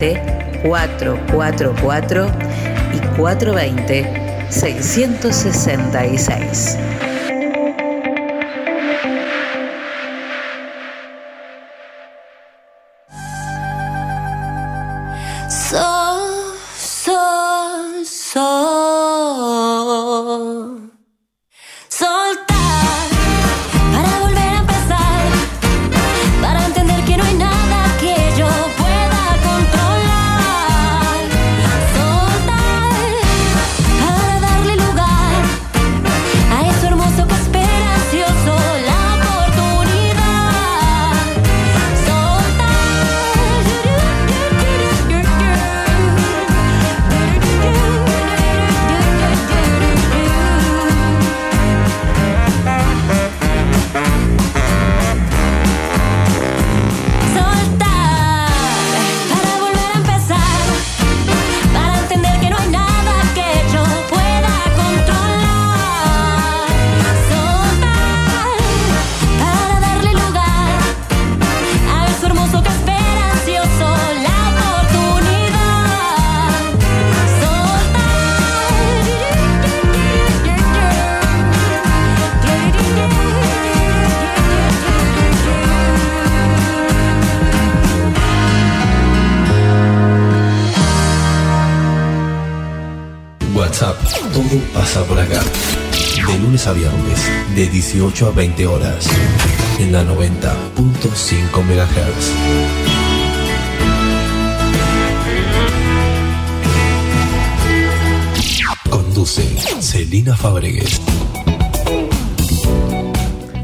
444 0.00 2.30
y 2.94 3.00
420 3.16 4.46
666. 4.48 6.78
De 97.58 97.66
18 97.66 98.28
a 98.28 98.30
20 98.30 98.66
horas 98.68 99.08
en 99.80 99.90
la 99.90 100.04
90.5 100.04 101.64
MHz. 101.64 102.32
Conduce 108.88 109.42
Celina 109.80 110.36
Fabregues. 110.36 111.00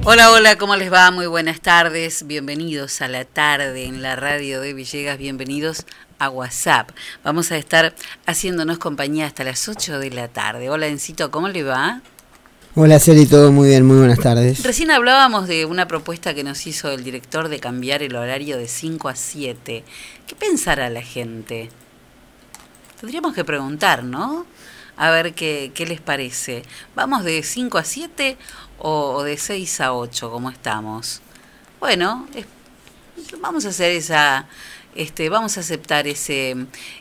Hola, 0.03 0.33
hola, 0.33 0.59
¿cómo 0.59 0.75
les 0.75 0.93
va? 0.93 1.13
Muy 1.13 1.29
buenas 1.29 1.61
tardes. 1.61 2.27
Bienvenidos 2.27 3.01
a 3.01 3.07
la 3.07 3.25
tarde 3.25 3.85
en 3.85 4.03
la 4.03 4.17
radio 4.17 4.61
de 4.61 4.75
Villegas. 4.75 5.19
Bienvenidos 5.19 5.87
a 6.19 6.31
WhatsApp. 6.31 6.91
Vamos 7.23 7.53
a 7.53 7.59
estar 7.59 7.95
haciéndonos 8.27 8.79
compañía 8.79 9.27
hasta 9.27 9.45
las 9.45 9.69
8 9.69 10.01
de 10.01 10.11
la 10.11 10.27
tarde. 10.27 10.69
Hola, 10.69 10.89
Encito, 10.89 11.31
¿cómo 11.31 11.49
le 11.49 11.63
va? 11.63 12.03
Hola 12.77 12.99
Celi, 12.99 13.27
todo 13.27 13.53
muy 13.53 13.69
bien, 13.69 13.87
muy 13.87 13.99
buenas 13.99 14.19
tardes. 14.19 14.65
Recién 14.65 14.91
hablábamos 14.91 15.47
de 15.47 15.65
una 15.65 15.87
propuesta 15.87 16.35
que 16.35 16.43
nos 16.43 16.67
hizo 16.67 16.91
el 16.91 17.05
director 17.05 17.49
de 17.49 17.61
cambiar 17.61 18.03
el 18.03 18.17
horario 18.17 18.59
de 18.59 18.67
5 18.67 19.09
a 19.09 19.15
7. 19.15 19.85
¿Qué 20.27 20.35
pensará 20.35 20.91
la 20.91 21.03
gente? 21.03 21.71
Tendríamos 23.01 23.33
que 23.33 23.45
preguntar, 23.45 24.03
¿no? 24.03 24.45
A 24.97 25.11
ver 25.11 25.35
qué, 25.35 25.71
qué 25.73 25.87
les 25.87 26.01
parece. 26.01 26.63
¿Vamos 26.97 27.23
de 27.23 27.45
5 27.45 27.79
a 27.79 27.85
7 27.85 28.37
o, 28.81 29.23
de 29.23 29.37
6 29.37 29.81
a 29.81 29.95
8, 29.95 30.33
como 30.33 30.51
estamos? 30.51 31.23
Bueno, 31.79 32.27
vamos 33.41 33.67
a 33.67 33.69
hacer 33.69 33.93
esa... 33.93 34.49
Este, 34.97 35.29
vamos 35.29 35.57
a 35.57 35.61
aceptar 35.61 36.07
ese, 36.07 36.55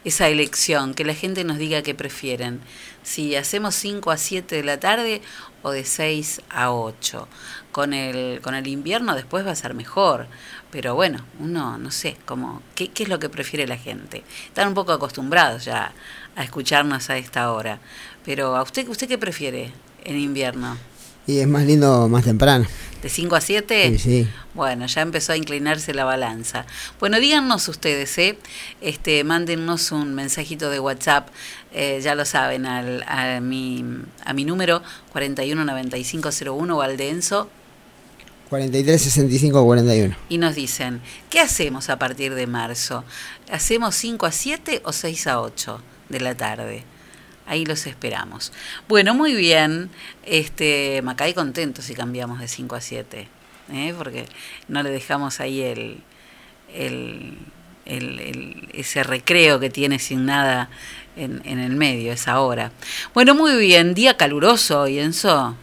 esa 0.03 0.27
elección, 0.27 0.95
que 0.95 1.05
la 1.05 1.13
gente 1.13 1.43
nos 1.43 1.59
diga 1.59 1.83
qué 1.83 1.93
prefieren. 1.93 2.59
Si 3.03 3.35
hacemos 3.35 3.75
5 3.75 4.09
a 4.09 4.17
7 4.17 4.55
de 4.55 4.63
la 4.63 4.79
tarde 4.79 5.21
o 5.63 5.71
de 5.71 5.83
6 5.83 6.41
a 6.49 6.71
8. 6.71 7.27
Con 7.71 7.93
el, 7.93 8.39
con 8.41 8.53
el 8.53 8.67
invierno 8.67 9.15
después 9.15 9.45
va 9.45 9.51
a 9.51 9.55
ser 9.55 9.73
mejor, 9.73 10.27
pero 10.69 10.93
bueno, 10.93 11.25
uno 11.39 11.79
no 11.79 11.89
sé, 11.89 12.17
como, 12.25 12.61
¿qué, 12.75 12.89
¿qué 12.89 13.03
es 13.03 13.09
lo 13.09 13.17
que 13.17 13.29
prefiere 13.29 13.65
la 13.65 13.77
gente? 13.77 14.23
Están 14.45 14.67
un 14.67 14.73
poco 14.75 14.91
acostumbrados 14.91 15.65
ya 15.65 15.91
a 16.35 16.43
escucharnos 16.43 17.09
a 17.09 17.17
esta 17.17 17.51
hora, 17.51 17.79
pero 18.23 18.55
¿a 18.55 18.61
usted, 18.61 18.87
usted 18.87 19.07
qué 19.07 19.17
prefiere 19.17 19.73
en 20.03 20.19
invierno? 20.19 20.77
Y 21.25 21.39
es 21.39 21.47
más 21.47 21.65
lindo 21.65 22.07
más 22.09 22.23
temprano. 22.23 22.65
¿De 23.01 23.09
5 23.09 23.35
a 23.35 23.41
7? 23.41 23.89
Sí, 23.91 23.99
sí. 23.99 24.27
Bueno, 24.53 24.85
ya 24.85 25.01
empezó 25.01 25.33
a 25.33 25.37
inclinarse 25.37 25.93
la 25.93 26.05
balanza. 26.05 26.65
Bueno, 26.99 27.19
díganos 27.19 27.67
ustedes, 27.67 28.17
¿eh? 28.17 28.37
Este, 28.79 29.23
mándennos 29.25 29.91
un 29.91 30.13
mensajito 30.15 30.69
de 30.69 30.79
WhatsApp, 30.79 31.27
eh, 31.73 31.99
ya 32.01 32.15
lo 32.15 32.23
saben, 32.23 32.65
al, 32.65 33.03
a, 33.07 33.41
mi, 33.41 33.83
a 34.23 34.33
mi 34.33 34.45
número 34.45 34.81
419501 35.11 36.77
o 36.77 36.81
al 36.81 36.95
denso 36.95 37.49
436541. 38.49 40.15
Y 40.29 40.37
nos 40.37 40.55
dicen, 40.55 41.01
¿qué 41.29 41.39
hacemos 41.39 41.89
a 41.89 41.97
partir 41.97 42.35
de 42.35 42.45
marzo? 42.47 43.03
¿Hacemos 43.51 43.95
5 43.95 44.27
a 44.27 44.31
7 44.31 44.81
o 44.85 44.93
6 44.93 45.27
a 45.27 45.41
8 45.41 45.81
de 46.09 46.19
la 46.19 46.35
tarde? 46.35 46.83
Ahí 47.45 47.65
los 47.65 47.85
esperamos. 47.87 48.53
Bueno, 48.87 49.13
muy 49.13 49.33
bien. 49.33 49.89
Este, 50.25 51.01
Macay 51.03 51.33
contento 51.33 51.81
si 51.81 51.93
cambiamos 51.93 52.39
de 52.39 52.47
5 52.47 52.75
a 52.75 52.81
7, 52.81 53.27
¿eh? 53.73 53.93
porque 53.97 54.25
no 54.67 54.81
le 54.81 54.89
dejamos 54.89 55.39
ahí 55.39 55.61
el, 55.61 56.01
el, 56.73 57.37
el, 57.85 58.69
ese 58.73 59.03
recreo 59.03 59.59
que 59.59 59.69
tiene 59.69 59.99
sin 59.99 60.25
nada 60.25 60.69
en, 61.15 61.41
en, 61.45 61.59
el 61.59 61.75
medio, 61.75 62.13
esa 62.13 62.39
hora. 62.39 62.71
Bueno, 63.13 63.35
muy 63.35 63.57
bien. 63.57 63.93
Día 63.93 64.15
caluroso 64.15 64.81
hoy, 64.81 64.99
Enzo. 64.99 65.55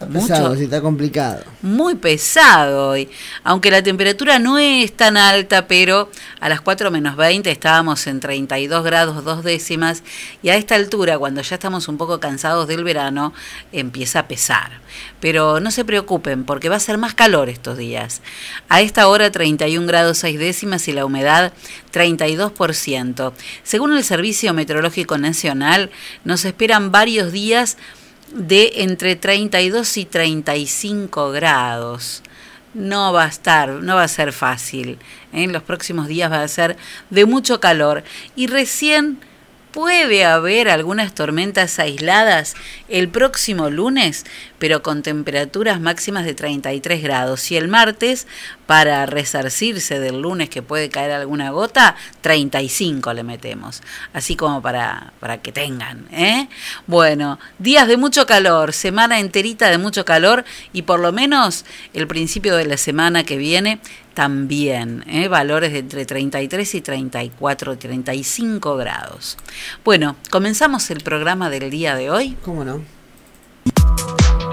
Está 0.00 0.12
pesado, 0.14 0.56
sí, 0.56 0.64
está 0.64 0.80
complicado. 0.80 1.44
Muy 1.60 1.94
pesado 1.94 2.88
hoy. 2.88 3.10
Aunque 3.44 3.70
la 3.70 3.82
temperatura 3.82 4.38
no 4.38 4.56
es 4.56 4.96
tan 4.96 5.18
alta, 5.18 5.68
pero 5.68 6.10
a 6.40 6.48
las 6.48 6.62
4 6.62 6.90
menos 6.90 7.16
20 7.16 7.50
estábamos 7.50 8.06
en 8.06 8.18
32 8.18 8.82
grados 8.82 9.22
dos 9.22 9.44
décimas 9.44 10.02
y 10.42 10.48
a 10.48 10.56
esta 10.56 10.74
altura, 10.74 11.18
cuando 11.18 11.42
ya 11.42 11.54
estamos 11.54 11.86
un 11.86 11.98
poco 11.98 12.18
cansados 12.18 12.66
del 12.66 12.82
verano, 12.82 13.34
empieza 13.72 14.20
a 14.20 14.26
pesar. 14.26 14.80
Pero 15.20 15.60
no 15.60 15.70
se 15.70 15.84
preocupen 15.84 16.44
porque 16.44 16.70
va 16.70 16.76
a 16.76 16.80
ser 16.80 16.96
más 16.96 17.12
calor 17.12 17.50
estos 17.50 17.76
días. 17.76 18.22
A 18.70 18.80
esta 18.80 19.06
hora 19.06 19.30
31 19.30 19.86
grados 19.86 20.16
6 20.16 20.38
décimas 20.38 20.88
y 20.88 20.94
la 20.94 21.04
humedad 21.04 21.52
32%. 21.92 23.34
Según 23.64 23.94
el 23.94 24.02
Servicio 24.02 24.54
Meteorológico 24.54 25.18
Nacional, 25.18 25.90
nos 26.24 26.46
esperan 26.46 26.90
varios 26.90 27.32
días 27.32 27.76
de 28.32 28.72
entre 28.76 29.16
32 29.16 29.96
y 29.96 30.04
35 30.04 31.30
grados. 31.30 32.22
No 32.72 33.12
va 33.12 33.24
a 33.24 33.28
estar, 33.28 33.68
no 33.68 33.96
va 33.96 34.04
a 34.04 34.08
ser 34.08 34.32
fácil. 34.32 34.98
En 35.32 35.52
los 35.52 35.62
próximos 35.62 36.06
días 36.06 36.30
va 36.30 36.42
a 36.42 36.48
ser 36.48 36.76
de 37.10 37.24
mucho 37.26 37.58
calor. 37.58 38.04
Y 38.36 38.46
recién 38.46 39.18
puede 39.72 40.24
haber 40.24 40.68
algunas 40.68 41.14
tormentas 41.14 41.78
aisladas 41.78 42.54
el 42.88 43.08
próximo 43.08 43.70
lunes, 43.70 44.26
pero 44.58 44.82
con 44.82 45.02
temperaturas 45.02 45.80
máximas 45.80 46.24
de 46.24 46.34
33 46.34 47.02
grados. 47.02 47.50
Y 47.50 47.56
el 47.56 47.68
martes, 47.68 48.26
para 48.66 49.06
resarcirse 49.06 50.00
del 50.00 50.20
lunes 50.20 50.48
que 50.48 50.62
puede 50.62 50.88
caer 50.88 51.12
alguna 51.12 51.50
gota, 51.50 51.96
35 52.20 53.12
le 53.14 53.22
metemos. 53.22 53.82
Así 54.12 54.36
como 54.36 54.62
para, 54.62 55.12
para 55.20 55.38
que 55.38 55.52
tengan. 55.52 56.06
¿eh? 56.12 56.48
Bueno, 56.86 57.38
días 57.58 57.88
de 57.88 57.96
mucho 57.96 58.26
calor, 58.26 58.72
semana 58.72 59.20
enterita 59.20 59.70
de 59.70 59.78
mucho 59.78 60.04
calor 60.04 60.44
y 60.72 60.82
por 60.82 61.00
lo 61.00 61.12
menos 61.12 61.64
el 61.94 62.06
principio 62.06 62.56
de 62.56 62.66
la 62.66 62.76
semana 62.76 63.24
que 63.24 63.36
viene 63.36 63.80
también, 64.14 65.04
¿eh? 65.08 65.28
valores 65.28 65.72
de 65.72 65.78
entre 65.78 66.04
33 66.04 66.74
y 66.74 66.80
34, 66.80 67.78
35 67.78 68.76
grados. 68.76 69.36
Bueno, 69.84 70.16
comenzamos 70.30 70.90
el 70.90 71.00
programa 71.00 71.50
del 71.50 71.70
día 71.70 71.94
de 71.94 72.10
hoy. 72.10 72.36
¿Cómo 72.42 72.64
no? 72.64 72.80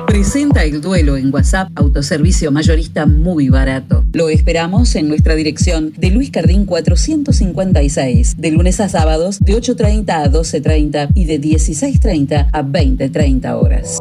Presenta 0.07 0.63
el 0.63 0.81
duelo 0.81 1.17
en 1.17 1.33
WhatsApp, 1.33 1.69
autoservicio 1.75 2.51
mayorista 2.51 3.05
muy 3.05 3.49
barato. 3.49 4.03
Lo 4.13 4.29
esperamos 4.29 4.95
en 4.95 5.09
nuestra 5.09 5.35
dirección 5.35 5.93
de 5.97 6.09
Luis 6.09 6.31
Cardín 6.31 6.65
456, 6.65 8.37
de 8.37 8.51
lunes 8.51 8.79
a 8.79 8.89
sábados 8.89 9.39
de 9.39 9.53
8.30 9.53 10.09
a 10.09 10.31
12.30 10.31 11.09
y 11.13 11.25
de 11.25 11.41
16.30 11.41 12.49
a 12.51 12.63
20.30 12.63 13.61
horas. 13.61 13.99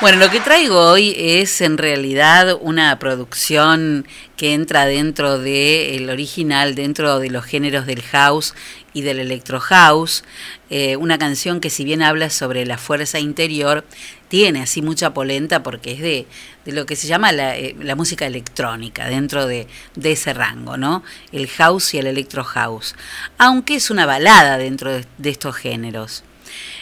Bueno, 0.00 0.16
lo 0.16 0.30
que 0.30 0.40
traigo 0.40 0.80
hoy 0.80 1.14
es 1.14 1.60
en 1.60 1.76
realidad 1.76 2.56
una 2.58 2.98
producción 2.98 4.08
que 4.38 4.54
entra 4.54 4.86
dentro 4.86 5.38
del 5.38 6.08
original, 6.08 6.74
dentro 6.74 7.18
de 7.18 7.28
los 7.28 7.44
géneros 7.44 7.84
del 7.84 8.00
house 8.00 8.54
y 8.94 9.02
del 9.02 9.18
electro 9.18 9.60
house. 9.60 10.24
Eh, 10.70 10.96
una 10.96 11.18
canción 11.18 11.60
que 11.60 11.68
si 11.68 11.84
bien 11.84 12.00
habla 12.00 12.30
sobre 12.30 12.64
la 12.64 12.78
fuerza 12.78 13.18
interior, 13.18 13.84
tiene 14.28 14.62
así 14.62 14.80
mucha 14.80 15.12
polenta 15.12 15.62
porque 15.62 15.92
es 15.92 16.00
de, 16.00 16.26
lo 16.72 16.86
que 16.86 16.96
se 16.96 17.06
llama 17.06 17.30
la, 17.32 17.58
eh, 17.58 17.76
música 17.94 18.24
electrónica, 18.24 19.06
dentro 19.06 19.46
de, 19.46 19.66
ese 20.02 20.32
rango, 20.32 20.78
¿no? 20.78 21.04
El 21.30 21.46
house 21.48 21.92
y 21.92 21.98
el 21.98 22.06
electro 22.06 22.42
house. 22.42 22.94
Aunque 23.36 23.74
es 23.74 23.90
una 23.90 24.06
balada 24.06 24.56
dentro 24.56 24.92
de 24.92 25.30
estos 25.30 25.56
géneros. 25.56 26.24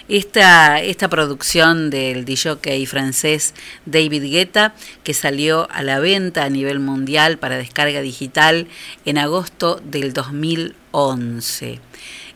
Esta, 0.08 0.80
esta 0.80 1.08
producción 1.08 1.90
del 1.90 2.24
DJ 2.24 2.86
francés 2.86 3.52
David 3.84 4.22
Guetta, 4.22 4.74
que 5.04 5.12
salió 5.12 5.70
a 5.70 5.82
la 5.82 5.98
venta 5.98 6.44
a 6.44 6.48
nivel 6.48 6.80
mundial 6.80 7.36
para 7.36 7.58
descarga 7.58 8.00
digital 8.00 8.68
en 9.04 9.18
agosto 9.18 9.82
del 9.84 10.14
2011. 10.14 11.80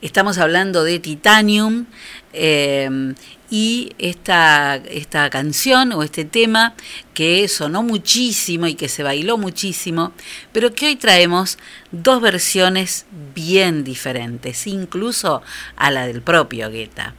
Estamos 0.03 0.37
hablando 0.37 0.85
de 0.85 0.99
Titanium 0.99 1.87
eh, 2.35 3.15
y 3.49 3.93
esta, 3.99 4.77
esta 4.77 5.31
canción 5.31 5.93
o 5.93 6.03
este 6.03 6.25
tema 6.25 6.75
que 7.15 7.47
sonó 7.49 7.83
muchísimo 7.83 8.67
y 8.67 8.75
que 8.75 8.89
se 8.89 9.03
bailó 9.03 9.39
muchísimo, 9.39 10.13
pero 10.53 10.75
que 10.75 10.87
hoy 10.87 10.97
traemos 10.97 11.59
dos 11.91 12.21
versiones 12.21 13.07
bien 13.35 13.85
diferentes, 13.85 14.67
incluso 14.67 15.43
a 15.77 15.91
la 15.91 16.07
del 16.07 16.21
propio 16.21 16.71
Guetta. 16.71 17.15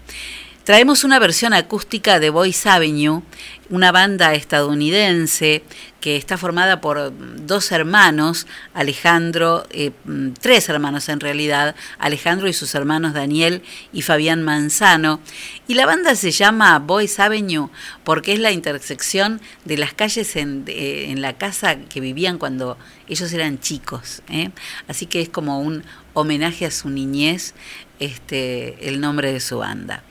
Traemos 0.64 1.04
una 1.04 1.20
versión 1.20 1.52
acústica 1.52 2.22
de 2.22 2.30
Voice 2.30 2.70
Avenue, 2.70 3.22
una 3.70 3.92
banda 3.92 4.34
estadounidense 4.34 5.62
que 6.00 6.16
está 6.16 6.38
formada 6.38 6.80
por 6.80 7.12
dos 7.46 7.74
hermanos, 7.74 8.48
Alejandro, 8.74 9.66
eh, 9.72 9.92
tres 10.40 10.70
hermanos 10.70 11.10
en 11.10 11.20
realidad, 11.20 11.76
Alejandro 12.00 12.48
y 12.48 12.54
sus 12.54 12.76
hermanos 12.76 13.14
Daniel 13.14 13.62
y 13.92 14.04
Fabián 14.04 14.42
Manzano. 14.42 15.20
Y 15.68 15.74
la 15.74 15.86
banda 15.86 16.16
se 16.16 16.32
llama 16.32 16.80
Voice 16.80 17.22
Avenue 17.22 17.70
porque 18.06 18.32
es 18.32 18.40
la 18.40 18.52
intersección 18.52 19.42
de 19.66 19.78
las 19.78 19.94
calles 19.94 20.34
en, 20.38 20.64
en 20.68 21.22
la 21.22 21.34
casa 21.38 21.76
que 21.76 22.00
vivían 22.00 22.38
cuando 22.38 22.78
ellos 23.10 23.34
eran 23.34 23.60
chicos. 23.60 24.22
¿eh? 24.30 24.50
Así 24.88 25.08
que 25.08 25.20
es 25.20 25.28
como 25.28 25.60
un 25.60 25.84
homenaje 26.14 26.66
a 26.66 26.72
su 26.72 26.90
niñez 26.90 27.54
este, 28.00 28.88
el 28.88 29.00
nombre 29.00 29.32
de 29.32 29.40
su 29.40 29.60
banda. 29.60 30.04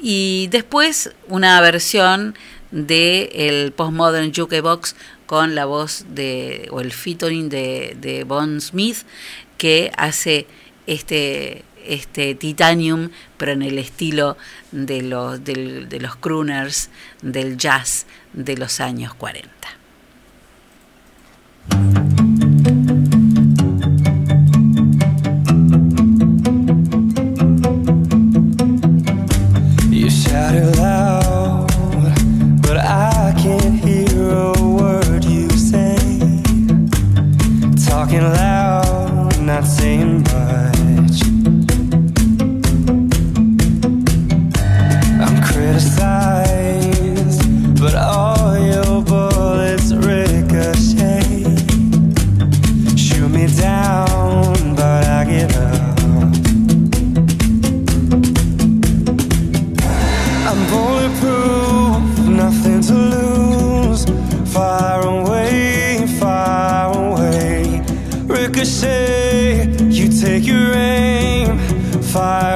Y 0.00 0.48
después 0.50 1.12
una 1.28 1.60
versión 1.60 2.34
de 2.70 3.30
el 3.34 3.72
Postmodern 3.72 4.32
Jukebox 4.34 4.96
con 5.26 5.54
la 5.54 5.64
voz 5.64 6.04
de, 6.08 6.68
o 6.70 6.80
el 6.80 6.92
featuring 6.92 7.48
de, 7.48 7.96
de 8.00 8.24
Bon 8.24 8.60
Smith, 8.60 8.98
que 9.58 9.92
hace 9.96 10.46
este, 10.86 11.64
este 11.86 12.34
Titanium, 12.34 13.10
pero 13.36 13.52
en 13.52 13.62
el 13.62 13.78
estilo 13.78 14.36
de 14.72 15.02
los, 15.02 15.42
de 15.44 15.98
los 16.00 16.16
crooners 16.16 16.90
del 17.22 17.56
jazz 17.56 18.06
de 18.32 18.56
los 18.56 18.80
años 18.80 19.14
40. 19.14 19.54
나를 30.44 30.62
ricochet, 68.64 69.68
you 69.90 70.08
take 70.08 70.46
your 70.46 70.72
aim, 70.72 71.58
fire. 72.02 72.53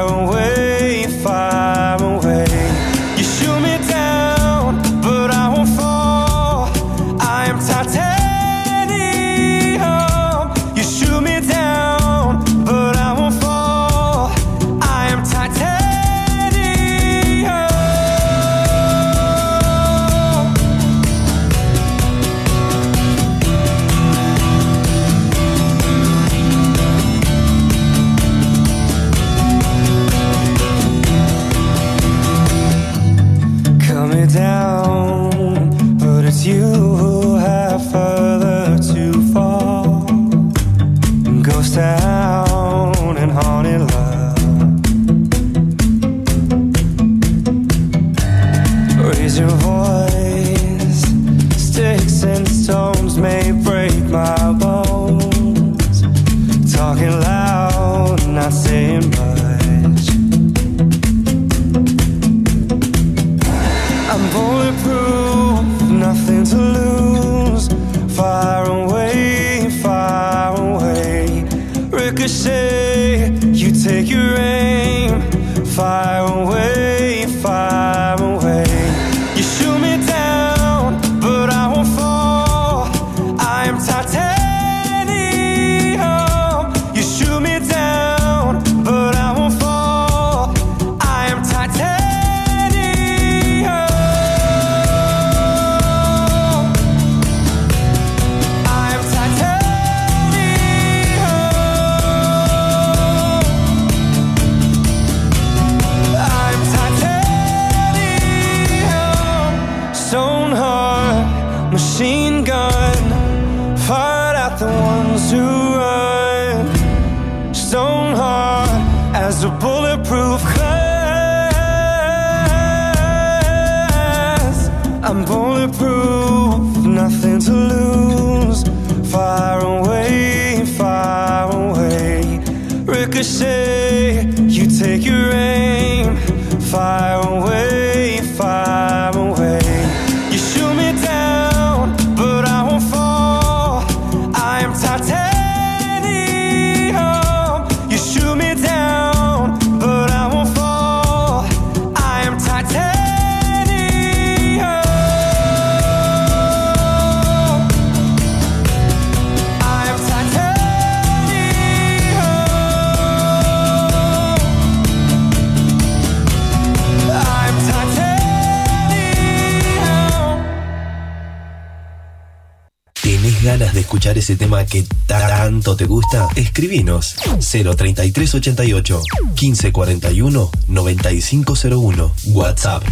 03388 177.51 179.01
1541 179.35 180.51
9501 180.69 182.13
WhatsApp. 182.27 182.83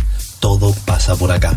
Todo 0.40 0.74
pasa 0.84 1.16
por 1.16 1.30
acá. 1.32 1.56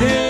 Yeah. 0.00 0.29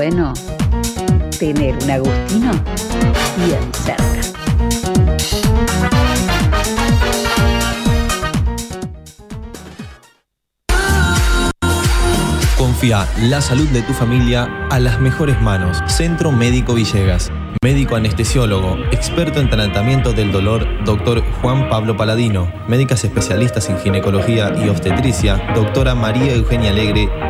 bueno 0.00 0.32
tener 1.38 1.76
un 1.76 1.90
Agustino 1.90 2.52
bien 3.36 3.60
cerca. 3.74 4.02
Confía 12.56 13.06
la 13.24 13.42
salud 13.42 13.68
de 13.68 13.82
tu 13.82 13.92
familia 13.92 14.48
a 14.70 14.80
las 14.80 14.98
mejores 15.00 15.38
manos. 15.42 15.76
Centro 15.86 16.32
Médico 16.32 16.72
Villegas. 16.72 17.30
Médico 17.62 17.94
anestesiólogo, 17.94 18.78
experto 18.92 19.38
en 19.38 19.50
tratamiento 19.50 20.14
del 20.14 20.32
dolor, 20.32 20.66
doctor 20.86 21.22
Juan 21.42 21.68
Pablo 21.68 21.94
Paladino. 21.94 22.50
Médicas 22.68 23.04
especialistas 23.04 23.68
en 23.68 23.78
ginecología 23.78 24.50
y 24.64 24.70
obstetricia, 24.70 25.52
doctora 25.54 25.94
María 25.94 26.34
Eugenia 26.34 26.70
Alegre 26.70 27.29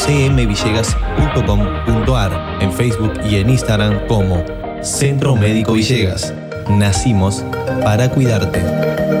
www.cmvillegas.com.ar, 0.07 2.57
en 2.61 2.73
Facebook 2.73 3.13
y 3.29 3.35
en 3.35 3.49
Instagram 3.49 4.07
como 4.07 4.43
Centro 4.81 5.35
Médico 5.35 5.73
Villegas. 5.73 6.33
Nacimos 6.69 7.43
para 7.83 8.09
cuidarte. 8.09 9.20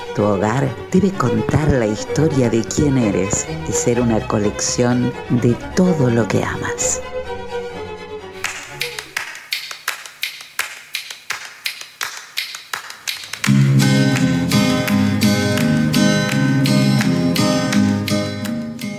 Tu 0.15 0.23
hogar 0.23 0.67
debe 0.91 1.09
contar 1.11 1.71
la 1.71 1.87
historia 1.87 2.49
de 2.49 2.65
quién 2.65 2.97
eres 2.97 3.47
y 3.69 3.71
ser 3.71 4.01
una 4.01 4.19
colección 4.27 5.13
de 5.29 5.55
todo 5.73 6.09
lo 6.09 6.27
que 6.27 6.43
amas. 6.43 7.01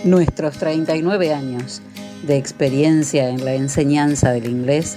Nuestros 0.05 0.57
39 0.57 1.35
años 1.35 1.83
de 2.22 2.38
experiencia 2.38 3.29
en 3.29 3.44
la 3.44 3.53
enseñanza 3.53 4.33
del 4.33 4.46
inglés 4.46 4.96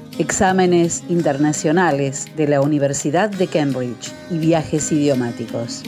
exámenes 0.21 1.03
internacionales 1.09 2.27
de 2.37 2.47
la 2.47 2.61
Universidad 2.61 3.31
de 3.31 3.47
Cambridge 3.47 4.13
y 4.29 4.37
viajes 4.37 4.91
idiomáticos. 4.91 5.81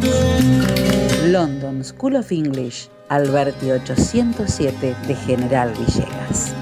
London 1.26 1.84
School 1.84 2.16
of 2.16 2.32
English, 2.32 2.88
Alberti 3.08 3.70
807 3.70 4.96
de 5.06 5.14
General 5.14 5.72
Villegas. 5.72 6.61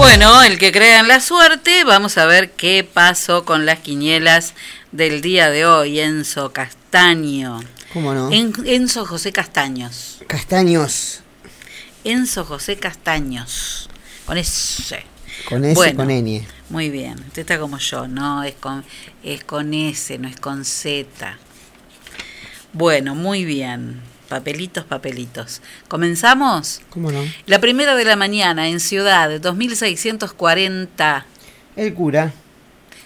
Bueno, 0.00 0.42
el 0.42 0.58
que 0.58 0.72
crea 0.72 1.00
en 1.00 1.08
la 1.08 1.20
suerte, 1.20 1.84
vamos 1.84 2.16
a 2.16 2.24
ver 2.24 2.52
qué 2.52 2.84
pasó 2.90 3.44
con 3.44 3.66
las 3.66 3.80
quinielas 3.80 4.54
del 4.92 5.20
día 5.20 5.50
de 5.50 5.66
hoy. 5.66 6.00
Enzo 6.00 6.54
Castaño. 6.54 7.60
¿Cómo 7.92 8.14
no? 8.14 8.32
En- 8.32 8.54
Enzo 8.64 9.04
José 9.04 9.30
Castaños. 9.30 10.22
Castaños. 10.26 11.20
Enzo 12.04 12.46
José 12.46 12.76
Castaños. 12.78 13.90
Con 14.24 14.38
ese. 14.38 15.04
Con 15.46 15.66
S, 15.66 15.74
Bueno. 15.74 15.96
con 15.98 16.10
N. 16.10 16.46
Muy 16.70 16.88
bien. 16.88 17.16
Usted 17.28 17.42
está 17.42 17.58
como 17.58 17.76
yo, 17.76 18.08
no 18.08 18.42
es 18.42 18.54
con, 18.54 18.82
es 19.22 19.44
con 19.44 19.74
S, 19.74 20.16
no 20.18 20.28
es 20.28 20.36
con 20.40 20.64
Z. 20.64 21.36
Bueno, 22.72 23.14
muy 23.14 23.44
bien. 23.44 24.00
Papelitos, 24.30 24.84
papelitos. 24.84 25.60
¿Comenzamos? 25.88 26.80
¿Cómo 26.90 27.10
no? 27.10 27.20
La 27.46 27.58
primera 27.58 27.96
de 27.96 28.04
la 28.04 28.14
mañana 28.14 28.68
en 28.68 28.78
Ciudad, 28.78 29.28
2640. 29.40 31.26
El 31.74 31.92
cura. 31.94 32.32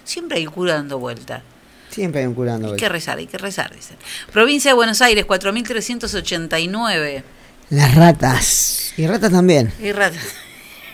Siempre 0.04 0.36
hay 0.36 0.44
cura 0.44 0.74
dando 0.74 0.98
vuelta. 0.98 1.42
Siempre 1.88 2.20
hay 2.20 2.26
un 2.26 2.34
cura 2.34 2.52
dando 2.52 2.72
Hay 2.72 2.76
que 2.76 2.90
rezar, 2.90 3.16
hay 3.16 3.26
que 3.26 3.38
rezar, 3.38 3.74
dicen. 3.74 3.96
Provincia 4.34 4.72
de 4.72 4.74
Buenos 4.74 5.00
Aires, 5.00 5.24
4389. 5.24 7.24
Las 7.70 7.94
ratas. 7.94 8.92
Y 8.98 9.06
ratas 9.06 9.32
también. 9.32 9.72
Y 9.80 9.92
rata- 9.92 10.18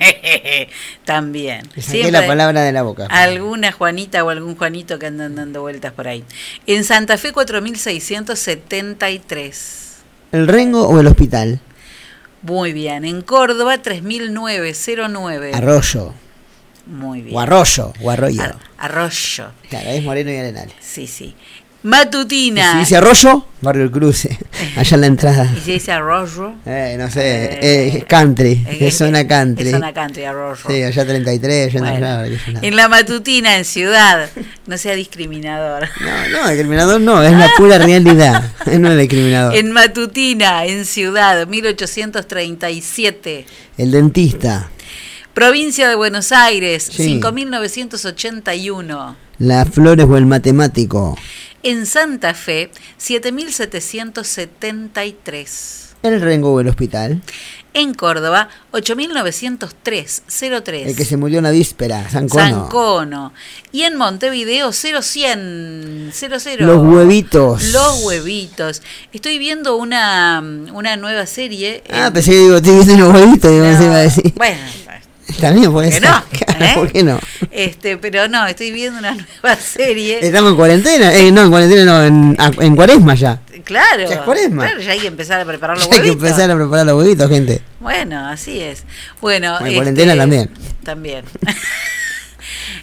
También. 1.05 1.69
Saqué 1.77 2.13
la 2.13 2.25
palabra 2.25 2.63
de 2.63 2.71
la 2.73 2.83
boca. 2.83 3.07
Alguna 3.11 3.73
Juanita 3.73 4.23
o 4.25 4.31
algún 4.31 4.55
Juanito 4.57 4.97
que 5.01 5.07
andan 5.07 5.35
dando 5.35 5.63
vueltas 5.63 5.93
por 5.93 6.07
ahí. 6.07 6.23
En 6.67 6.85
Santa 6.85 7.19
Fe, 7.19 7.33
4673. 7.33 9.89
¿El 10.33 10.47
rengo 10.49 10.87
o 10.89 11.01
el 11.01 11.07
hospital? 11.07 11.61
Muy 12.43 12.73
bien. 12.73 13.05
En 13.05 13.23
Córdoba, 13.23 13.79
3909. 13.79 15.53
Arroyo. 15.55 16.15
Muy 16.87 17.21
bien. 17.23 17.37
O 17.37 17.41
arroyo. 17.41 17.93
O 18.03 18.11
arroyo. 18.11 18.43
Ar- 18.43 18.57
Arroyo. 18.79 19.51
Claro, 19.69 19.91
es 19.91 20.03
Moreno 20.03 20.31
y 20.31 20.37
Arenales. 20.37 20.75
Sí, 20.81 21.07
sí. 21.07 21.35
Y 21.83 21.89
Matutina. 21.89 22.73
si 22.73 22.79
dice 22.81 22.97
arroyo, 22.99 23.47
barrio 23.63 23.85
El 23.85 23.91
Cruce. 23.91 24.39
Allá 24.77 24.95
en 24.97 25.01
la 25.01 25.07
entrada. 25.07 25.51
Y 25.57 25.61
si 25.61 25.73
dice 25.73 25.93
arroyo. 25.93 26.53
Eh, 26.67 26.97
no 26.99 27.11
sé, 27.11 27.21
Eh, 27.23 27.59
eh, 27.97 28.05
country, 28.07 28.67
eh, 28.69 28.77
es 28.81 28.99
zona 28.99 29.27
country. 29.27 29.69
Es 29.69 29.73
zona 29.73 29.95
country, 29.95 30.25
arroyo. 30.25 30.61
Sí, 30.69 30.83
allá 30.83 31.07
33, 31.07 31.75
allá 31.75 31.79
en 31.79 31.85
la 32.03 32.19
Bueno, 32.19 32.35
es 32.37 32.49
una- 32.49 32.61
en 32.63 32.77
la 32.77 32.89
matutina, 32.89 33.57
en 33.57 33.65
ciudad. 33.65 34.29
No 34.67 34.77
sea 34.77 34.95
discriminador. 34.95 35.89
No, 36.01 36.29
no, 36.43 36.49
discriminador 36.49 37.01
no, 37.01 37.23
es 37.23 37.33
la 37.33 37.49
pura 37.57 37.79
realidad. 37.79 38.43
No 38.79 38.93
es 38.93 38.99
discriminador. 38.99 39.57
En 39.57 39.73
matutina, 39.73 40.67
en 40.67 40.85
ciudad, 40.85 41.47
1837. 41.47 43.47
El 43.79 43.91
dentista, 43.91 44.69
Provincia 45.33 45.89
de 45.89 45.95
Buenos 45.95 46.31
Aires, 46.33 46.91
Sí. 46.93 47.05
5981. 47.05 49.17
las 49.39 49.67
flores 49.71 50.05
o 50.07 50.19
el 50.19 50.27
matemático. 50.27 51.17
En 51.63 51.87
Santa 51.87 52.35
Fe, 52.35 52.71
7773. 52.99 55.87
El 56.03 56.21
rengo 56.21 56.53
o 56.55 56.61
el 56.61 56.69
hospital. 56.69 57.21
En 57.73 57.95
Córdoba, 57.95 58.49
8903, 58.73 60.23
03. 60.65 60.89
El 60.89 60.97
que 60.97 61.05
se 61.05 61.17
murió 61.17 61.39
en 61.39 61.45
la 61.45 61.53
víspera, 61.53 62.09
San 62.11 62.29
Cono. 62.29 62.43
San 62.43 62.69
Cono. 62.69 63.33
Y 63.71 63.83
en 63.83 63.97
Montevideo, 63.97 64.73
0100, 64.73 66.11
00. 66.13 66.67
Los 66.67 66.83
huevitos. 66.83 67.63
Los 67.73 68.03
huevitos. 68.05 68.83
Estoy 69.13 69.39
viendo 69.39 69.77
una, 69.77 70.41
una 70.73 70.97
nueva 70.97 71.27
serie. 71.27 71.85
Ah, 71.93 72.09
en- 72.09 72.13
pensé 72.15 72.33
que 72.33 72.39
digo, 72.39 72.57
estoy 72.57 72.85
viendo 72.85 72.97
los 73.07 73.15
huevitos, 73.15 73.53
No, 73.53 73.85
iba 73.85 73.95
a 73.95 73.99
decir. 73.99 74.33
Bueno, 74.35 74.59
También 75.39 75.73
no, 75.73 75.81
Claro, 75.81 76.25
¿eh? 76.61 76.73
¿Por 76.75 76.93
qué 76.93 77.03
no? 77.03 77.19
este, 77.51 77.97
pero 77.99 78.29
no, 78.29 78.47
estoy 78.47 78.71
viendo 78.71 78.99
una 78.99 79.13
nueva 79.43 79.57
serie. 79.57 80.19
Estamos 80.23 80.51
en 80.51 80.57
cuarentena. 80.57 81.15
Eh, 81.15 81.31
no, 81.33 81.43
en 81.43 81.51
cuarentena 81.51 81.85
no, 81.85 82.05
en, 82.05 82.37
a- 82.39 82.51
en 82.65 82.77
cuaresma 82.77 83.15
ya. 83.15 83.41
Claro. 83.65 84.09
Ya 84.09 84.17
es 84.17 84.21
cuaresma. 84.23 84.65
Claro, 84.65 84.81
ya 84.81 84.93
hay 84.93 85.01
que 85.01 85.07
empezar 85.07 85.41
a 85.41 85.45
preparar 85.45 85.77
los 85.77 85.87
Ya 85.91 85.95
hay 85.97 86.01
que 86.03 86.09
huevitos. 86.11 86.29
empezar 86.29 86.51
a 86.51 86.55
preparar 86.57 86.87
los 86.87 86.97
huevitos, 86.97 87.29
gente. 87.31 87.61
Bueno, 87.81 88.27
así 88.29 88.61
es. 88.61 88.85
Bueno, 89.21 89.59
En 89.65 89.75
cuarentena 89.75 90.17
también. 90.17 90.51
También. 90.85 91.25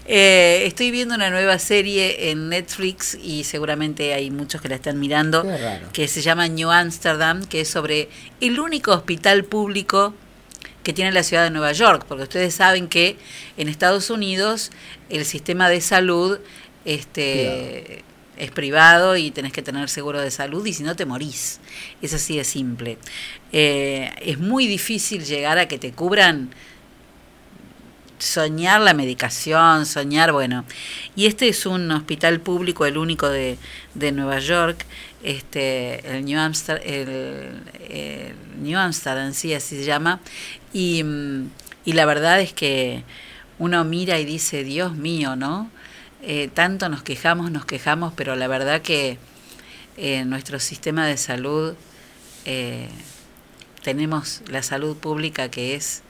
Eh, 0.09 0.63
estoy 0.65 0.89
viendo 0.91 1.15
una 1.15 1.29
nueva 1.29 1.59
serie 1.59 2.31
en 2.31 2.47
Netflix 2.49 3.17
y 3.21 3.43
seguramente 3.43 4.13
hay 4.13 4.31
muchos 4.31 4.61
que 4.61 4.69
la 4.69 4.75
están 4.75 4.99
mirando, 4.99 5.45
que 5.91 6.07
se 6.07 6.21
llama 6.21 6.47
New 6.47 6.71
Amsterdam, 6.71 7.43
que 7.43 7.61
es 7.61 7.67
sobre 7.69 8.07
el 8.39 8.59
único 8.59 8.91
hospital 8.93 9.43
público 9.43 10.13
que 10.87 10.93
tiene 10.93 11.11
la 11.11 11.21
ciudad 11.21 11.43
de 11.43 11.49
Nueva 11.49 11.73
York, 11.73 12.05
porque 12.07 12.23
ustedes 12.23 12.55
saben 12.55 12.87
que 12.87 13.17
en 13.57 13.67
Estados 13.67 14.09
Unidos 14.09 14.71
el 15.09 15.25
sistema 15.25 15.67
de 15.67 15.81
salud 15.81 16.39
este, 16.85 18.05
es 18.37 18.51
privado 18.51 19.17
y 19.17 19.31
tenés 19.31 19.51
que 19.51 19.61
tener 19.61 19.89
seguro 19.89 20.21
de 20.21 20.31
salud 20.31 20.65
y 20.65 20.71
si 20.71 20.83
no 20.83 20.95
te 20.95 21.05
morís. 21.05 21.59
Es 22.01 22.13
así 22.13 22.37
de 22.37 22.45
simple. 22.45 22.99
Eh, 23.51 24.09
es 24.21 24.39
muy 24.39 24.65
difícil 24.65 25.25
llegar 25.25 25.57
a 25.57 25.67
que 25.67 25.77
te 25.77 25.91
cubran 25.91 26.51
soñar 28.17 28.79
la 28.79 28.93
medicación, 28.93 29.85
soñar, 29.85 30.31
bueno. 30.31 30.63
Y 31.17 31.25
este 31.25 31.49
es 31.49 31.65
un 31.65 31.91
hospital 31.91 32.39
público, 32.39 32.85
el 32.85 32.97
único 32.97 33.27
de, 33.27 33.57
de 33.93 34.11
Nueva 34.13 34.39
York, 34.39 34.85
este, 35.23 36.07
el 36.09 36.25
New 36.25 36.39
Amsterdam, 36.39 36.83
el, 36.85 37.61
el 37.89 38.35
New 38.61 38.79
Amsterdam, 38.79 39.33
sí, 39.33 39.53
así 39.53 39.77
se 39.77 39.83
llama. 39.83 40.19
Y, 40.77 41.03
la 41.85 42.05
verdad 42.05 42.39
es 42.39 42.53
que 42.53 43.03
uno 43.57 43.83
mira 43.83 44.19
y 44.19 44.25
dice, 44.25 44.63
Dios 44.63 44.95
mío, 44.95 45.35
¿no? 45.35 45.71
Eh, 46.21 46.49
tanto 46.53 46.87
nos 46.87 47.01
quejamos, 47.01 47.49
nos 47.49 47.65
quejamos, 47.65 48.13
pero 48.15 48.35
la 48.35 48.47
verdad 48.47 48.83
que 48.83 49.17
eh, 49.97 50.23
nuestro 50.25 50.59
sistema 50.59 51.07
de 51.07 51.17
salud, 51.17 51.73
eh, 52.45 52.89
tenemos 53.83 54.43
la 54.49 54.61
salud 54.61 54.95
pública 54.97 55.49
que 55.49 55.73
es 55.73 56.03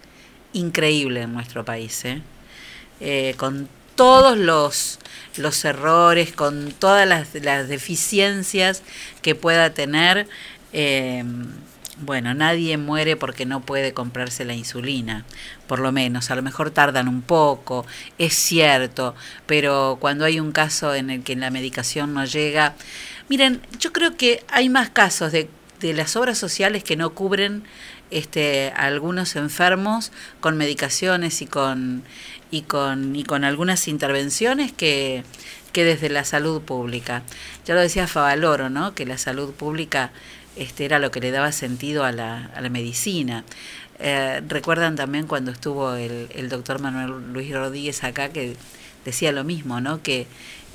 increíble 0.52 1.22
en 1.22 1.32
nuestro 1.32 1.64
país, 1.64 2.04
¿eh? 2.04 3.36
Con 3.38 3.70
todos 3.96 4.38
los, 4.38 5.00
los 5.38 5.64
errores, 5.64 6.34
con 6.34 6.74
todas 6.74 7.08
las 7.08 7.68
deficiencias 7.70 8.84
que 9.22 9.34
pueda 9.34 9.74
tener. 9.74 10.28
Bueno, 12.00 12.34
nadie 12.34 12.78
muere 12.78 13.16
porque 13.16 13.46
no 13.46 13.62
puede 13.62 13.94
comprarse 13.94 14.46
la 14.46 14.54
insulina, 14.54 15.26
por 15.68 15.80
lo 15.80 15.92
menos, 15.92 16.30
a 16.30 16.36
lo 16.36 16.44
mejor 16.44 16.72
tardan 16.72 17.08
un 17.08 17.22
poco, 17.22 17.86
es 18.18 18.34
cierto, 18.34 19.16
pero 19.46 19.98
cuando 20.00 20.26
hay 20.26 20.40
un 20.40 20.52
caso 20.52 20.94
en 20.94 21.10
el 21.10 21.24
que 21.24 21.36
la 21.36 21.50
medicación 21.50 22.14
no 22.14 22.26
llega, 22.26 22.76
miren, 23.30 23.62
yo 23.80 23.92
creo 23.94 24.16
que 24.16 24.44
hay 24.50 24.70
más 24.70 24.90
casos 24.90 25.32
de, 25.32 25.50
de 25.80 25.94
las 25.94 26.16
obras 26.16 26.38
sociales 26.38 26.84
que 26.84 26.96
no 26.96 27.12
cubren 27.12 27.64
este, 28.12 28.72
a 28.76 28.86
algunos 28.86 29.36
enfermos 29.36 30.12
con 30.40 30.56
medicaciones 30.56 31.42
y 31.42 31.48
con, 31.48 32.04
y 32.52 32.62
con, 32.62 33.16
y 33.16 33.24
con 33.24 33.44
algunas 33.44 33.88
intervenciones 33.88 34.72
que, 34.72 35.24
que 35.78 35.86
desde 35.86 36.10
la 36.10 36.24
salud 36.24 36.64
pública. 36.64 37.22
Ya 37.68 37.76
lo 37.76 37.82
decía 37.82 38.08
Favaloro, 38.08 38.68
¿no? 38.68 38.96
que 38.96 39.06
la 39.06 39.20
salud 39.20 39.54
pública 39.54 40.10
este, 40.56 40.86
era 40.86 40.98
lo 40.98 41.12
que 41.12 41.20
le 41.20 41.30
daba 41.30 41.52
sentido 41.52 42.04
a 42.04 42.12
la, 42.12 42.50
a 42.56 42.62
la 42.62 42.70
medicina. 42.70 43.44
Eh, 44.00 44.42
Recuerdan 44.48 44.96
también 44.96 45.28
cuando 45.28 45.52
estuvo 45.52 45.94
el, 45.94 46.30
el 46.34 46.50
doctor 46.50 46.82
Manuel 46.82 47.32
Luis 47.32 47.54
Rodríguez 47.54 48.04
acá 48.04 48.30
que 48.30 48.56
decía 49.06 49.32
lo 49.32 49.44
mismo, 49.44 49.80
¿no? 49.80 50.02
que 50.02 50.26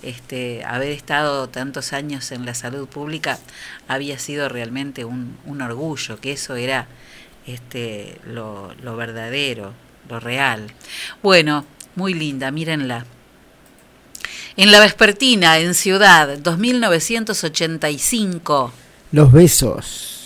este, 0.05 0.63
haber 0.65 0.91
estado 0.91 1.49
tantos 1.49 1.93
años 1.93 2.31
en 2.31 2.47
la 2.47 2.55
salud 2.55 2.87
pública 2.87 3.41
había 3.89 4.21
sido 4.21 4.49
realmente 4.49 5.05
un, 5.05 5.37
un 5.47 5.63
orgullo, 5.63 6.21
que 6.21 6.31
eso 6.31 6.55
era 6.55 6.87
este, 7.49 8.21
lo, 8.25 8.73
lo 8.81 8.95
verdadero, 8.95 9.73
lo 10.09 10.21
real. 10.21 10.69
Bueno, 11.25 11.65
muy 11.97 12.15
linda, 12.15 12.53
mírenla. 12.53 13.05
En 14.57 14.71
la 14.71 14.79
Vespertina, 14.81 15.59
en 15.59 15.75
Ciudad, 15.75 16.39
2985. 16.39 18.73
Los 19.13 19.33
besos. 19.33 20.23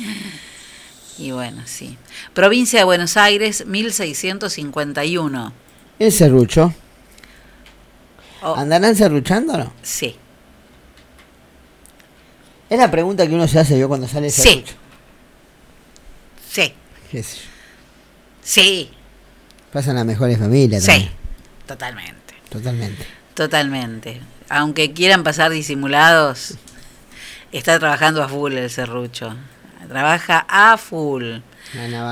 Y 1.18 1.30
bueno, 1.32 1.62
sí. 1.64 1.96
Provincia 2.34 2.78
de 2.80 2.84
Buenos 2.84 3.16
Aires, 3.16 3.64
1651. 3.66 5.52
El 5.98 6.12
serrucho. 6.12 6.74
Oh, 8.42 8.54
¿Andarán 8.54 8.94
serruchando 8.94 9.54
o 9.54 9.58
no? 9.58 9.72
sí, 9.82 10.14
Es 12.68 12.78
la 12.78 12.90
pregunta 12.90 13.26
que 13.26 13.34
uno 13.34 13.48
se 13.48 13.58
hace 13.58 13.78
yo 13.78 13.88
cuando 13.88 14.06
sale 14.06 14.26
el 14.26 14.32
Sí. 14.32 14.62
sí, 16.50 16.74
¿Qué 17.10 17.22
sé 17.22 17.36
yo? 17.36 17.42
sí, 18.42 18.90
Pasan 19.72 19.96
las 19.96 20.04
mejores 20.04 20.38
familias 20.38 20.84
sí, 20.84 21.08
totalmente, 21.66 22.34
Totalmente. 22.50 23.06
Totalmente. 23.36 24.20
Aunque 24.48 24.92
quieran 24.92 25.22
pasar 25.22 25.52
disimulados, 25.52 26.54
está 27.52 27.78
trabajando 27.78 28.24
a 28.24 28.28
full 28.28 28.54
el 28.54 28.68
serrucho. 28.68 29.36
Trabaja 29.88 30.44
a 30.48 30.76
full. 30.76 31.36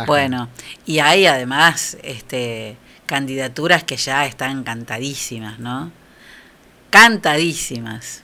Bueno, 0.07 0.49
y 0.87 1.01
hay 1.01 1.27
además 1.27 1.99
este, 2.03 2.77
candidaturas 3.07 3.83
que 3.83 3.97
ya 3.97 4.25
están 4.27 4.63
cantadísimas, 4.63 5.59
¿no? 5.59 5.91
Cantadísimas. 6.91 8.23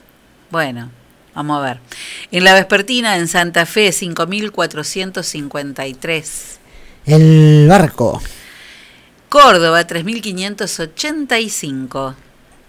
Bueno, 0.49 0.89
vamos 1.33 1.57
a 1.57 1.61
ver. 1.61 1.81
En 2.31 2.45
la 2.45 2.53
Vespertina, 2.53 3.17
en 3.17 3.27
Santa 3.27 3.65
Fe, 3.65 3.89
5.453. 3.89 6.59
El 7.07 7.67
barco. 7.67 8.21
Córdoba, 9.27 9.87
3.585. 9.87 12.15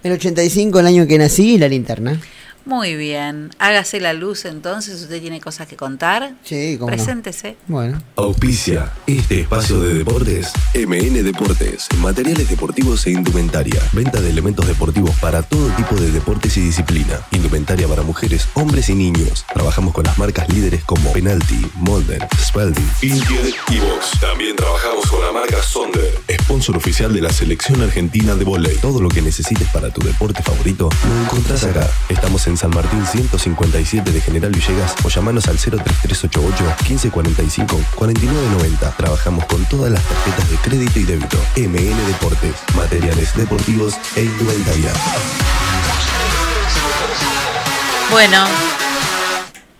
El 0.02 0.12
85, 0.12 0.80
el 0.80 0.86
año 0.86 1.06
que 1.06 1.16
nací, 1.16 1.58
la 1.58 1.68
linterna. 1.68 2.20
Muy 2.64 2.96
bien. 2.96 3.50
Hágase 3.58 4.00
la 4.00 4.12
luz 4.12 4.44
entonces. 4.44 5.00
¿Usted 5.02 5.20
tiene 5.20 5.40
cosas 5.40 5.66
que 5.66 5.76
contar? 5.76 6.34
Sí, 6.44 6.76
cómo 6.78 6.90
no. 6.90 6.96
Preséntese. 6.96 7.56
Bueno. 7.66 8.02
Auspicia 8.16 8.92
este 9.06 9.40
espacio 9.40 9.80
de 9.80 9.94
deportes 9.94 10.52
MN 10.74 11.22
Deportes, 11.24 11.88
materiales 11.98 12.48
deportivos 12.48 13.06
e 13.06 13.10
indumentaria, 13.10 13.80
venta 13.92 14.20
de 14.20 14.30
elementos 14.30 14.66
deportivos 14.66 15.10
para 15.20 15.42
todo 15.42 15.68
tipo 15.76 15.94
de 15.96 16.10
deportes 16.10 16.56
y 16.56 16.60
disciplina, 16.60 17.20
indumentaria 17.30 17.86
para 17.88 18.02
mujeres, 18.02 18.48
hombres 18.54 18.88
y 18.88 18.94
niños. 18.94 19.44
Trabajamos 19.52 19.92
con 19.92 20.04
las 20.04 20.18
marcas 20.18 20.48
líderes 20.48 20.84
como 20.84 21.12
Penalty, 21.12 21.66
Molden, 21.76 22.20
Spalding, 22.38 22.90
Intier 23.02 23.54
y 23.68 23.78
Box. 23.80 24.20
También 24.20 24.56
trabajamos 24.56 25.06
con 25.06 25.20
la 25.20 25.32
marca 25.32 25.62
Sonder, 25.62 26.18
sponsor 26.42 26.76
oficial 26.76 27.12
de 27.12 27.20
la 27.20 27.30
selección 27.30 27.82
argentina 27.82 28.34
de 28.34 28.44
volei. 28.44 28.76
Todo 28.78 29.00
lo 29.00 29.08
que 29.08 29.22
necesites 29.22 29.68
para 29.68 29.90
tu 29.90 30.00
deporte 30.02 30.42
favorito 30.42 30.88
lo 31.08 31.24
encontrás 31.24 31.64
acá. 31.64 31.88
Estamos 32.08 32.46
en 32.46 32.51
San 32.56 32.70
Martín 32.70 33.04
157 33.04 34.10
de 34.10 34.20
General 34.20 34.50
Villegas 34.50 34.94
o 35.04 35.08
llamanos 35.08 35.48
al 35.48 35.56
03388 35.56 36.64
1545 36.88 37.80
4990. 37.94 38.96
Trabajamos 38.96 39.44
con 39.46 39.64
todas 39.66 39.92
las 39.92 40.02
tarjetas 40.02 40.50
de 40.50 40.56
crédito 40.56 40.98
y 40.98 41.04
débito. 41.04 41.36
MN 41.56 42.06
Deportes, 42.06 42.54
materiales 42.76 43.36
deportivos 43.36 43.94
e 44.16 44.24
indumentaria. 44.24 44.92
Bueno, 48.10 48.44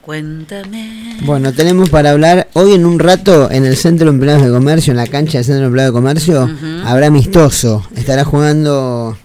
cuéntame. 0.01 1.19
Bueno, 1.23 1.53
tenemos 1.53 1.91
para 1.91 2.11
hablar 2.11 2.49
hoy 2.55 2.73
en 2.73 2.87
un 2.87 2.99
rato 2.99 3.51
en 3.51 3.67
el 3.67 3.77
Centro 3.77 4.07
de 4.07 4.13
Empleados 4.13 4.43
de 4.43 4.51
Comercio, 4.51 4.93
en 4.93 4.97
la 4.97 5.07
cancha 5.07 5.39
del 5.39 5.45
Centro 5.45 5.61
de 5.61 5.67
Empleados 5.67 5.93
de 5.93 5.99
Comercio, 5.99 6.51
habrá 6.85 7.09
amistoso. 7.09 7.87
Estará 7.95 8.25
jugando 8.25 9.17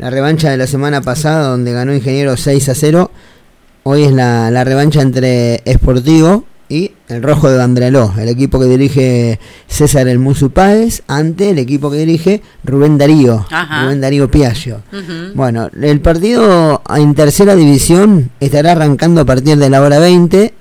la 0.00 0.08
revancha 0.08 0.50
de 0.50 0.56
la 0.56 0.66
semana 0.66 1.02
pasada 1.02 1.48
donde 1.48 1.74
ganó 1.74 1.94
Ingeniero 1.94 2.34
6 2.34 2.70
a 2.70 2.74
0. 2.74 3.10
Hoy 3.82 4.04
es 4.04 4.12
la, 4.12 4.50
la 4.50 4.64
revancha 4.64 5.02
entre 5.02 5.62
Sportivo 5.70 6.46
y 6.70 6.92
el 7.08 7.22
Rojo 7.22 7.50
de 7.50 7.58
Bandraló, 7.58 8.14
el 8.18 8.30
equipo 8.30 8.58
que 8.58 8.64
dirige 8.64 9.38
César 9.68 10.08
El 10.08 10.18
Musu 10.18 10.52
Páez, 10.52 11.02
ante 11.06 11.50
el 11.50 11.58
equipo 11.58 11.90
que 11.90 11.98
dirige 11.98 12.40
Rubén 12.64 12.96
Darío, 12.96 13.44
Ajá. 13.50 13.84
Rubén 13.84 14.00
Darío 14.00 14.30
Piaggio. 14.30 14.80
Bueno, 15.34 15.68
el 15.78 16.00
partido 16.00 16.80
en 16.96 17.14
tercera 17.14 17.54
división 17.54 18.30
estará 18.40 18.72
arrancando 18.72 19.20
a 19.20 19.24
partir 19.26 19.58
de 19.58 19.68
la 19.68 19.82
hora 19.82 19.98
20 19.98 20.54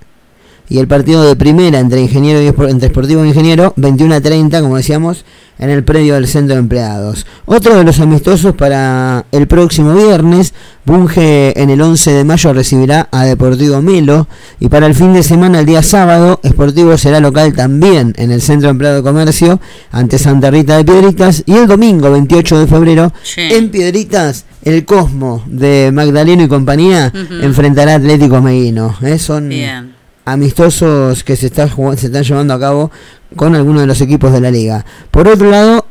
y 0.69 0.77
el 0.77 0.87
partido 0.87 1.23
de 1.23 1.35
primera 1.35 1.79
entre 1.79 2.01
ingeniero 2.01 2.41
y 2.41 2.47
entre 2.69 2.89
Sportivo 2.89 3.23
e 3.23 3.27
Ingeniero 3.27 3.73
21 3.75 4.15
a 4.15 4.21
30, 4.21 4.61
como 4.61 4.77
decíamos, 4.77 5.25
en 5.57 5.69
el 5.69 5.83
predio 5.83 6.13
del 6.13 6.27
Centro 6.27 6.55
de 6.55 6.61
Empleados. 6.61 7.25
Otro 7.45 7.75
de 7.75 7.83
los 7.83 7.99
amistosos 7.99 8.55
para 8.55 9.25
el 9.31 9.45
próximo 9.47 9.93
viernes, 9.93 10.53
Bunge 10.85 11.59
en 11.61 11.69
el 11.69 11.81
11 11.81 12.11
de 12.11 12.23
mayo 12.23 12.53
recibirá 12.53 13.09
a 13.11 13.25
Deportivo 13.25 13.81
Melo 13.81 14.27
y 14.59 14.69
para 14.69 14.85
el 14.87 14.95
fin 14.95 15.11
de 15.13 15.21
semana, 15.21 15.59
el 15.59 15.65
día 15.65 15.83
sábado, 15.83 16.39
Sportivo 16.47 16.97
será 16.97 17.19
local 17.19 17.53
también 17.53 18.13
en 18.17 18.31
el 18.31 18.41
Centro 18.41 18.67
de 18.67 18.71
Empleado 18.71 18.97
de 18.97 19.03
Comercio 19.03 19.59
ante 19.91 20.17
Santa 20.17 20.49
Rita 20.49 20.77
de 20.77 20.85
Piedritas 20.85 21.43
y 21.45 21.53
el 21.55 21.67
domingo 21.67 22.09
28 22.11 22.59
de 22.59 22.67
febrero 22.67 23.11
Sí. 23.23 23.41
en 23.41 23.69
Piedritas 23.69 24.45
el 24.63 24.85
Cosmo 24.85 25.43
de 25.47 25.91
Magdaleno 25.93 26.43
y 26.43 26.47
compañía 26.47 27.11
enfrentará 27.41 27.93
a 27.93 27.95
Atlético 27.95 28.41
Meguino. 28.41 28.95
¿eh? 29.01 29.17
Son 29.19 29.49
Bien. 29.49 29.98
Amistosos 30.25 31.23
que 31.23 31.35
se, 31.35 31.49
se 31.49 32.05
están 32.07 32.23
llevando 32.23 32.53
a 32.53 32.59
cabo 32.59 32.91
con 33.35 33.55
algunos 33.55 33.81
de 33.81 33.87
los 33.87 34.01
equipos 34.01 34.31
de 34.31 34.41
la 34.41 34.51
liga. 34.51 34.85
Por 35.11 35.27
otro 35.27 35.49
lado, 35.49 35.85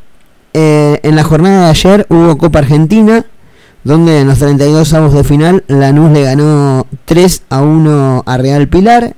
eh, 0.54 1.00
en 1.02 1.16
la 1.16 1.24
jornada 1.24 1.64
de 1.64 1.70
ayer 1.70 2.06
hubo 2.08 2.38
Copa 2.38 2.60
Argentina, 2.60 3.24
donde 3.84 4.20
en 4.20 4.28
los 4.28 4.38
32 4.38 4.92
avos 4.94 5.14
de 5.14 5.24
final 5.24 5.64
Lanús 5.68 6.10
le 6.12 6.22
ganó 6.22 6.86
3 7.04 7.42
a 7.50 7.62
1 7.62 8.22
a 8.26 8.36
Real 8.38 8.68
Pilar. 8.68 9.14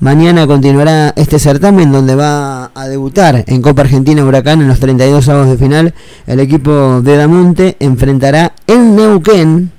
Mañana 0.00 0.46
continuará 0.46 1.12
este 1.16 1.38
certamen 1.38 1.92
donde 1.92 2.14
va 2.14 2.70
a 2.74 2.88
debutar 2.88 3.44
en 3.46 3.60
Copa 3.60 3.82
Argentina 3.82 4.24
Huracán 4.24 4.62
en 4.62 4.68
los 4.68 4.80
32 4.80 5.28
avos 5.28 5.48
de 5.48 5.58
final. 5.58 5.94
El 6.26 6.40
equipo 6.40 7.02
de 7.02 7.16
Damonte 7.16 7.76
enfrentará 7.80 8.54
en 8.66 8.96
Neuquén, 8.96 9.70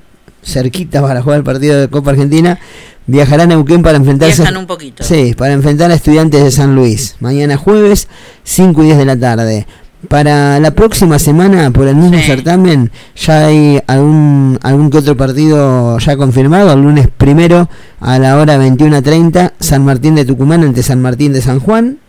cerquita 0.43 1.01
para 1.01 1.21
jugar 1.21 1.39
el 1.39 1.43
partido 1.43 1.79
de 1.79 1.87
Copa 1.87 2.11
Argentina. 2.11 2.59
Viajará 3.07 3.43
a 3.43 3.47
Neuquén 3.47 3.81
para 3.81 3.97
enfrentarse. 3.97 4.41
Viajan 4.41 4.57
un 4.57 4.67
poquito. 4.67 5.03
Sí, 5.03 5.33
para 5.37 5.53
enfrentar 5.53 5.91
a 5.91 5.95
estudiantes 5.95 6.43
de 6.43 6.51
San 6.51 6.75
Luis. 6.75 7.15
Mañana 7.19 7.57
jueves, 7.57 8.07
5 8.43 8.81
y 8.83 8.85
10 8.87 8.97
de 8.99 9.05
la 9.05 9.17
tarde. 9.19 9.67
Para 10.07 10.59
la 10.59 10.71
próxima 10.71 11.19
semana, 11.19 11.69
por 11.71 11.87
el 11.87 11.95
mismo 11.95 12.17
Sí. 12.17 12.23
certamen, 12.25 12.91
ya 13.15 13.45
hay 13.47 13.79
algún, 13.85 14.57
algún 14.63 14.89
que 14.89 14.97
otro 14.97 15.15
partido 15.15 15.99
ya 15.99 16.17
confirmado. 16.17 16.73
El 16.73 16.81
lunes 16.81 17.07
primero 17.15 17.69
a 17.99 18.17
la 18.17 18.37
hora 18.37 18.57
21.30, 18.57 19.53
San 19.59 19.85
Martín 19.85 20.15
de 20.15 20.25
Tucumán 20.25 20.63
ante 20.63 20.81
San 20.81 21.01
Martín 21.01 21.33
de 21.33 21.41
San 21.41 21.59
Juan. 21.59 21.99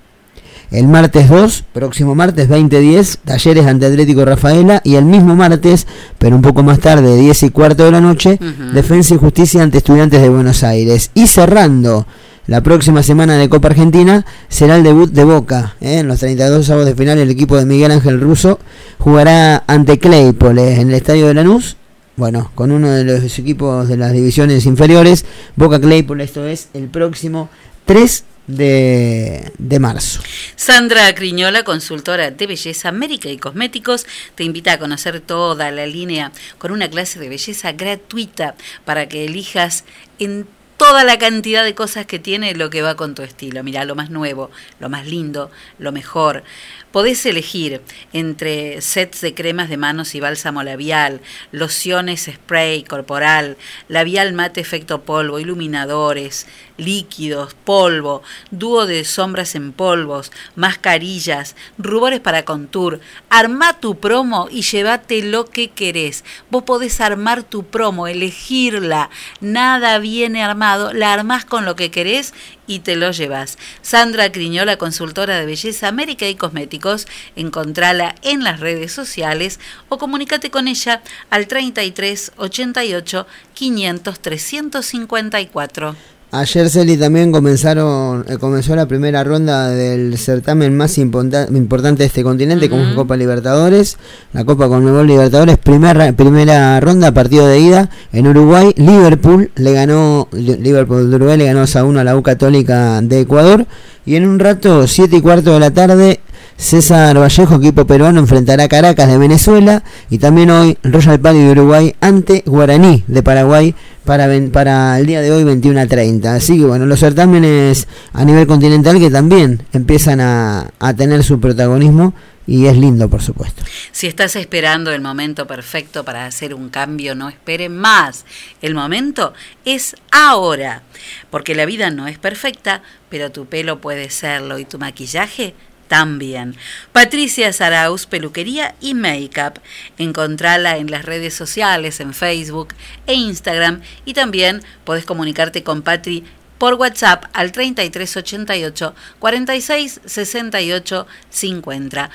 El 0.72 0.88
martes 0.88 1.28
2, 1.28 1.64
próximo 1.74 2.14
martes 2.14 2.48
2010, 2.48 3.18
Talleres 3.26 3.66
ante 3.66 3.84
Atlético 3.84 4.24
Rafaela. 4.24 4.80
Y 4.84 4.94
el 4.94 5.04
mismo 5.04 5.36
martes, 5.36 5.86
pero 6.18 6.34
un 6.34 6.40
poco 6.40 6.62
más 6.62 6.78
tarde, 6.78 7.14
10 7.14 7.42
y 7.42 7.50
cuarto 7.50 7.84
de 7.84 7.90
la 7.90 8.00
noche. 8.00 8.38
Defensa 8.72 9.14
y 9.14 9.18
Justicia 9.18 9.62
ante 9.62 9.78
Estudiantes 9.78 10.22
de 10.22 10.30
Buenos 10.30 10.64
Aires. 10.64 11.10
Y 11.12 11.26
cerrando 11.26 12.06
la 12.46 12.62
próxima 12.62 13.02
semana 13.02 13.36
de 13.36 13.50
Copa 13.50 13.68
Argentina 13.68 14.24
será 14.48 14.76
el 14.76 14.82
debut 14.82 15.12
de 15.12 15.24
Boca. 15.24 15.76
¿eh? 15.82 15.98
En 15.98 16.08
los 16.08 16.20
32 16.20 16.70
avos 16.70 16.86
de 16.86 16.94
final 16.94 17.18
el 17.18 17.30
equipo 17.30 17.58
de 17.58 17.66
Miguel 17.66 17.92
Ángel 17.92 18.18
Russo 18.18 18.58
jugará 18.98 19.64
ante 19.66 19.98
Claypole 19.98 20.80
en 20.80 20.88
el 20.88 20.94
estadio 20.94 21.26
de 21.26 21.34
Lanús. 21.34 21.76
Bueno, 22.16 22.50
con 22.54 22.72
uno 22.72 22.88
de 22.88 23.04
los 23.04 23.38
equipos 23.38 23.88
de 23.88 23.98
las 23.98 24.12
divisiones 24.12 24.64
inferiores, 24.64 25.26
Boca 25.54 25.78
Claypole, 25.78 26.24
esto 26.24 26.46
es 26.46 26.68
el 26.72 26.88
próximo 26.88 27.50
3 27.84 28.24
de, 28.46 29.52
de 29.58 29.78
marzo. 29.78 30.20
Sandra 30.56 31.14
Criñola, 31.14 31.64
consultora 31.64 32.30
de 32.30 32.46
belleza, 32.46 32.92
médica 32.92 33.28
y 33.28 33.38
cosméticos, 33.38 34.06
te 34.34 34.44
invita 34.44 34.72
a 34.72 34.78
conocer 34.78 35.20
toda 35.20 35.70
la 35.70 35.86
línea 35.86 36.32
con 36.58 36.72
una 36.72 36.88
clase 36.88 37.18
de 37.18 37.28
belleza 37.28 37.72
gratuita 37.72 38.54
para 38.84 39.08
que 39.08 39.24
elijas 39.24 39.84
en 40.18 40.46
toda 40.82 41.04
la 41.04 41.16
cantidad 41.16 41.62
de 41.62 41.76
cosas 41.76 42.06
que 42.06 42.18
tiene 42.18 42.56
lo 42.56 42.68
que 42.68 42.82
va 42.82 42.96
con 42.96 43.14
tu 43.14 43.22
estilo. 43.22 43.62
Mira, 43.62 43.84
lo 43.84 43.94
más 43.94 44.10
nuevo, 44.10 44.50
lo 44.80 44.88
más 44.88 45.06
lindo, 45.06 45.48
lo 45.78 45.92
mejor. 45.92 46.42
Podés 46.90 47.24
elegir 47.24 47.80
entre 48.12 48.80
sets 48.80 49.20
de 49.20 49.32
cremas 49.32 49.68
de 49.68 49.76
manos 49.76 50.16
y 50.16 50.20
bálsamo 50.20 50.64
labial, 50.64 51.20
lociones 51.52 52.28
spray 52.30 52.82
corporal, 52.82 53.56
labial 53.86 54.32
mate 54.32 54.60
efecto 54.60 55.02
polvo, 55.02 55.38
iluminadores, 55.38 56.48
líquidos, 56.76 57.54
polvo, 57.54 58.22
dúo 58.50 58.86
de 58.86 59.04
sombras 59.04 59.54
en 59.54 59.72
polvos, 59.72 60.32
mascarillas, 60.56 61.56
rubores 61.78 62.20
para 62.20 62.44
contour. 62.44 63.00
Arma 63.30 63.78
tu 63.80 63.98
promo 63.98 64.48
y 64.50 64.62
llévate 64.62 65.22
lo 65.22 65.46
que 65.46 65.70
querés. 65.70 66.24
Vos 66.50 66.64
podés 66.64 67.00
armar 67.00 67.42
tu 67.42 67.64
promo, 67.64 68.06
elegirla. 68.06 69.10
Nada 69.40 69.98
viene 69.98 70.42
armado, 70.42 70.92
la 70.92 71.12
armás 71.12 71.44
con 71.44 71.64
lo 71.64 71.76
que 71.76 71.90
querés 71.90 72.32
y 72.66 72.80
te 72.80 72.96
lo 72.96 73.10
llevas. 73.10 73.58
Sandra 73.82 74.32
Criñola, 74.32 74.76
consultora 74.76 75.38
de 75.38 75.46
belleza, 75.46 75.88
América 75.88 76.28
y 76.28 76.34
cosméticos, 76.34 77.06
encontrala 77.36 78.14
en 78.22 78.44
las 78.44 78.60
redes 78.60 78.92
sociales 78.92 79.60
o 79.88 79.98
comunícate 79.98 80.50
con 80.50 80.68
ella 80.68 81.02
al 81.30 81.46
33 81.46 82.32
88 82.36 83.26
500 83.54 84.20
354. 84.20 85.96
Ayer, 86.34 86.70
Celi, 86.70 86.96
también 86.96 87.30
comenzaron, 87.30 88.24
eh, 88.26 88.38
comenzó 88.38 88.74
la 88.74 88.86
primera 88.86 89.22
ronda 89.22 89.68
del 89.68 90.16
certamen 90.16 90.74
más 90.74 90.96
imponta- 90.96 91.46
importante 91.54 92.04
de 92.04 92.06
este 92.06 92.22
continente, 92.22 92.70
como 92.70 92.80
es 92.84 92.88
la 92.88 92.94
Copa 92.94 93.18
Libertadores. 93.18 93.98
La 94.32 94.42
Copa 94.42 94.66
Conmebol 94.66 95.06
Libertadores, 95.06 95.58
primera, 95.58 96.10
primera 96.12 96.80
ronda, 96.80 97.12
partido 97.12 97.46
de 97.46 97.58
ida 97.60 97.90
en 98.14 98.26
Uruguay. 98.26 98.72
Liverpool 98.78 99.50
le 99.56 99.72
ganó, 99.74 100.26
Li- 100.32 100.56
Liverpool 100.56 101.10
de 101.10 101.16
Uruguay 101.16 101.36
le 101.36 101.44
ganó 101.44 101.60
2 101.60 101.76
a 101.76 101.84
1 101.84 102.00
a 102.00 102.04
la 102.04 102.16
U 102.16 102.22
Católica 102.22 103.02
de 103.02 103.20
Ecuador. 103.20 103.66
Y 104.06 104.16
en 104.16 104.26
un 104.26 104.38
rato, 104.38 104.86
7 104.86 105.16
y 105.16 105.20
cuarto 105.20 105.52
de 105.52 105.60
la 105.60 105.70
tarde, 105.70 106.20
César 106.56 107.18
Vallejo, 107.18 107.56
equipo 107.56 107.86
peruano, 107.86 108.20
enfrentará 108.20 108.64
a 108.64 108.68
Caracas 108.68 109.08
de 109.08 109.18
Venezuela 109.18 109.82
y 110.08 110.18
también 110.18 110.50
hoy 110.50 110.78
Royal 110.82 111.18
Pali 111.20 111.40
de 111.40 111.50
Uruguay 111.50 111.94
ante 112.00 112.42
Guaraní 112.46 113.04
de 113.06 113.22
Paraguay 113.22 113.74
para, 114.04 114.28
para 114.52 114.98
el 114.98 115.06
día 115.06 115.20
de 115.20 115.30
hoy 115.30 115.44
21 115.44 115.80
a 115.80 115.86
30. 115.86 116.34
Así 116.34 116.58
que 116.58 116.64
bueno, 116.64 116.86
los 116.86 117.00
certámenes 117.00 117.88
a 118.12 118.24
nivel 118.24 118.46
continental 118.46 118.98
que 118.98 119.10
también 119.10 119.64
empiezan 119.72 120.20
a, 120.20 120.70
a 120.78 120.94
tener 120.94 121.22
su 121.22 121.40
protagonismo 121.40 122.14
y 122.46 122.66
es 122.66 122.76
lindo 122.76 123.08
por 123.08 123.22
supuesto. 123.22 123.62
Si 123.92 124.06
estás 124.06 124.36
esperando 124.36 124.92
el 124.92 125.00
momento 125.00 125.46
perfecto 125.46 126.04
para 126.04 126.26
hacer 126.26 126.54
un 126.54 126.68
cambio, 126.68 127.14
no 127.14 127.28
espere 127.28 127.68
más. 127.68 128.24
El 128.60 128.74
momento 128.74 129.32
es 129.64 129.94
ahora, 130.10 130.82
porque 131.30 131.54
la 131.54 131.66
vida 131.66 131.90
no 131.90 132.08
es 132.08 132.18
perfecta, 132.18 132.82
pero 133.08 133.30
tu 133.30 133.46
pelo 133.46 133.80
puede 133.80 134.10
serlo 134.10 134.58
y 134.58 134.64
tu 134.64 134.78
maquillaje 134.78 135.54
también. 135.92 136.56
Patricia 136.92 137.52
Saraus, 137.52 138.06
peluquería 138.06 138.74
y 138.80 138.94
make-up. 138.94 139.60
Encontrala 139.98 140.78
en 140.78 140.90
las 140.90 141.04
redes 141.04 141.34
sociales, 141.34 142.00
en 142.00 142.14
Facebook 142.14 142.68
e 143.06 143.12
Instagram 143.12 143.82
y 144.06 144.14
también 144.14 144.62
podés 144.84 145.04
comunicarte 145.04 145.62
con 145.62 145.82
Patri 145.82 146.24
por 146.56 146.74
WhatsApp 146.74 147.24
al 147.34 147.52
3388 147.52 148.94
46 149.18 150.00
68 150.06 151.06
50. 151.28 152.10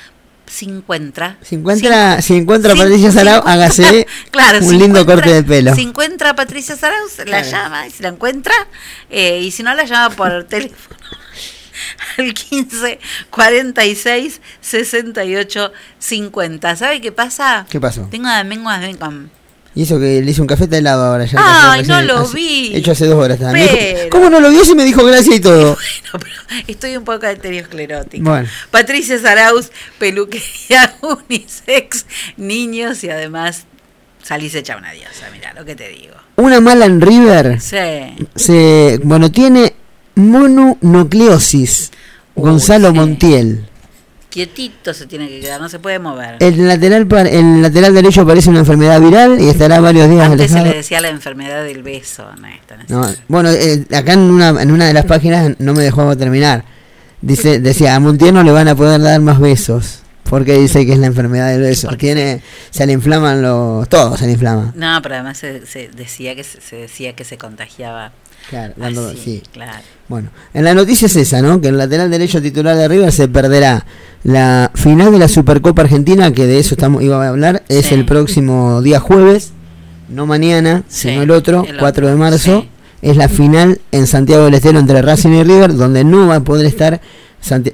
50. 0.48 1.38
Si 1.44 1.54
encuentra, 1.56 2.22
si 2.24 2.34
encuentra 2.36 2.72
Sí, 2.74 2.80
Patricia 2.80 3.12
Sarau, 3.12 3.44
sí, 3.44 3.48
hágase 3.48 4.08
Claro, 4.32 4.58
un 4.60 4.70
si 4.70 4.78
lindo 4.80 5.06
corte 5.06 5.32
de 5.34 5.44
pelo. 5.44 5.76
Si 5.76 5.82
encuentra 5.84 6.32
a 6.32 6.36
Patricia 6.36 6.76
Saraus, 6.76 7.16
la 7.20 7.26
Claro. 7.26 7.48
llama, 7.52 7.86
y 7.88 7.92
si 7.92 8.02
la 8.02 8.10
encuentra, 8.10 8.56
eh, 9.12 9.42
y 9.42 9.52
si 9.52 9.62
no 9.62 9.76
la 9.76 9.84
llama 9.84 10.16
por 10.16 10.44
teléfono 10.50 10.98
al 12.18 12.34
15 12.34 13.00
46 13.30 14.42
68 14.62 15.72
50. 16.00 16.76
¿Sabe 16.76 17.02
qué 17.02 17.12
pasa? 17.12 17.66
¿Qué 17.70 17.80
pasó? 17.80 18.08
Tengo 18.12 18.30
de 18.30 18.44
menguas 18.44 18.82
de 18.82 18.96
Y 19.76 19.84
eso 19.84 20.00
que 20.00 20.22
le 20.22 20.32
hice 20.32 20.42
un 20.42 20.48
café 20.48 20.66
de 20.68 20.78
helado 20.80 21.06
ahora 21.06 21.26
ya. 21.26 21.38
Ay, 21.72 21.84
no 21.84 22.02
lo 22.02 22.20
hace- 22.20 22.36
vi. 22.36 22.72
Hecho 22.76 22.92
hace 22.92 23.06
dos 23.06 23.16
horas. 23.24 23.40
también. 23.40 23.68
Pero- 23.72 24.10
¿Cómo 24.10 24.30
no 24.30 24.40
lo 24.40 24.50
vio 24.50 24.66
si 24.66 24.74
me 24.76 24.84
dijo 24.84 25.04
gracias 25.06 25.36
y 25.36 25.40
todo? 25.40 25.78
Estoy 26.68 26.98
un 26.98 27.04
poco 27.04 27.26
arteriosclerótica. 27.28 28.24
Bueno. 28.28 28.50
Patricia 28.72 29.20
Saraus, 29.20 29.72
peluquería 30.00 30.96
unisex, 31.02 32.06
niños 32.38 33.04
y 33.04 33.10
además 33.10 33.66
salís 34.24 34.56
hecha 34.56 34.76
una 34.78 34.92
diosa, 34.92 35.28
mira 35.32 35.54
lo 35.54 35.64
que 35.64 35.76
te 35.76 35.88
digo. 35.90 36.16
Una 36.38 36.60
mala 36.60 36.86
en 36.86 37.00
River 37.02 37.62
Sí. 37.62 37.78
se 38.36 39.00
bueno 39.04 39.32
tiene 39.32 39.74
mononucleosis 40.18 41.92
Gonzalo 42.36 42.90
sí. 42.92 42.96
Montiel 42.96 43.66
Quietito 44.30 44.94
se 44.94 45.08
tiene 45.08 45.28
que 45.30 45.40
quedar, 45.40 45.60
no 45.62 45.70
se 45.70 45.80
puede 45.80 45.98
mover. 46.00 46.36
el 46.42 46.68
lateral 46.68 47.08
el 47.32 47.62
lateral 47.62 47.94
derecho 47.94 48.28
parece 48.28 48.50
una 48.50 48.60
enfermedad 48.60 49.00
viral 49.02 49.40
y 49.42 49.48
estará 49.48 49.80
varios 49.80 50.10
días 50.10 50.30
Antes 50.30 50.52
se 50.52 50.62
le 50.62 50.74
decía 50.76 51.00
la 51.02 51.10
enfermedad 51.10 51.64
del 51.64 51.82
beso, 51.82 52.24
no, 52.40 52.48
esta 52.48 52.76
no 52.76 52.84
es 52.84 52.90
No, 52.90 53.06
esa. 53.06 53.22
bueno 53.28 53.50
eh, 53.50 53.86
acá 53.96 54.14
en 54.14 54.20
una 54.20 54.62
en 54.62 54.72
una 54.72 54.86
de 54.86 54.94
las 54.94 55.06
páginas 55.06 55.54
no 55.60 55.74
me 55.74 55.82
dejó 55.82 56.16
terminar 56.18 56.66
dice 57.22 57.60
decía 57.60 57.96
a 57.96 58.00
Montiel 58.00 58.34
no 58.34 58.44
le 58.44 58.52
van 58.52 58.68
a 58.68 58.76
poder 58.76 59.02
dar 59.02 59.20
más 59.22 59.40
besos 59.40 60.02
porque 60.30 60.54
dice 60.60 60.86
que 60.86 60.94
es 60.94 61.00
la 61.00 61.08
enfermedad 61.08 61.50
del 61.52 61.62
beso 61.62 61.90
tiene 61.98 62.42
se 62.70 62.86
le 62.86 62.94
inflaman 62.94 63.42
los 63.42 63.88
todos 63.90 64.20
se 64.20 64.26
le 64.26 64.34
inflama 64.34 64.74
No, 64.76 65.00
pero 65.02 65.16
además 65.16 65.38
se, 65.38 65.66
se 65.66 65.90
decía 65.90 66.36
que 66.36 66.44
se, 66.44 66.62
se 66.62 66.76
decía 66.76 67.14
que 67.16 67.24
se 67.24 67.38
contagiaba. 67.38 68.12
Claro, 68.50 68.74
dando- 68.78 69.10
así, 69.10 69.18
sí. 69.24 69.44
claro. 69.52 69.74
Bueno, 70.08 70.30
en 70.54 70.64
la 70.64 70.74
noticia 70.74 71.08
es 71.08 71.16
esa, 71.18 71.42
¿no? 71.42 71.60
Que 71.60 71.68
el 71.68 71.78
lateral 71.78 72.10
derecho 72.10 72.42
titular 72.42 72.78
de 72.78 72.88
River 72.88 73.12
se 73.12 73.28
perderá 73.28 73.86
la 74.24 74.72
final 74.74 75.12
de 75.12 75.20
la 75.20 75.28
Supercopa 75.28 75.82
Argentina, 75.82 76.32
que 76.32 76.46
de 76.46 76.60
eso 76.60 76.76
estamos 76.76 77.04
iba 77.04 77.22
a 77.24 77.28
hablar, 77.28 77.64
es 77.68 77.88
Sí. 77.88 77.96
el 77.96 78.06
próximo 78.06 78.82
día 78.82 79.00
jueves, 79.02 79.52
no 80.08 80.26
mañana, 80.26 80.84
Sí, 80.88 81.10
sino 81.10 81.24
el 81.24 81.32
otro, 81.32 81.66
el 81.68 81.78
4 81.78 82.06
otro, 82.06 82.08
de 82.08 82.16
marzo. 82.16 82.62
sí. 82.62 82.70
Es 83.02 83.16
la 83.18 83.28
final 83.30 83.80
en 83.92 84.08
Santiago 84.08 84.46
del 84.46 84.54
Estero 84.56 84.80
entre 84.80 85.02
Racing 85.02 85.30
y 85.32 85.44
River, 85.44 85.76
donde 85.76 86.04
no 86.06 86.28
va 86.28 86.38
a 86.38 86.40
poder 86.40 86.66
estar 86.66 87.00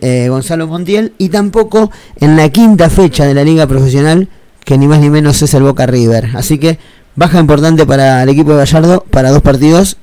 Eh, 0.01 0.27
Gonzalo 0.29 0.67
Montiel, 0.67 1.13
y 1.17 1.29
tampoco 1.29 1.91
en 2.19 2.35
la 2.37 2.49
quinta 2.49 2.89
fecha 2.89 3.25
de 3.25 3.33
la 3.33 3.43
Liga 3.43 3.65
Profesional, 3.67 4.27
que 4.63 4.77
ni 4.77 4.87
más 4.87 4.99
ni 4.99 5.09
menos 5.09 5.41
es 5.41 5.53
el 5.53 5.63
Boca 5.63 5.85
River. 5.85 6.29
Así 6.35 6.57
que 6.59 6.77
baja 7.15 7.39
importante 7.39 7.85
para 7.85 8.23
el 8.23 8.29
equipo 8.29 8.51
de 8.51 8.57
Gallardo 8.57 9.03
para 9.09 9.31
dos 9.31 9.41
partidos 9.41 9.97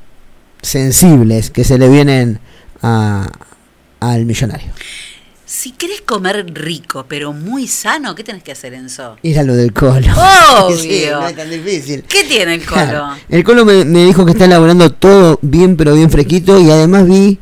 sensibles 0.62 1.50
que 1.50 1.64
se 1.64 1.78
le 1.78 1.88
vienen 1.88 2.40
a- 2.82 3.28
al 4.00 4.24
millonario. 4.24 4.70
Si 5.46 5.72
querés 5.72 6.00
comer 6.02 6.46
rico, 6.54 7.06
pero 7.08 7.32
muy 7.32 7.66
sano, 7.66 8.14
¿qué 8.14 8.22
tenés 8.22 8.42
que 8.44 8.52
hacer, 8.52 8.72
Enzo? 8.72 9.16
Ir 9.22 9.38
a 9.38 9.42
lo 9.42 9.56
del 9.56 9.72
colo. 9.72 10.06
Obvio. 10.60 10.76
Sí, 10.80 11.04
no 11.10 11.26
es 11.26 11.34
tan 11.36 11.50
difícil. 11.50 12.04
¿Qué 12.04 12.22
tiene 12.24 12.54
el 12.54 12.64
colo? 12.64 12.74
Claro. 12.82 13.06
El 13.28 13.42
colo 13.44 13.64
me, 13.64 13.84
me 13.84 14.04
dijo 14.04 14.24
que 14.24 14.32
está 14.32 14.44
elaborando 14.44 14.92
todo 14.92 15.38
bien, 15.42 15.76
pero 15.76 15.94
bien 15.94 16.08
fresquito. 16.10 16.60
Y 16.60 16.70
además 16.70 17.06
vi 17.06 17.38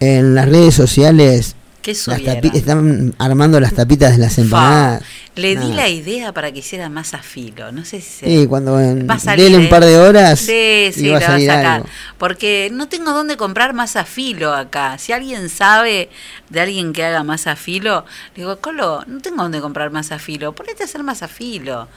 en 0.00 0.34
las 0.34 0.48
redes 0.48 0.74
sociales. 0.74 1.56
Están 1.84 3.14
armando 3.18 3.60
las 3.60 3.72
tapitas 3.72 4.12
de 4.12 4.18
las 4.18 4.36
empanadas. 4.36 5.02
Le 5.36 5.56
di 5.56 5.72
la 5.72 5.88
idea 5.88 6.32
para 6.32 6.52
que 6.52 6.58
hiciera 6.58 6.90
más 6.90 7.14
a 7.14 7.22
filo. 7.22 7.72
No 7.72 7.84
sé 7.84 8.00
si 8.00 8.10
se... 8.10 8.26
Sí, 8.26 8.46
cuando 8.46 8.78
en, 8.78 9.10
a 9.10 9.18
salir, 9.18 9.56
un 9.56 9.64
¿eh? 9.64 9.68
par 9.68 9.84
de 9.84 9.96
horas. 9.96 10.40
Sí, 10.40 10.90
sí, 10.92 11.08
va 11.08 11.18
a 11.18 11.20
salir 11.22 11.48
sacar. 11.48 11.66
algo. 11.66 11.88
Porque 12.18 12.68
no 12.72 12.88
tengo 12.88 13.12
dónde 13.12 13.36
comprar 13.36 13.72
más 13.72 13.96
a 13.96 14.04
filo 14.04 14.52
acá. 14.52 14.98
Si 14.98 15.12
alguien 15.12 15.48
sabe 15.48 16.10
de 16.50 16.60
alguien 16.60 16.92
que 16.92 17.04
haga 17.04 17.22
más 17.22 17.46
a 17.46 17.56
filo, 17.56 18.04
le 18.34 18.42
digo, 18.42 18.58
Colo, 18.58 19.04
no 19.06 19.20
tengo 19.20 19.42
dónde 19.42 19.60
comprar 19.60 19.90
más 19.90 20.12
a 20.12 20.18
filo. 20.18 20.52
Ponete 20.54 20.82
a 20.82 20.86
hacer 20.86 21.02
más 21.04 21.22
a 21.22 21.28
filo. 21.28 21.88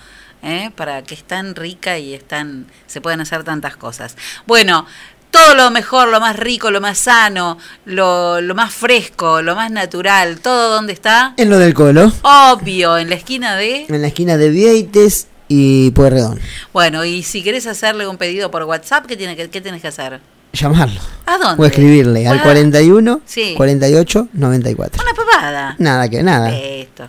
¿eh? 0.44 0.70
Para 0.76 1.02
que 1.02 1.16
es 1.16 1.24
tan 1.24 1.56
rica 1.56 1.98
y 1.98 2.14
están, 2.14 2.68
se 2.88 3.02
pueden 3.02 3.20
hacer 3.20 3.44
tantas 3.44 3.76
cosas. 3.76 4.16
Bueno. 4.46 4.86
Todo 5.32 5.56
lo 5.56 5.72
mejor, 5.72 6.10
lo 6.10 6.20
más 6.20 6.36
rico, 6.36 6.70
lo 6.72 6.82
más 6.82 6.98
sano, 6.98 7.58
lo, 7.86 8.42
lo 8.42 8.54
más 8.54 8.74
fresco, 8.74 9.42
lo 9.42 9.56
más 9.56 9.72
natural, 9.72 10.40
todo 10.42 10.76
donde 10.76 10.94
está. 10.94 11.34
En 11.38 11.50
lo 11.50 11.58
del 11.58 11.74
colo, 11.74 12.12
Obvio, 12.22 12.98
en 12.98 13.10
la 13.10 13.16
esquina 13.16 13.56
de... 13.56 13.86
en 13.88 14.02
la 14.02 14.08
esquina 14.08 14.36
de 14.38 14.50
Vieites 14.50 15.28
y 15.48 15.92
Pueyrredón. 15.92 16.40
Bueno, 16.74 17.06
y 17.06 17.24
si 17.24 17.44
querés 17.44 17.66
hacerle 17.66 18.08
un 18.08 18.18
pedido 18.18 18.52
por 18.52 18.64
WhatsApp, 18.64 19.06
¿qué, 19.06 19.16
tiene 19.18 19.36
que, 19.36 19.50
qué 19.50 19.62
tienes 19.62 19.82
que 19.82 19.88
hacer? 19.88 20.20
llamarlo. 20.54 21.00
¿A 21.26 21.38
dónde? 21.38 21.64
O 21.64 21.66
escribirle 21.66 22.28
al 22.28 22.40
Ah, 22.40 22.44
41 22.44 23.22
Sí. 23.26 23.54
48 23.56 24.28
94. 24.34 25.02
Una 25.02 25.14
pavada. 25.14 25.76
Nada 25.80 26.10
que 26.10 26.22
nada. 26.24 26.52
Esto. 26.54 27.08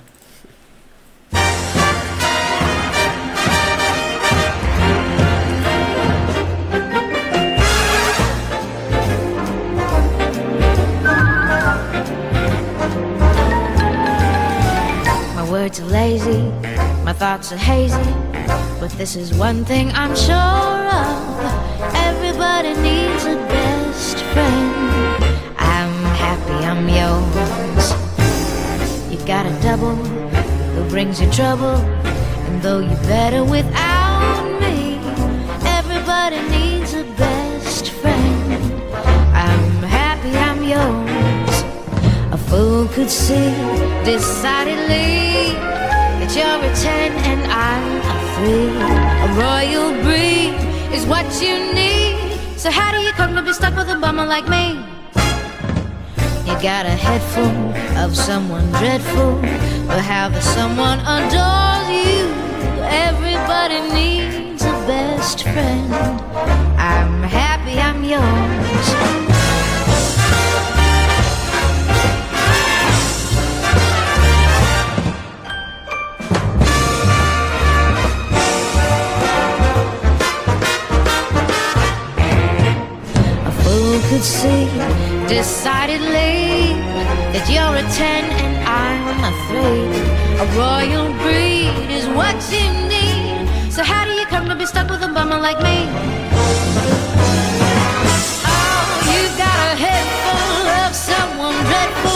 Words 15.63 15.79
are 15.79 15.87
lazy, 15.87 16.43
my 17.05 17.13
thoughts 17.13 17.53
are 17.53 17.57
hazy. 17.57 18.13
But 18.81 18.91
this 18.99 19.15
is 19.15 19.33
one 19.33 19.65
thing 19.65 19.93
I'm 19.93 20.17
sure 20.17 20.81
of 21.03 21.15
everybody 22.09 22.75
needs 22.89 23.25
a 23.27 23.37
best 23.47 24.19
friend. 24.33 25.23
I'm 25.59 25.95
happy 26.27 26.59
I'm 26.71 26.89
yours. 26.99 27.87
You 29.13 29.25
got 29.25 29.47
a 29.47 29.55
double 29.63 29.95
who 30.75 30.83
brings 30.91 31.21
you 31.21 31.31
trouble. 31.31 31.77
And 32.47 32.61
though 32.61 32.81
you're 32.81 33.07
better 33.17 33.45
without 33.45 34.43
me, 34.63 34.99
everybody 35.79 36.41
needs 36.57 36.82
Fool 42.53 42.87
could 42.89 43.09
see 43.09 43.49
decidedly 44.05 45.57
that 46.21 46.31
you're 46.37 46.61
a 46.61 46.75
ten 46.77 47.13
and 47.25 47.41
I'm 47.51 47.87
a 48.05 48.17
three. 48.35 48.69
A 49.25 49.29
royal 49.41 49.93
breed 50.05 50.53
is 50.93 51.07
what 51.07 51.25
you 51.41 51.73
need. 51.73 52.37
So 52.59 52.71
how 52.71 52.93
do 52.93 53.01
you 53.01 53.13
come 53.13 53.35
to 53.37 53.43
be 53.43 53.55
stuck 53.55 53.75
with 53.75 53.89
a 53.89 53.97
bummer 53.97 54.27
like 54.27 54.47
me? 54.51 54.85
You 56.45 56.53
got 56.61 56.85
a 56.85 56.95
head 57.07 57.23
full 57.33 57.73
of 58.05 58.15
someone 58.15 58.71
dreadful, 58.73 59.41
but 59.87 60.03
how 60.03 60.29
the 60.29 60.43
someone 60.43 61.01
adores 61.01 61.89
you. 61.89 62.29
Everybody 62.85 63.81
needs 63.97 64.63
a 64.63 64.77
best 64.87 65.45
friend. 65.45 65.91
I'm 66.77 67.23
happy 67.23 67.81
I'm 67.81 68.05
yours. 68.05 69.22
Could 84.23 84.31
see 84.31 84.67
decidedly 85.27 86.79
that 87.35 87.45
you're 87.51 87.75
a 87.75 87.87
ten 87.91 88.23
and 88.39 88.55
I'm 88.63 89.19
a 89.27 89.33
three. 89.49 89.91
A 90.39 90.47
royal 90.55 91.11
breed 91.23 91.75
is 91.91 92.07
what 92.15 92.39
you 92.55 92.63
need. 92.87 93.73
So 93.73 93.83
how 93.83 94.05
do 94.05 94.13
you 94.13 94.27
come 94.27 94.49
to 94.49 94.55
be 94.55 94.67
stuck 94.67 94.89
with 94.91 95.03
a 95.03 95.09
bummer 95.09 95.39
like 95.39 95.59
me? 95.59 95.89
Oh, 98.47 98.85
you've 99.11 99.37
got 99.39 99.59
a 99.69 99.75
head 99.85 100.07
full 100.23 100.67
of 100.85 100.95
someone 100.95 101.59
dreadful, 101.67 102.12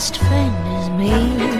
Best 0.00 0.16
friend 0.16 0.78
is 0.78 0.88
me. 0.88 1.59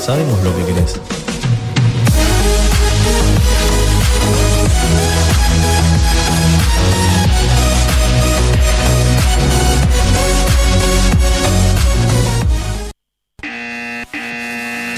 Sabemos 0.00 0.42
lo 0.42 0.56
que 0.56 0.64
querés. 0.64 1.19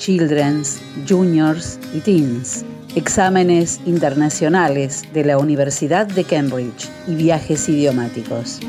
Children's, 0.00 0.80
Juniors 1.06 1.78
y 1.94 2.00
Teens. 2.00 2.64
Exámenes 2.96 3.78
internacionales 3.84 5.02
de 5.12 5.26
la 5.26 5.36
Universidad 5.36 6.06
de 6.06 6.24
Cambridge 6.24 6.88
y 7.06 7.16
viajes 7.16 7.68
idiomáticos. 7.68 8.60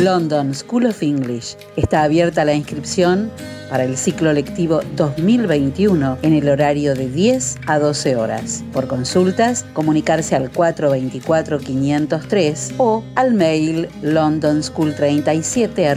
London 0.00 0.54
School 0.54 0.86
of 0.86 1.02
English 1.02 1.56
está 1.76 2.04
abierta 2.04 2.44
la 2.44 2.54
inscripción 2.54 3.28
para 3.68 3.82
el 3.82 3.96
ciclo 3.96 4.32
lectivo 4.32 4.82
2021 4.94 6.18
en 6.22 6.32
el 6.32 6.48
horario 6.48 6.94
de 6.94 7.08
10 7.08 7.56
a 7.66 7.80
12 7.80 8.14
horas. 8.14 8.62
Por 8.72 8.86
consultas, 8.86 9.66
comunicarse 9.72 10.36
al 10.36 10.52
424-503 10.52 12.74
o 12.78 13.02
al 13.16 13.34
mail 13.34 13.88
londonschool37 14.02 15.92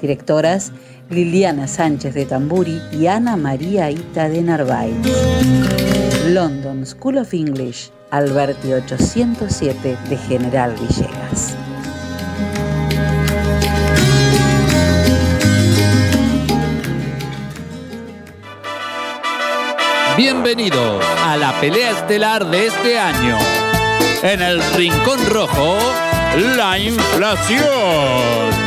Directoras 0.00 0.72
Liliana 1.08 1.68
Sánchez 1.68 2.14
de 2.14 2.26
Tamburi 2.26 2.82
y 2.90 3.06
Ana 3.06 3.36
María 3.36 3.90
Ita 3.90 4.28
de 4.28 4.42
Narváez. 4.42 4.94
London 6.26 6.84
School 6.84 7.18
of 7.18 7.32
English, 7.32 7.90
Alberti 8.10 8.72
807 8.72 9.96
de 10.08 10.16
General 10.16 10.74
Villegas. 10.74 11.54
Bienvenidos 20.16 21.04
a 21.24 21.36
la 21.36 21.52
pelea 21.60 21.92
estelar 21.92 22.50
de 22.50 22.66
este 22.66 22.98
año. 22.98 23.38
En 24.22 24.42
el 24.42 24.60
Rincón 24.74 25.20
Rojo, 25.30 25.78
la 26.56 26.78
inflación. 26.78 28.66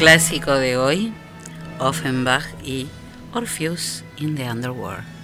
Clásico 0.00 0.54
de 0.54 0.78
hoy, 0.78 1.12
Offenbach 1.78 2.46
y 2.64 2.88
Orpheus 3.34 4.02
in 4.16 4.34
the 4.34 4.50
Underworld. 4.50 5.19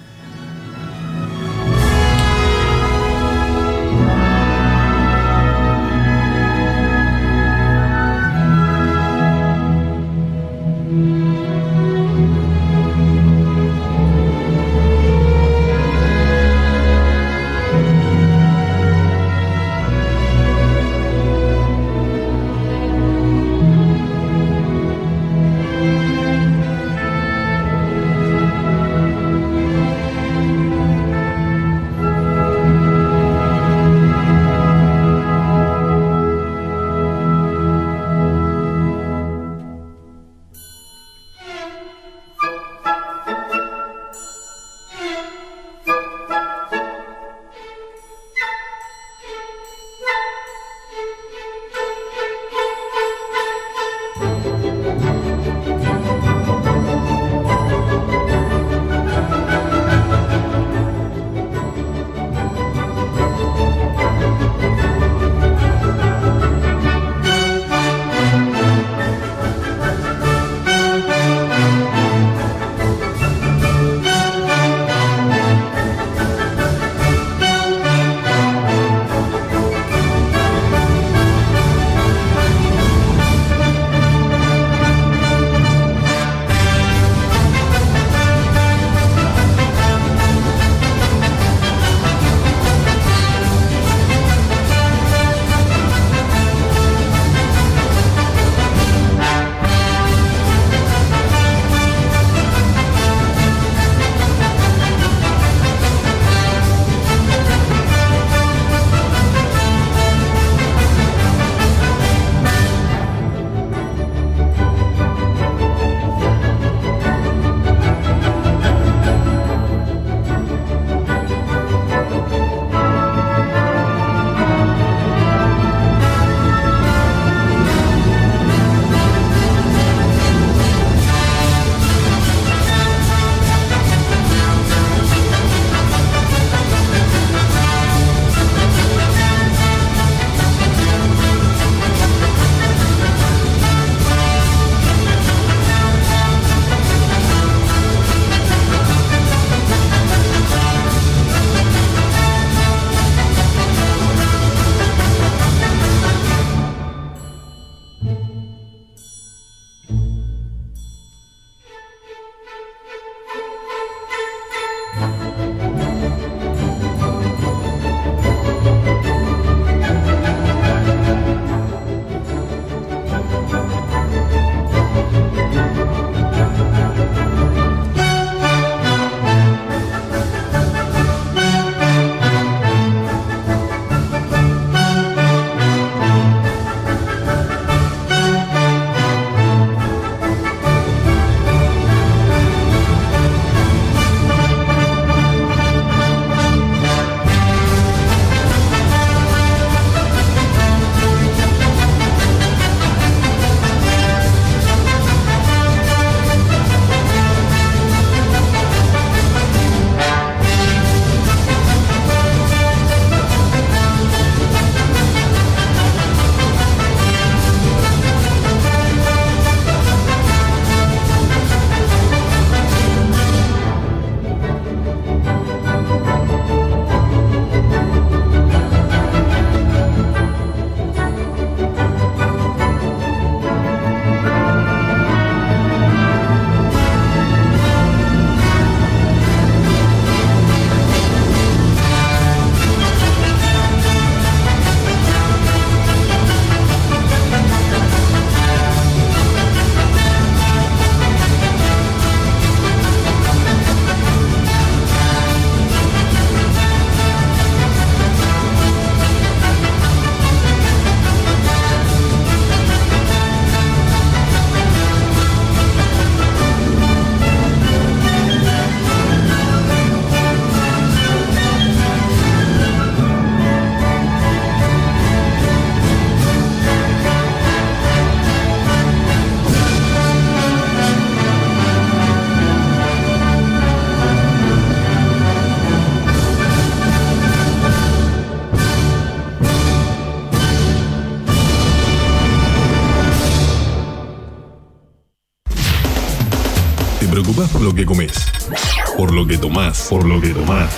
Por 299.89 300.05
lo 300.05 300.19
que 300.19 300.29
tomás. 300.29 300.73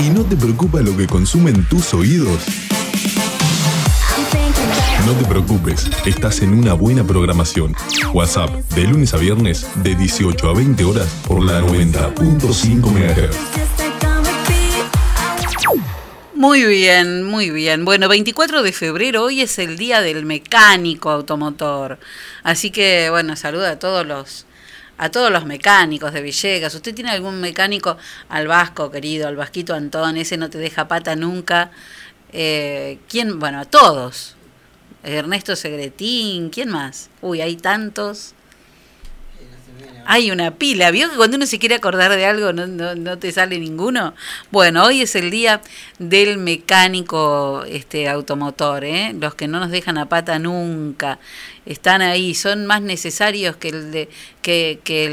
¿Y 0.00 0.10
no 0.10 0.24
te 0.24 0.36
preocupa 0.36 0.80
lo 0.80 0.96
que 0.96 1.06
consumen 1.06 1.64
tus 1.68 1.94
oídos? 1.94 2.42
No 5.06 5.12
te 5.12 5.24
preocupes, 5.26 5.90
estás 6.06 6.40
en 6.40 6.54
una 6.54 6.72
buena 6.72 7.04
programación. 7.04 7.74
WhatsApp, 8.12 8.50
de 8.74 8.84
lunes 8.84 9.12
a 9.12 9.18
viernes, 9.18 9.66
de 9.82 9.94
18 9.94 10.48
a 10.48 10.54
20 10.54 10.84
horas, 10.84 11.08
por 11.26 11.44
la 11.44 11.60
90.5 11.60 12.90
MHz. 12.90 13.36
Muy 16.34 16.64
bien, 16.64 17.22
muy 17.24 17.50
bien. 17.50 17.84
Bueno, 17.84 18.08
24 18.08 18.62
de 18.62 18.72
febrero, 18.72 19.24
hoy 19.24 19.42
es 19.42 19.58
el 19.58 19.76
día 19.76 20.00
del 20.00 20.24
mecánico 20.24 21.10
automotor. 21.10 21.98
Así 22.42 22.70
que, 22.70 23.08
bueno, 23.10 23.36
saluda 23.36 23.72
a 23.72 23.78
todos 23.78 24.06
los 24.06 24.46
a 24.98 25.10
todos 25.10 25.30
los 25.30 25.44
mecánicos 25.44 26.12
de 26.12 26.22
Villegas. 26.22 26.74
¿Usted 26.74 26.94
tiene 26.94 27.10
algún 27.10 27.40
mecánico 27.40 27.96
al 28.28 28.46
Vasco, 28.46 28.90
querido, 28.90 29.28
al 29.28 29.36
Vasquito 29.36 29.74
Antón? 29.74 30.16
Ese 30.16 30.36
no 30.36 30.50
te 30.50 30.58
deja 30.58 30.88
pata 30.88 31.16
nunca. 31.16 31.70
Eh, 32.32 32.98
¿Quién? 33.08 33.38
Bueno, 33.38 33.60
a 33.60 33.64
todos. 33.64 34.36
Ernesto 35.02 35.54
Segretín, 35.54 36.50
¿quién 36.50 36.70
más? 36.70 37.10
Uy, 37.20 37.40
hay 37.40 37.56
tantos. 37.56 38.34
Hay 40.06 40.30
una 40.30 40.52
pila. 40.52 40.90
¿Vio 40.90 41.10
que 41.10 41.16
cuando 41.16 41.36
uno 41.36 41.46
se 41.46 41.58
quiere 41.58 41.76
acordar 41.76 42.14
de 42.14 42.26
algo 42.26 42.52
no, 42.52 42.66
no, 42.66 42.94
no 42.94 43.18
te 43.18 43.32
sale 43.32 43.58
ninguno? 43.58 44.14
Bueno, 44.50 44.84
hoy 44.84 45.00
es 45.00 45.14
el 45.16 45.30
día 45.30 45.62
del 45.98 46.36
mecánico 46.38 47.64
este 47.66 48.08
automotor, 48.08 48.84
¿eh? 48.84 49.14
Los 49.18 49.34
que 49.34 49.48
no 49.48 49.60
nos 49.60 49.70
dejan 49.70 49.96
a 49.96 50.08
pata 50.08 50.38
nunca. 50.38 51.18
Están 51.64 52.02
ahí, 52.02 52.34
son 52.34 52.66
más 52.66 52.82
necesarios 52.82 53.56
que 53.56 53.68
el 53.68 53.92
de 53.92 54.08
que, 54.42 54.80
que 54.84 55.04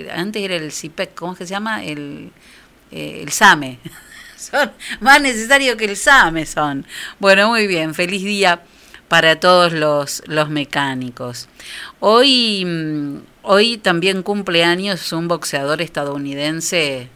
el, 0.00 0.10
antes 0.10 0.42
era 0.42 0.56
el 0.56 0.72
CIPEC, 0.72 1.14
¿cómo 1.14 1.32
es 1.32 1.38
que 1.38 1.46
se 1.46 1.50
llama? 1.50 1.84
El 1.84 2.32
eh, 2.92 3.22
el 3.22 3.32
SAME. 3.32 3.78
son 4.36 4.70
más 5.00 5.20
necesarios 5.20 5.76
que 5.76 5.86
el 5.86 5.96
SAME 5.96 6.46
son. 6.46 6.86
Bueno, 7.18 7.48
muy 7.48 7.66
bien, 7.66 7.94
feliz 7.94 8.22
día 8.22 8.62
para 9.08 9.40
todos 9.40 9.72
los, 9.72 10.22
los 10.26 10.50
mecánicos. 10.50 11.48
Hoy, 12.00 12.64
mm, 12.64 13.16
hoy 13.42 13.76
también 13.78 14.22
cumple 14.22 14.64
años 14.64 15.12
un 15.12 15.28
boxeador 15.28 15.82
estadounidense. 15.82 17.08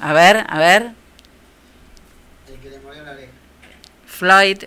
A 0.00 0.12
ver, 0.12 0.44
a 0.48 0.58
ver. 0.58 0.92
Floyd 4.06 4.64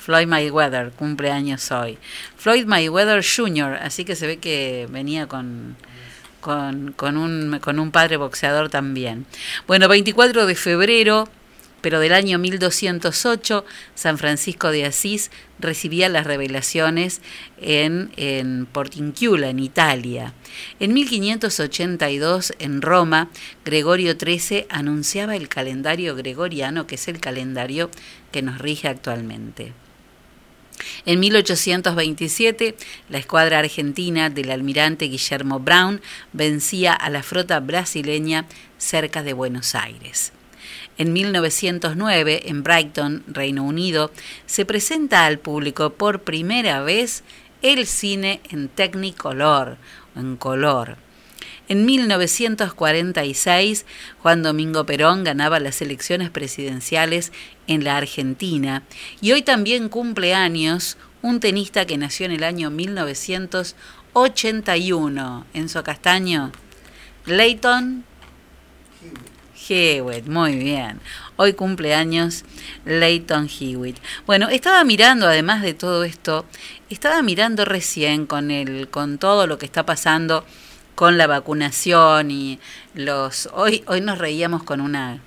Floyd 0.00 0.26
Mayweather 0.26 0.90
cumple 0.92 1.30
años 1.30 1.70
hoy. 1.70 1.98
Floyd 2.36 2.64
Mayweather 2.64 3.22
Jr., 3.24 3.78
así 3.82 4.04
que 4.04 4.16
se 4.16 4.26
ve 4.26 4.38
que 4.38 4.88
venía 4.90 5.26
con, 5.26 5.76
con, 6.40 6.92
con, 6.92 7.16
un, 7.16 7.60
con 7.60 7.78
un 7.78 7.90
padre 7.90 8.16
boxeador 8.16 8.70
también. 8.70 9.26
Bueno, 9.66 9.88
24 9.88 10.46
de 10.46 10.54
febrero, 10.54 11.28
pero 11.80 12.00
del 12.00 12.12
año 12.12 12.38
1208, 12.38 13.64
San 13.94 14.18
Francisco 14.18 14.70
de 14.70 14.84
Asís 14.84 15.30
recibía 15.58 16.08
las 16.08 16.26
revelaciones 16.26 17.20
en, 17.60 18.12
en 18.16 18.68
en 18.74 19.58
Italia. 19.58 20.34
En 20.78 20.92
1582, 20.92 22.54
en 22.58 22.82
Roma, 22.82 23.28
Gregorio 23.64 24.14
XIII 24.14 24.66
anunciaba 24.68 25.36
el 25.36 25.48
calendario 25.48 26.16
gregoriano, 26.16 26.86
que 26.86 26.94
es 26.94 27.08
el 27.08 27.20
calendario 27.20 27.90
que 28.32 28.42
nos 28.42 28.58
rige 28.58 28.88
actualmente. 28.88 29.72
En 31.04 31.20
1827, 31.20 32.76
la 33.08 33.18
escuadra 33.18 33.58
argentina 33.58 34.30
del 34.30 34.50
almirante 34.50 35.06
Guillermo 35.06 35.60
Brown 35.60 36.00
vencía 36.32 36.94
a 36.94 37.10
la 37.10 37.22
flota 37.22 37.60
brasileña 37.60 38.46
cerca 38.78 39.22
de 39.22 39.32
Buenos 39.32 39.74
Aires. 39.74 40.32
En 40.98 41.12
1909, 41.12 42.48
en 42.48 42.62
Brighton, 42.62 43.24
Reino 43.26 43.64
Unido, 43.64 44.12
se 44.46 44.64
presenta 44.64 45.24
al 45.24 45.38
público 45.38 45.94
por 45.94 46.22
primera 46.22 46.82
vez 46.82 47.24
el 47.62 47.86
cine 47.86 48.40
en 48.50 48.68
Technicolor, 48.68 49.78
en 50.16 50.36
color. 50.36 50.96
En 51.68 51.86
1946, 51.86 53.86
Juan 54.18 54.42
Domingo 54.42 54.84
Perón 54.86 55.22
ganaba 55.22 55.60
las 55.60 55.80
elecciones 55.80 56.28
presidenciales 56.28 57.30
en 57.68 57.84
la 57.84 57.96
Argentina 57.96 58.82
y 59.20 59.30
hoy 59.32 59.42
también 59.42 59.88
cumple 59.88 60.34
años 60.34 60.96
un 61.22 61.38
tenista 61.38 61.86
que 61.86 61.96
nació 61.96 62.26
en 62.26 62.32
el 62.32 62.42
año 62.42 62.70
1981, 62.70 65.46
Enzo 65.54 65.84
Castaño, 65.84 66.50
Leighton 67.26 68.04
Hewitt, 69.70 70.26
muy 70.26 70.56
bien. 70.56 71.00
Hoy 71.36 71.52
cumple 71.52 71.94
años 71.94 72.44
Leighton 72.84 73.48
Hewitt. 73.48 73.98
Bueno, 74.26 74.48
estaba 74.48 74.82
mirando, 74.82 75.26
además 75.26 75.62
de 75.62 75.74
todo 75.74 76.02
esto, 76.02 76.44
estaba 76.90 77.22
mirando 77.22 77.64
recién 77.64 78.26
con 78.26 78.50
el, 78.50 78.88
con 78.88 79.18
todo 79.18 79.46
lo 79.46 79.58
que 79.58 79.66
está 79.66 79.86
pasando 79.86 80.44
con 80.96 81.16
la 81.16 81.26
vacunación 81.26 82.30
y 82.30 82.58
los 82.92 83.48
hoy 83.54 83.82
hoy 83.86 84.02
nos 84.02 84.18
reíamos 84.18 84.64
con 84.64 84.82
una 84.82 85.20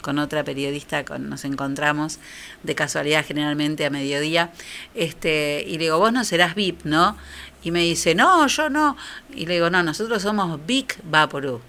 con 0.00 0.18
otra 0.18 0.42
periodista 0.42 1.04
con, 1.04 1.28
nos 1.28 1.44
encontramos 1.44 2.18
de 2.62 2.74
casualidad 2.74 3.22
generalmente 3.22 3.84
a 3.84 3.90
mediodía 3.90 4.52
este 4.94 5.66
y 5.68 5.72
le 5.72 5.84
digo 5.84 5.98
vos 5.98 6.14
no 6.14 6.24
serás 6.24 6.54
VIP 6.54 6.84
no 6.84 7.18
y 7.62 7.72
me 7.72 7.80
dice 7.80 8.14
no 8.14 8.46
yo 8.46 8.70
no 8.70 8.96
y 9.34 9.44
le 9.44 9.54
digo 9.54 9.68
no 9.68 9.82
nosotros 9.82 10.22
somos 10.22 10.58
Big 10.66 10.96
Vaporú. 11.04 11.60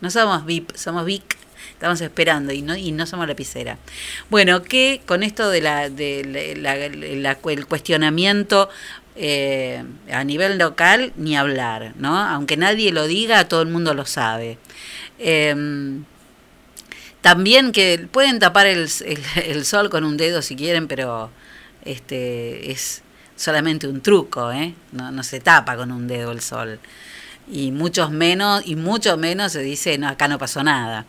No 0.00 0.10
somos 0.10 0.44
VIP 0.46 0.74
somos 0.76 1.04
Big 1.04 1.22
estamos 1.72 2.00
esperando 2.00 2.52
y 2.52 2.62
no 2.62 2.76
y 2.76 2.92
no 2.92 3.06
somos 3.06 3.26
lapicera 3.26 3.78
bueno 4.30 4.62
que 4.62 5.02
con 5.06 5.22
esto 5.22 5.50
de 5.50 5.60
la 5.60 5.90
de 5.90 6.56
la, 6.56 6.76
la- 6.76 7.38
el 7.52 7.66
cuestionamiento 7.66 8.68
eh, 9.18 9.82
a 10.12 10.24
nivel 10.24 10.58
local 10.58 11.14
ni 11.16 11.38
hablar, 11.38 11.94
¿no? 11.96 12.18
Aunque 12.18 12.58
nadie 12.58 12.92
lo 12.92 13.06
diga, 13.06 13.48
todo 13.48 13.62
el 13.62 13.68
mundo 13.68 13.94
lo 13.94 14.04
sabe. 14.04 14.58
Em, 15.18 16.04
también 17.20 17.72
que 17.72 18.06
pueden 18.10 18.38
tapar 18.38 18.66
el, 18.66 18.88
el- 19.04 19.22
el 19.44 19.64
sol 19.64 19.90
con 19.90 20.04
un 20.04 20.16
dedo 20.16 20.42
si 20.42 20.54
quieren, 20.56 20.86
pero 20.88 21.30
este 21.84 22.70
es 22.70 23.02
solamente 23.36 23.86
un 23.88 24.00
truco, 24.00 24.52
¿eh? 24.52 24.74
No, 24.92 25.10
no 25.10 25.22
se 25.22 25.40
tapa 25.40 25.76
con 25.76 25.90
un 25.92 26.06
dedo 26.06 26.32
el 26.32 26.40
sol. 26.40 26.78
Y 27.50 27.70
muchos 27.70 28.10
menos, 28.10 28.62
y 28.66 28.74
mucho 28.76 29.16
menos 29.16 29.52
se 29.52 29.62
dice, 29.62 29.98
no, 29.98 30.08
acá 30.08 30.26
no 30.28 30.38
pasó 30.38 30.62
nada. 30.64 31.06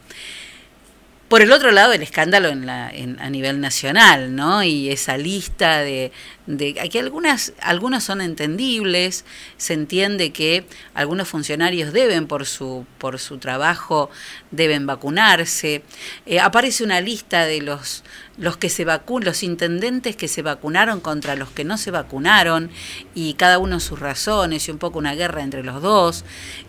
Por 1.28 1.42
el 1.42 1.52
otro 1.52 1.72
lado, 1.72 1.92
el 1.92 2.02
escándalo 2.04 2.48
en 2.48 2.66
la, 2.66 2.90
en- 2.90 3.20
a 3.20 3.30
nivel 3.30 3.60
nacional, 3.60 4.34
¿no? 4.34 4.64
Y 4.64 4.90
esa 4.92 5.18
lista 5.18 5.80
de, 5.80 6.14
de 6.46 6.80
aquí 6.80 7.00
algunas, 7.00 7.52
algunos 7.60 8.06
son 8.06 8.22
entendibles, 8.22 9.26
se 9.58 9.74
entiende 9.74 10.32
que 10.32 10.64
algunos 10.94 11.28
funcionarios 11.28 11.92
deben 11.92 12.28
por 12.28 12.46
su, 12.46 12.86
por 12.98 13.20
su 13.20 13.40
trabajo, 13.40 14.10
deben 14.52 14.86
vacunarse. 14.86 15.82
Eh, 16.26 16.40
aparece 16.40 16.86
una 16.86 17.02
lista 17.02 17.44
de 17.46 17.62
los, 17.62 18.06
los 18.38 18.58
que 18.58 18.70
se 18.70 18.86
vacun, 18.86 19.26
los 19.26 19.44
intendentes 19.44 20.16
que 20.16 20.28
se 20.28 20.42
vacunaron 20.42 21.00
contra 21.00 21.36
los 21.36 21.50
que 21.50 21.64
no 21.64 21.78
se 21.78 21.92
vacunaron, 21.92 22.70
y 23.16 23.34
cada 23.34 23.58
uno 23.58 23.80
sus 23.80 24.00
razones, 24.00 24.68
y 24.68 24.72
un 24.72 24.78
poco 24.78 25.00
una 25.00 25.16
guerra 25.16 25.44
entre 25.44 25.64
los 25.64 25.82
dos. 25.82 26.24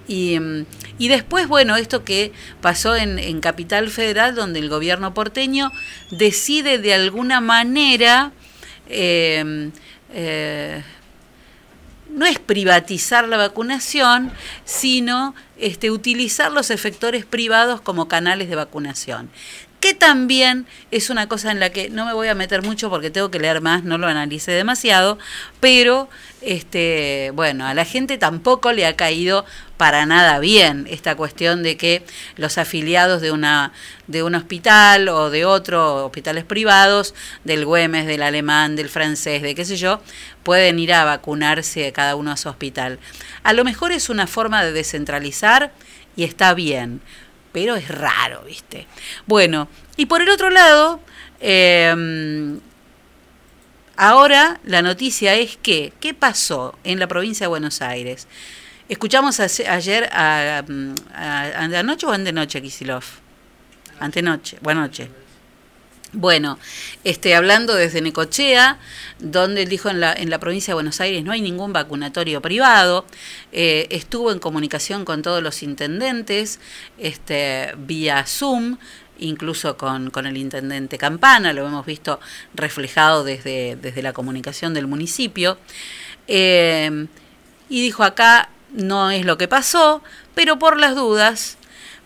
Y, 0.07 0.39
mm, 0.41 0.67
y 0.99 1.09
después, 1.09 1.49
bueno, 1.49 1.77
esto 1.77 2.05
que 2.05 2.33
pasó 2.61 2.97
en, 2.97 3.19
en 3.19 3.41
Capital 3.41 3.91
Federal, 3.91 4.35
donde 4.35 4.61
el 4.61 4.69
gobierno 4.69 5.15
porteño 5.15 5.73
decide 6.11 6.79
de 6.79 6.95
alguna 6.95 7.41
manera 7.41 8.33
eh, 8.89 9.71
eh, 10.13 10.83
no 12.11 12.25
es 12.25 12.39
privatizar 12.39 13.29
la 13.29 13.37
vacunación, 13.37 14.33
sino 14.65 15.35
este, 15.59 15.91
utilizar 15.91 16.51
los 16.51 16.71
efectores 16.71 17.27
privados 17.27 17.81
como 17.81 18.09
canales 18.09 18.49
de 18.49 18.57
vacunación. 18.57 19.31
Que 19.81 19.95
también 19.95 20.67
es 20.91 21.09
una 21.09 21.29
cosa 21.29 21.53
en 21.53 21.61
la 21.61 21.71
que 21.71 21.89
no 21.89 22.05
me 22.05 22.13
voy 22.13 22.27
a 22.29 22.35
meter 22.35 22.63
mucho 22.63 22.91
porque 22.91 23.11
tengo 23.11 23.31
que 23.31 23.39
leer 23.39 23.61
más, 23.61 23.85
no 23.85 23.97
lo 23.97 24.09
analice 24.09 24.51
demasiado, 24.51 25.19
pero 25.61 26.09
este, 26.41 27.31
bueno, 27.35 27.65
a 27.67 27.75
la 27.75 27.85
gente 27.85 28.19
tampoco 28.19 28.73
le 28.73 28.87
ha 28.87 28.97
caído 28.97 29.45
para 29.77 30.05
nada 30.05 30.41
bien 30.41 30.87
esta 30.91 31.15
cuestión 31.15 31.63
de 31.63 31.77
que 31.77 32.05
los 32.37 32.59
afiliados 32.59 33.23
de 33.23 33.31
una 33.31 33.73
de 34.09 34.25
un 34.25 34.35
hospital 34.35 35.09
o 35.09 35.31
de 35.31 35.45
otro 35.45 36.07
hospitales 36.07 36.45
privados 36.45 37.15
del 37.45 37.65
Güemes, 37.65 38.07
del 38.07 38.23
alemán, 38.23 38.75
del 38.75 38.89
francés, 38.89 39.43
de 39.43 39.55
qué 39.55 39.65
sé 39.65 39.77
yo, 39.77 40.03
pueden 40.43 40.79
ir 40.79 40.93
a 40.93 41.05
vacunarse 41.05 41.93
cada 41.93 42.17
uno 42.17 42.33
a 42.33 42.37
su 42.37 42.49
hospital. 42.49 42.99
A 43.45 43.53
lo 43.53 43.65
mejor 43.65 43.93
es 43.93 44.09
una 44.09 44.27
forma 44.27 44.65
de 44.65 44.73
descentralizar 44.73 45.73
y 46.17 46.25
está 46.25 46.55
bien, 46.55 47.01
pero 47.53 47.77
es 47.77 47.89
raro, 47.89 48.43
¿viste? 48.43 48.87
Bueno, 49.27 49.69
y 49.97 50.07
por 50.07 50.21
el 50.23 50.29
otro 50.29 50.51
lado, 50.51 51.01
eh, 51.41 52.59
Ahora 54.01 54.61
la 54.63 54.81
noticia 54.81 55.35
es 55.35 55.57
que, 55.57 55.93
¿qué 55.99 56.15
pasó 56.15 56.79
en 56.85 57.01
la 57.01 57.09
provincia 57.09 57.45
de 57.45 57.49
Buenos 57.49 57.83
Aires? 57.83 58.29
Escuchamos 58.89 59.41
ayer, 59.41 60.09
a, 60.13 60.63
mm, 60.67 60.95
a- 61.15 61.43
a- 61.43 61.79
anoche 61.81 62.07
o 62.07 62.13
antenoche, 62.13 62.63
Kisilov. 62.63 63.03
Antenoche, 63.99 64.57
buenas 64.63 64.85
noches. 64.91 65.09
Bueno, 66.13 66.59
este, 67.05 67.35
hablando 67.35 67.75
desde 67.75 68.01
Necochea, 68.01 68.79
donde 69.19 69.65
él 69.65 69.69
dijo 69.69 69.91
en 69.91 70.01
la, 70.01 70.15
en 70.15 70.31
la 70.31 70.39
provincia 70.39 70.73
de 70.73 70.77
Buenos 70.77 71.03
Aires 71.03 71.23
no 71.23 71.33
hay 71.33 71.43
ningún 71.43 71.75
vacunatorio 71.75 72.41
privado, 72.41 73.05
eh, 73.53 73.87
estuvo 73.91 74.33
en 74.33 74.39
comunicación 74.39 75.05
con 75.05 75.21
todos 75.21 75.43
los 75.43 75.63
intendentes, 75.63 76.61
este, 76.97 77.75
vía 77.77 78.25
Zoom, 78.27 78.79
incluso 79.19 79.77
con, 79.77 80.09
con 80.09 80.27
el 80.27 80.39
intendente 80.39 80.97
Campana, 80.97 81.53
lo 81.53 81.67
hemos 81.67 81.85
visto 81.85 82.21
reflejado 82.55 83.23
desde, 83.23 83.77
desde 83.77 84.01
la 84.01 84.15
comunicación 84.15 84.73
del 84.73 84.87
municipio. 84.87 85.59
Eh, 86.27 87.07
y 87.69 87.83
dijo 87.83 88.03
acá 88.03 88.49
no 88.73 89.11
es 89.11 89.27
lo 89.27 89.37
que 89.37 89.49
pasó, 89.49 90.03
pero 90.35 90.59
por 90.59 90.79
las 90.79 90.95
dudas, 90.95 91.58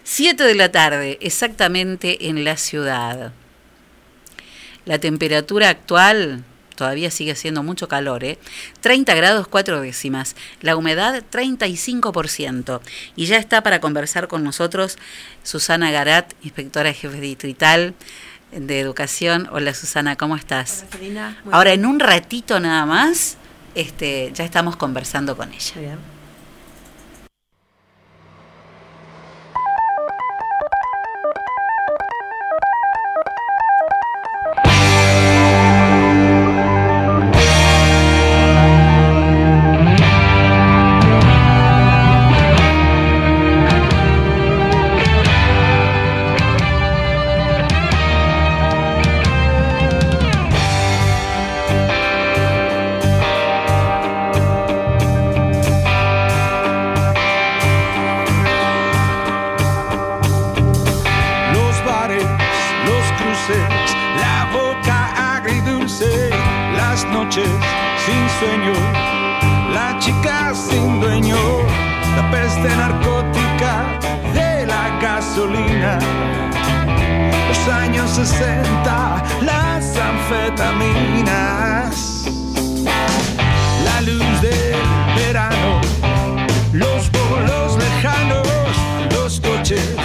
7 0.10 0.42
de 0.42 0.56
la 0.56 0.72
tarde, 0.72 1.18
exactamente 1.20 2.30
en 2.30 2.46
la 2.46 2.56
ciudad. 2.56 3.34
La 4.86 5.00
temperatura 5.00 5.68
actual 5.68 6.46
todavía 6.76 7.12
sigue 7.12 7.36
siendo 7.36 7.62
mucho 7.62 7.90
calor, 7.90 8.24
¿eh? 8.24 8.40
30 8.80 9.14
grados 9.16 9.50
4 9.50 9.82
décimas, 9.82 10.38
la 10.62 10.78
humedad 10.78 11.22
35%. 11.30 12.80
Y 13.18 13.26
ya 13.26 13.36
está 13.36 13.62
para 13.64 13.82
conversar 13.82 14.30
con 14.30 14.46
nosotros 14.46 14.98
Susana 15.44 15.92
Garat, 15.92 16.32
inspectora 16.42 16.94
jefe 16.94 17.20
distrital 17.20 17.94
de 18.54 18.80
educación. 18.80 19.50
Hola 19.52 19.74
Susana, 19.74 20.16
¿cómo 20.16 20.38
estás? 20.38 20.86
Hola, 21.02 21.36
Ahora 21.52 21.72
bien. 21.72 21.82
en 21.82 21.86
un 21.86 22.00
ratito 22.00 22.62
nada 22.62 22.86
más, 22.86 23.36
este, 23.76 24.32
ya 24.34 24.46
estamos 24.46 24.78
conversando 24.78 25.36
con 25.36 25.52
ella. 25.52 25.72
Muy 25.76 25.84
bien. 25.84 26.17
Los 62.86 63.06
cruces, 63.18 63.68
la 64.22 64.38
boca 64.52 64.98
agridulce, 65.38 66.30
las 66.76 67.06
noches 67.06 67.50
sin 68.06 68.30
sueño, 68.40 68.74
la 69.74 69.98
chica 70.00 70.54
sin 70.54 71.00
dueño, 71.00 71.38
la 72.16 72.30
peste 72.32 72.70
narcótica 72.76 74.00
de 74.34 74.66
la 74.66 74.90
gasolina. 75.02 76.00
Los 77.48 77.68
años 77.68 78.10
60, 78.12 79.24
las 79.42 79.98
anfetaminas, 79.98 82.26
la 83.84 84.02
luz 84.02 84.42
del 84.42 84.76
verano, 85.16 85.82
los 86.74 87.10
bolos 87.12 87.78
lejanos, 87.78 88.48
los 89.12 89.40
coches 89.40 89.97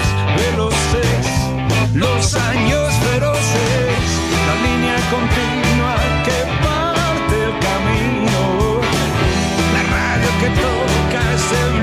los 1.95 2.35
años 2.35 2.95
feroces, 3.05 4.03
la 4.47 4.55
línea 4.67 4.97
continua 5.11 5.97
que 6.25 6.39
parte 6.65 7.35
el 7.45 7.53
camino, 7.69 8.81
la 9.75 9.83
radio 9.97 10.31
que 10.41 10.49
toca 10.61 11.33
ese 11.35 11.61
blues 11.71 11.82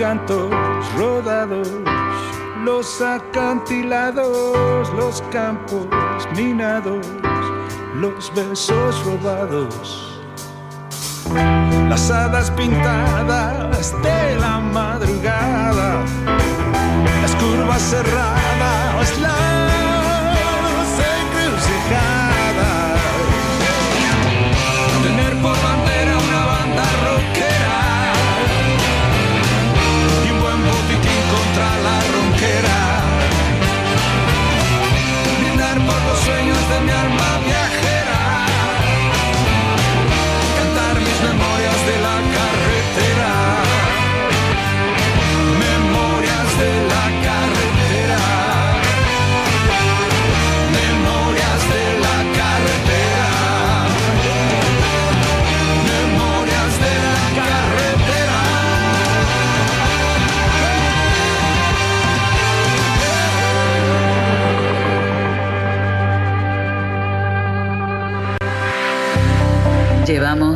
cantos 0.00 0.50
rodados, 0.96 1.68
los 2.64 3.02
acantilados, 3.02 4.90
los 4.94 5.22
campos 5.30 5.86
minados, 6.34 7.06
los 7.96 8.32
besos 8.34 9.04
robados. 9.04 10.18
Las 11.90 12.10
hadas 12.10 12.50
pintadas 12.52 13.92
de 14.02 14.36
la 14.36 14.58
madrugada, 14.58 16.02
las 17.20 17.34
curvas 17.36 17.82
cerradas, 17.82 18.39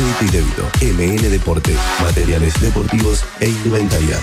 y 0.21 0.25
débito. 0.27 0.63
MN 0.81 1.29
Deporte, 1.29 1.75
materiales 2.01 2.59
deportivos 2.59 3.23
e 3.39 3.49
indumentaria. 3.49 4.17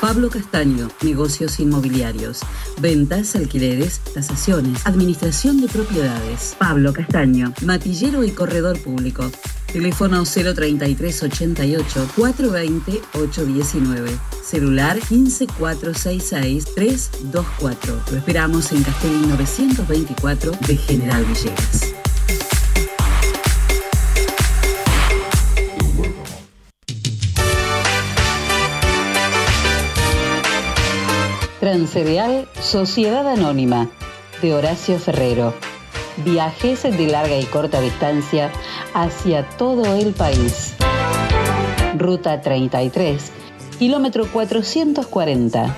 Pablo 0.00 0.28
Castaño, 0.30 0.90
negocios 1.02 1.58
inmobiliarios, 1.60 2.40
ventas, 2.80 3.34
alquileres, 3.34 4.00
tasaciones, 4.12 4.84
administración 4.84 5.60
de 5.60 5.68
propiedades. 5.68 6.54
Pablo 6.58 6.92
Castaño, 6.92 7.54
matillero 7.64 8.24
y 8.24 8.32
corredor 8.32 8.78
público. 8.80 9.30
Teléfono 9.72 10.24
033 10.24 11.22
88 11.22 12.08
420 12.14 13.00
819. 13.14 14.10
Celular 14.44 14.98
15466 15.00 16.74
324. 16.74 18.02
Lo 18.10 18.18
esperamos 18.18 18.70
en 18.72 18.82
Castelli 18.82 19.26
924 19.28 20.52
de 20.66 20.76
General 20.76 21.24
Villegas. 21.24 21.94
Transcereal 31.60 32.46
Sociedad 32.60 33.26
Anónima 33.26 33.88
de 34.42 34.52
Horacio 34.52 34.98
Ferrero. 34.98 35.54
Viajes 36.18 36.82
de 36.82 37.06
larga 37.06 37.38
y 37.38 37.44
corta 37.46 37.80
distancia 37.80 38.52
hacia 38.94 39.48
todo 39.56 39.84
el 39.96 40.12
país. 40.12 40.74
Ruta 41.96 42.40
33, 42.40 43.32
kilómetro 43.78 44.26
440. 44.32 45.76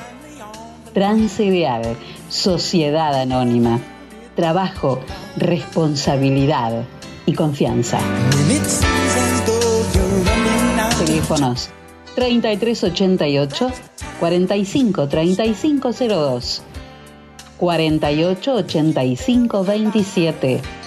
Transcereal 0.92 1.96
Sociedad 2.28 3.14
Anónima. 3.20 3.80
Trabajo, 4.36 5.00
responsabilidad 5.36 6.84
y 7.26 7.34
confianza. 7.34 7.98
Teléfonos 11.04 11.70
3388 12.14 13.70
45 14.20 15.08
3502 15.08 16.62
48 17.58 18.54
85 18.54 19.64
27 19.64 20.83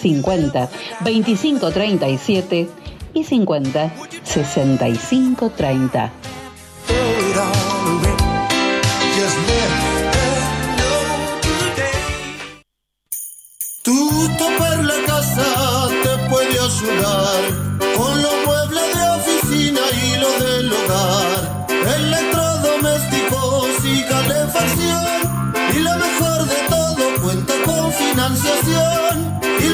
50 0.00 0.68
25 1.00 1.70
37 1.70 2.68
y 3.14 3.24
50 3.24 3.92
65 4.22 5.50
30. 5.50 6.12
Tu 13.82 14.28
topar 14.38 14.84
la 14.84 14.94
casa 15.06 15.88
te 16.02 16.28
puede 16.30 16.58
ayudar 16.58 17.71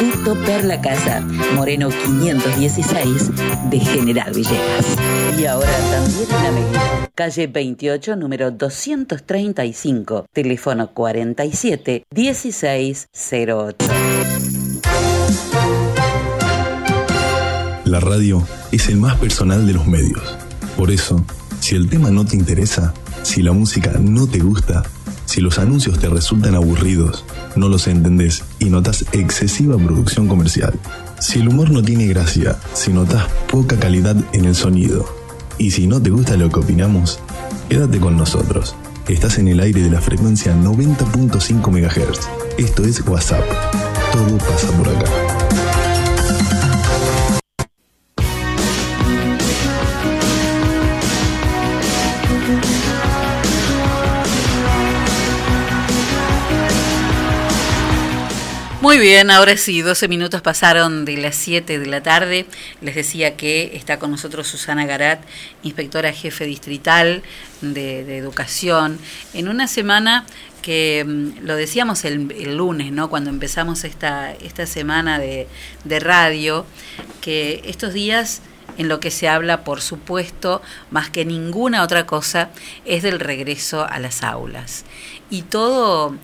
Instituto 0.00 0.36
Perla 0.46 0.80
Casa, 0.80 1.20
Moreno 1.56 1.88
516 1.88 3.32
de 3.68 3.80
General 3.80 4.32
Villegas. 4.32 4.86
Y 5.36 5.44
ahora 5.44 5.76
también 5.90 6.28
en 6.30 6.46
Avenida, 6.46 7.10
calle 7.16 7.48
28, 7.48 8.14
número 8.14 8.52
235, 8.52 10.26
teléfono 10.32 10.92
47 10.92 12.04
1608. 12.14 13.76
La 17.84 17.98
radio 17.98 18.46
es 18.70 18.88
el 18.88 18.98
más 18.98 19.18
personal 19.18 19.66
de 19.66 19.72
los 19.72 19.86
medios. 19.86 20.22
Por 20.76 20.92
eso, 20.92 21.24
si 21.58 21.74
el 21.74 21.88
tema 21.88 22.10
no 22.10 22.24
te 22.24 22.36
interesa, 22.36 22.94
si 23.24 23.42
la 23.42 23.50
música 23.50 23.90
no 23.98 24.28
te 24.28 24.38
gusta, 24.38 24.84
si 25.28 25.42
los 25.42 25.58
anuncios 25.58 25.98
te 25.98 26.08
resultan 26.08 26.54
aburridos, 26.54 27.22
no 27.54 27.68
los 27.68 27.86
entendés 27.86 28.44
y 28.58 28.70
notas 28.70 29.04
excesiva 29.12 29.76
producción 29.76 30.26
comercial, 30.26 30.72
si 31.20 31.40
el 31.40 31.48
humor 31.48 31.70
no 31.70 31.82
tiene 31.82 32.06
gracia, 32.06 32.58
si 32.72 32.94
notas 32.94 33.26
poca 33.52 33.78
calidad 33.78 34.16
en 34.32 34.46
el 34.46 34.54
sonido, 34.54 35.06
y 35.58 35.72
si 35.72 35.86
no 35.86 36.00
te 36.00 36.08
gusta 36.08 36.38
lo 36.38 36.48
que 36.48 36.60
opinamos, 36.60 37.20
quédate 37.68 38.00
con 38.00 38.16
nosotros. 38.16 38.74
Estás 39.06 39.36
en 39.36 39.48
el 39.48 39.60
aire 39.60 39.82
de 39.82 39.90
la 39.90 40.00
frecuencia 40.00 40.56
90.5 40.56 41.70
MHz. 41.72 42.20
Esto 42.56 42.84
es 42.84 43.06
WhatsApp. 43.06 43.44
Todo 44.12 44.38
pasa 44.38 44.70
por 44.78 44.88
acá. 44.88 45.67
Muy 58.88 58.96
bien, 58.96 59.30
ahora 59.30 59.54
sí, 59.58 59.82
12 59.82 60.08
minutos 60.08 60.40
pasaron 60.40 61.04
de 61.04 61.18
las 61.18 61.36
7 61.36 61.78
de 61.78 61.84
la 61.84 62.02
tarde. 62.02 62.46
Les 62.80 62.94
decía 62.94 63.36
que 63.36 63.72
está 63.76 63.98
con 63.98 64.10
nosotros 64.10 64.48
Susana 64.48 64.86
Garat, 64.86 65.20
inspectora 65.62 66.10
jefe 66.10 66.46
distrital 66.46 67.22
de, 67.60 68.16
educación, 68.16 68.98
en 69.34 69.48
una 69.48 69.68
semana 69.68 70.24
que 70.62 71.04
mm, 71.06 71.44
lo 71.44 71.54
decíamos 71.56 72.06
el, 72.06 72.32
el 72.32 72.56
lunes, 72.56 72.90
¿no? 72.90 73.10
Cuando 73.10 73.28
empezamos 73.28 73.84
esta, 73.84 74.32
esta 74.32 74.64
semana 74.64 75.18
de, 75.18 75.48
de 75.84 76.00
radio, 76.00 76.64
que 77.20 77.60
estos 77.66 77.92
días 77.92 78.40
en 78.78 78.88
lo 78.88 79.00
que 79.00 79.10
se 79.10 79.28
habla, 79.28 79.64
por 79.64 79.82
supuesto, 79.82 80.62
más 80.90 81.10
que 81.10 81.26
ninguna 81.26 81.82
otra 81.82 82.06
cosa, 82.06 82.48
es 82.86 83.02
del 83.02 83.20
regreso 83.20 83.86
a 83.86 83.98
las 83.98 84.22
aulas. 84.22 84.86
Y 85.28 85.42
todo 85.42 86.16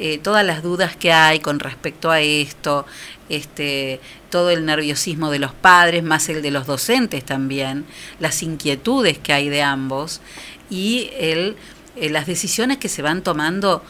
eh, 0.00 0.18
todas 0.18 0.46
las 0.46 0.62
dudas 0.62 0.94
que 0.94 1.12
hay 1.12 1.40
con 1.40 1.58
respecto 1.58 2.10
a 2.12 2.20
esto, 2.20 2.86
este, 3.28 4.00
todo 4.30 4.50
el 4.50 4.64
nerviosismo 4.64 5.30
de 5.30 5.40
los 5.40 5.52
padres, 5.52 6.04
más 6.04 6.28
el 6.28 6.40
de 6.40 6.52
los 6.52 6.66
docentes 6.66 7.24
también, 7.24 7.84
las 8.20 8.44
inquietudes 8.44 9.18
que 9.18 9.32
hay 9.32 9.48
de 9.48 9.62
ambos 9.62 10.20
y 10.70 11.10
el, 11.18 11.56
eh, 11.96 12.10
las 12.10 12.26
decisiones 12.26 12.78
que 12.78 12.88
se 12.88 13.02
van 13.02 13.22
tomando, 13.22 13.82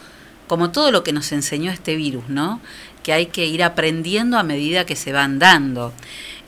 como 0.46 0.70
todo 0.70 0.90
lo 0.92 1.04
que 1.04 1.12
nos 1.12 1.30
enseñó 1.32 1.70
este 1.70 1.94
virus, 1.94 2.26
¿no? 2.28 2.62
Que 3.02 3.12
hay 3.12 3.26
que 3.26 3.46
ir 3.46 3.62
aprendiendo 3.62 4.38
a 4.38 4.42
medida 4.42 4.86
que 4.86 4.96
se 4.96 5.12
van 5.12 5.38
dando. 5.38 5.92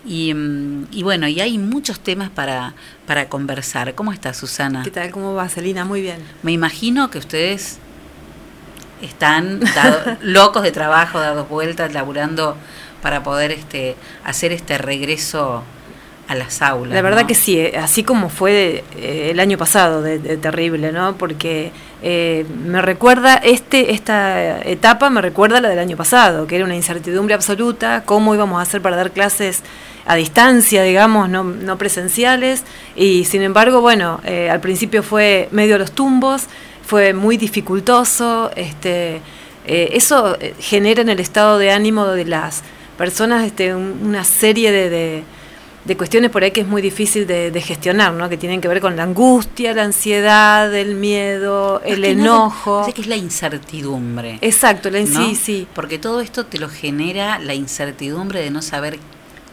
Y, 0.06 0.32
mm, 0.32 0.86
y 0.90 1.02
bueno, 1.02 1.28
y 1.28 1.38
hay 1.38 1.58
muchos 1.58 2.00
temas 2.00 2.30
para, 2.30 2.72
para 3.06 3.28
conversar. 3.28 3.94
¿Cómo 3.94 4.10
está 4.12 4.32
Susana? 4.32 4.84
¿Qué 4.84 4.90
tal? 4.90 5.10
¿Cómo 5.10 5.34
va, 5.34 5.50
Celina? 5.50 5.84
Muy 5.84 6.00
bien. 6.00 6.18
Me 6.42 6.52
imagino 6.52 7.10
que 7.10 7.18
ustedes 7.18 7.78
están 9.02 9.60
dado- 9.60 10.16
locos 10.22 10.62
de 10.62 10.72
trabajo, 10.72 11.20
dados 11.20 11.48
vueltas, 11.48 11.92
laburando 11.92 12.56
para 13.02 13.22
poder 13.22 13.50
este, 13.50 13.96
hacer 14.24 14.52
este 14.52 14.78
regreso 14.78 15.62
a 16.28 16.34
las 16.36 16.62
aulas. 16.62 16.94
La 16.94 17.02
verdad 17.02 17.22
¿no? 17.22 17.26
que 17.26 17.34
sí, 17.34 17.58
eh, 17.58 17.76
así 17.76 18.04
como 18.04 18.28
fue 18.28 18.84
eh, 18.96 19.28
el 19.32 19.40
año 19.40 19.58
pasado 19.58 20.00
de, 20.00 20.18
de 20.20 20.36
terrible, 20.36 20.92
¿no? 20.92 21.16
Porque 21.16 21.72
eh, 22.02 22.46
me 22.66 22.80
recuerda, 22.80 23.34
este 23.34 23.92
esta 23.92 24.60
etapa 24.62 25.10
me 25.10 25.20
recuerda 25.22 25.60
la 25.60 25.68
del 25.68 25.80
año 25.80 25.96
pasado, 25.96 26.46
que 26.46 26.54
era 26.56 26.64
una 26.64 26.76
incertidumbre 26.76 27.34
absoluta, 27.34 28.04
cómo 28.04 28.32
íbamos 28.34 28.60
a 28.60 28.62
hacer 28.62 28.80
para 28.80 28.96
dar 28.96 29.10
clases 29.10 29.62
a 30.06 30.14
distancia, 30.14 30.82
digamos, 30.84 31.28
no, 31.28 31.42
no 31.42 31.78
presenciales, 31.78 32.62
y 32.94 33.24
sin 33.24 33.42
embargo, 33.42 33.80
bueno, 33.80 34.20
eh, 34.24 34.50
al 34.50 34.60
principio 34.60 35.02
fue 35.02 35.48
medio 35.50 35.74
a 35.74 35.78
los 35.78 35.90
tumbos, 35.92 36.44
fue 36.90 37.12
muy 37.14 37.36
dificultoso, 37.36 38.50
este, 38.56 39.20
eh, 39.64 39.90
eso 39.92 40.36
eh, 40.40 40.54
genera 40.58 41.02
en 41.02 41.08
el 41.08 41.20
estado 41.20 41.56
de 41.56 41.70
ánimo 41.70 42.04
de 42.06 42.24
las 42.24 42.62
personas 42.98 43.44
este, 43.46 43.72
un- 43.76 44.00
una 44.02 44.24
serie 44.24 44.72
de, 44.72 44.90
de- 44.90 45.22
de 45.84 45.96
cuestiones 45.96 46.30
por 46.30 46.42
ahí 46.42 46.50
que 46.50 46.62
es 46.62 46.66
muy 46.66 46.82
difícil 46.82 47.26
de, 47.28 47.50
de 47.52 47.60
gestionar, 47.60 48.12
¿no? 48.12 48.28
que 48.28 48.36
tienen 48.36 48.60
que 48.60 48.66
ver 48.68 48.80
con 48.80 48.96
la 48.96 49.04
angustia, 49.04 49.72
la 49.72 49.84
ansiedad, 49.84 50.74
el 50.74 50.94
miedo, 50.96 51.80
Más 51.82 51.92
el 51.92 52.00
nada, 52.00 52.10
enojo. 52.12 52.84
sé 52.84 52.92
que 52.92 53.02
es 53.02 53.06
la 53.06 53.16
incertidumbre. 53.16 54.38
Exacto, 54.40 54.90
la, 54.90 55.00
¿no? 55.00 55.06
sí, 55.28 55.36
sí. 55.36 55.66
Porque 55.74 55.98
todo 55.98 56.20
esto 56.20 56.44
te 56.44 56.58
lo 56.58 56.68
genera 56.68 57.38
la 57.38 57.54
incertidumbre 57.54 58.40
de 58.42 58.50
no 58.50 58.60
saber 58.62 58.98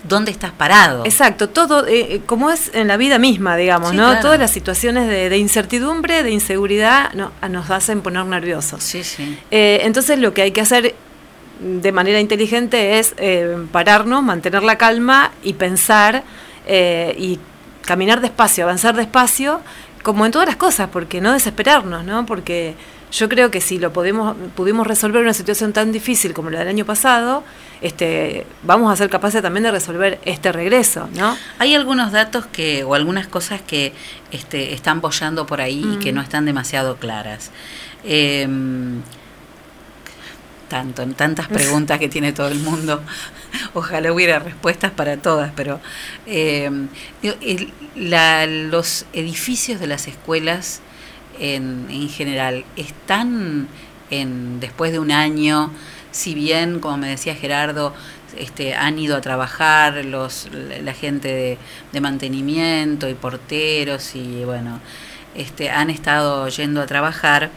dónde 0.08 0.32
estás 0.32 0.52
parado. 0.52 1.06
Exacto, 1.06 1.50
todo 1.50 1.86
eh, 1.88 2.16
eh, 2.16 2.22
como 2.26 2.50
es 2.52 2.72
en 2.74 2.88
la 2.88 2.98
vida 2.98 3.18
misma, 3.20 3.56
digamos, 3.58 3.92
Sí, 3.92 3.98
¿no? 3.98 4.06
claro. 4.08 4.22
Todas 4.22 4.40
las 4.40 4.52
situaciones 4.52 5.08
de, 5.08 5.30
de 5.30 5.38
incertidumbre, 5.38 6.24
de 6.24 6.32
inseguridad, 6.32 7.14
no, 7.14 7.32
a- 7.42 7.50
nos 7.50 7.70
hacen 7.70 8.02
poner 8.02 8.26
nerviosos. 8.26 8.84
Sí, 8.84 9.04
sí. 9.04 9.38
Eh, 9.52 9.82
entonces 9.84 10.20
lo 10.20 10.34
que 10.34 10.42
hay 10.44 10.52
que 10.52 10.62
hacer 10.62 10.96
de 11.60 11.92
manera 11.92 12.20
inteligente 12.20 13.00
es 13.00 13.14
eh, 13.18 13.58
pararnos, 13.72 14.22
mantener 14.24 14.64
la 14.64 14.78
calma 14.78 15.32
y 15.44 15.54
pensar 15.54 16.24
eh, 16.68 17.16
y 17.18 17.40
caminar 17.86 18.22
despacio, 18.22 18.64
avanzar 18.66 18.96
despacio, 18.96 19.62
como 20.04 20.26
en 20.26 20.32
todas 20.32 20.48
las 20.48 20.58
cosas, 20.58 20.90
porque 20.92 21.20
no 21.22 21.34
desesperarnos, 21.34 22.04
¿no? 22.06 22.26
Porque 22.26 22.76
yo 23.12 23.30
creo 23.30 23.50
que 23.52 23.62
si 23.62 23.80
lo 23.80 23.94
podemos, 23.94 24.36
pudimos 24.56 24.86
resolver 24.86 25.22
una 25.22 25.34
situación 25.34 25.72
tan 25.74 25.92
difícil 25.92 26.34
como 26.34 26.50
la 26.50 26.60
del 26.60 26.68
año 26.68 26.86
pasado, 26.86 27.44
este, 27.82 28.46
vamos 28.64 28.92
a 28.92 28.96
ser 28.98 29.10
capaces 29.10 29.42
también 29.42 29.64
de 29.64 29.72
resolver 29.72 30.20
este 30.26 30.52
regreso, 30.52 31.08
¿no? 31.16 31.38
Hay 31.60 31.74
algunos 31.76 32.12
datos 32.12 32.46
que, 32.48 32.84
o 32.84 32.96
algunas 32.96 33.28
cosas 33.28 33.62
que 33.62 33.94
este, 34.32 34.74
están 34.74 35.00
bollando 35.00 35.46
por 35.46 35.62
ahí 35.62 35.86
y 35.94 35.98
que 36.00 36.12
Mm. 36.12 36.16
no 36.16 36.22
están 36.22 36.46
demasiado 36.46 36.98
claras. 36.98 37.52
Em, 38.04 39.02
tanto, 40.70 41.02
en 41.02 41.14
tantas 41.14 41.48
preguntas 41.48 41.98
que 42.00 42.10
tiene 42.10 42.34
todo 42.34 42.50
el 42.50 42.60
mundo. 42.60 43.02
Ojalá 43.74 44.12
hubiera 44.12 44.40
respuestas 44.40 44.92
para 44.92 45.16
todas, 45.16 45.52
pero 45.56 45.80
el- 46.26 46.90
la- 47.96 48.46
los 48.48 49.06
edificios 49.14 49.80
de 49.80 49.88
las 49.88 50.08
escuelas 50.08 50.82
en, 51.40 51.88
en 51.90 52.10
general 52.10 52.66
están 52.76 53.68
en, 54.10 54.60
después 54.60 54.92
de 54.92 55.00
un 55.00 55.12
año, 55.12 55.72
si 56.12 56.34
bien, 56.34 56.80
como 56.80 56.98
me 56.98 57.10
decía 57.10 57.36
Gerardo, 57.36 57.94
este, 58.38 58.76
han 58.76 59.00
ido 59.00 59.16
a 59.16 59.22
trabajar 59.22 60.06
los, 60.06 60.50
la, 60.84 60.94
gente 60.94 61.28
de, 61.30 61.58
de 61.92 62.02
mantenimiento 62.02 63.10
y 63.10 63.14
porteros 63.14 64.16
y 64.16 64.44
bueno, 64.46 64.80
este, 65.36 65.70
han 65.70 65.90
estado 65.90 66.48
yendo 66.50 66.82
a 66.82 66.86
trabajar. 66.86 67.50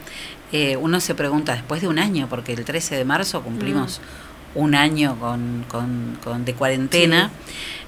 Eh, 0.52 0.76
uno 0.76 0.98
se 1.00 1.14
pregunta, 1.14 1.54
después 1.54 1.80
de 1.82 1.88
un 1.88 1.98
año, 1.98 2.26
porque 2.28 2.52
el 2.52 2.64
13 2.64 2.96
de 2.96 3.04
marzo 3.04 3.42
cumplimos 3.42 4.00
un 4.54 4.74
año 4.74 5.16
con, 5.20 5.64
con- 5.68 6.18
con- 6.24 6.44
de 6.44 6.54
cuarentena, 6.54 7.30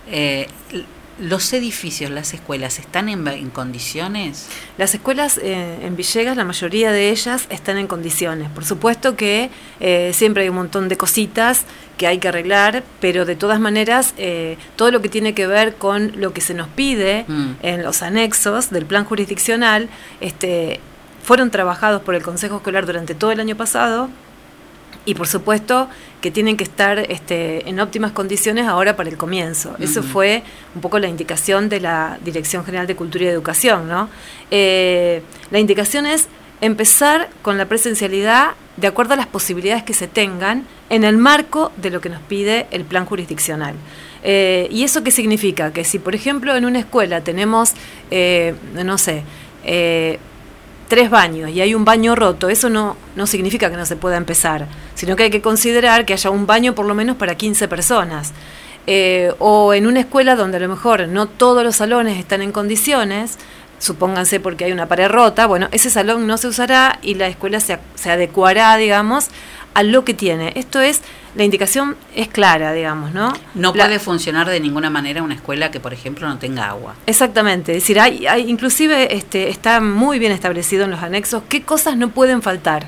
eh, 0.09 0.47
l- 0.73 0.85
¿los 1.19 1.53
edificios, 1.53 2.11
las 2.11 2.35
escuelas, 2.35 2.79
están 2.79 3.09
en, 3.09 3.27
en 3.29 3.51
condiciones? 3.51 4.49
Las 4.79 4.95
escuelas 4.95 5.39
eh, 5.39 5.79
en 5.83 5.97
Villegas, 5.97 6.37
la 6.37 6.45
mayoría 6.45 6.93
de 6.93 7.11
ellas 7.11 7.47
están 7.51 7.79
en 7.79 7.87
condiciones. 7.87 8.49
Por 8.51 8.65
supuesto 8.65 9.17
que 9.17 9.51
eh, 9.81 10.13
siempre 10.15 10.45
hay 10.45 10.49
un 10.49 10.57
montón 10.57 10.89
de 10.89 10.97
cositas 10.97 11.65
que 11.99 12.07
hay 12.07 12.19
que 12.19 12.29
arreglar, 12.29 12.83
pero 13.01 13.25
de 13.25 13.37
todas 13.37 13.61
maneras, 13.61 14.15
eh, 14.17 14.57
todo 14.77 14.91
lo 14.91 15.03
que 15.03 15.09
tiene 15.09 15.35
que 15.35 15.47
ver 15.47 15.75
con 15.77 16.21
lo 16.21 16.33
que 16.33 16.41
se 16.41 16.55
nos 16.55 16.69
pide 16.69 17.25
Mm. 17.29 17.53
en 17.63 17.83
los 17.83 18.03
anexos 18.03 18.71
del 18.71 18.87
plan 18.87 19.05
jurisdiccional, 19.05 19.89
este, 20.21 20.81
fueron 21.23 21.51
trabajados 21.51 22.03
por 22.03 22.15
el 22.15 22.23
Consejo 22.23 22.57
Escolar 22.57 22.87
durante 22.87 23.15
todo 23.15 23.31
el 23.31 23.39
año 23.41 23.57
pasado 23.57 24.09
y 25.05 25.15
por 25.15 25.27
supuesto 25.27 25.89
que 26.21 26.31
tienen 26.31 26.57
que 26.57 26.65
estar 26.65 26.99
este, 26.99 27.69
en 27.69 27.81
óptimas 27.81 28.13
condiciones 28.13 28.67
ahora 28.67 28.97
para 28.97 29.09
el 29.09 29.17
comienzo. 29.17 29.75
Eso 29.81 30.03
fue 30.03 30.45
un 30.75 30.81
poco 30.81 30.99
la 30.99 31.09
indicación 31.09 31.69
de 31.69 31.81
la 31.81 32.19
Dirección 32.25 32.65
General 32.65 32.87
de 32.87 32.95
Cultura 32.95 33.25
y 33.25 33.29
Educación. 33.29 33.89
¿no? 33.89 34.09
Eh, 34.51 35.23
la 35.51 35.59
indicación 35.59 36.07
es 36.07 36.29
empezar 36.61 37.29
con 37.43 37.59
la 37.59 37.67
presencialidad 37.67 38.53
de 38.77 38.87
acuerdo 38.87 39.15
a 39.15 39.17
las 39.17 39.27
posibilidades 39.27 39.83
que 39.83 39.95
se 39.95 40.07
tengan 40.07 40.65
en 40.91 41.03
el 41.03 41.19
marco 41.19 41.73
de 41.77 41.91
lo 41.91 42.01
que 42.01 42.09
nos 42.09 42.23
pide 42.23 42.67
el 42.71 42.85
plan 42.85 43.05
jurisdiccional. 43.05 43.75
Eh, 44.23 44.69
¿Y 44.71 44.85
eso 44.85 45.03
qué 45.03 45.11
significa? 45.11 45.73
Que 45.73 45.83
si, 45.83 45.99
por 45.99 46.15
ejemplo, 46.15 46.55
en 46.55 46.65
una 46.65 46.79
escuela 46.79 47.23
tenemos, 47.23 47.73
eh, 48.13 48.55
no 48.75 48.97
sé, 48.97 49.25
tres 50.93 51.09
baños 51.09 51.49
y 51.49 51.63
hay 51.63 51.75
un 51.75 51.87
baño 51.87 52.15
roto, 52.15 52.51
eso 52.51 52.69
no, 52.69 52.99
no 53.17 53.27
significa 53.27 53.71
que 53.71 53.79
no 53.79 53.87
se 53.87 53.97
pueda 53.97 54.19
empezar, 54.19 54.67
sino 54.95 55.17
que 55.17 55.23
hay 55.23 55.31
que 55.31 55.41
considerar 55.41 56.05
que 56.05 56.13
haya 56.13 56.29
un 56.29 56.47
baño 56.47 56.75
por 56.75 56.85
lo 56.85 56.95
menos 56.95 57.17
para 57.17 57.35
15 57.35 57.67
personas. 57.67 58.35
Eh, 58.87 59.33
o 59.39 59.73
en 59.73 59.87
una 59.87 60.01
escuela 60.01 60.37
donde 60.37 60.59
a 60.59 60.61
lo 60.61 60.69
mejor 60.69 61.09
no 61.09 61.29
todos 61.29 61.65
los 61.65 61.77
salones 61.77 62.19
están 62.19 62.43
en 62.43 62.53
condiciones, 62.53 63.39
supónganse 63.79 64.39
porque 64.39 64.67
hay 64.67 64.73
una 64.73 64.87
pared 64.87 65.09
rota, 65.09 65.47
bueno, 65.47 65.69
ese 65.73 65.89
salón 65.89 66.27
no 66.27 66.37
se 66.37 66.49
usará 66.49 66.99
y 67.01 67.15
la 67.15 67.27
escuela 67.27 67.59
se, 67.61 67.79
se 67.95 68.11
adecuará, 68.11 68.77
digamos, 68.77 69.29
a 69.73 69.83
lo 69.85 70.05
que 70.05 70.13
tiene. 70.13 70.53
Esto 70.57 70.83
es, 70.83 71.01
la 71.35 71.45
indicación 71.45 71.97
es 72.15 72.29
clara, 72.29 72.73
digamos, 72.73 73.13
¿no? 73.13 73.33
No 73.55 73.73
La- 73.75 73.87
puede 73.87 73.99
funcionar 73.99 74.49
de 74.49 74.61
ninguna 74.61 74.91
manera 74.91 75.23
una 75.23 75.35
escuela 75.35 75.71
que, 75.71 75.81
por 75.81 75.93
ejemplo, 75.95 76.29
no 76.29 76.39
tenga 76.39 76.69
agua. 76.69 76.95
Exactamente, 77.07 77.73
es 77.73 77.79
decir, 77.79 77.99
hay, 78.01 78.27
hay 78.27 78.51
inclusive 78.51 79.15
este, 79.15 79.49
está 79.49 79.81
muy 79.81 80.19
bien 80.19 80.33
establecido 80.33 80.85
en 80.85 80.91
los 80.91 81.03
anexos 81.03 81.43
qué 81.49 81.63
cosas 81.63 81.97
no 81.97 82.11
pueden 82.11 82.43
faltar. 82.43 82.87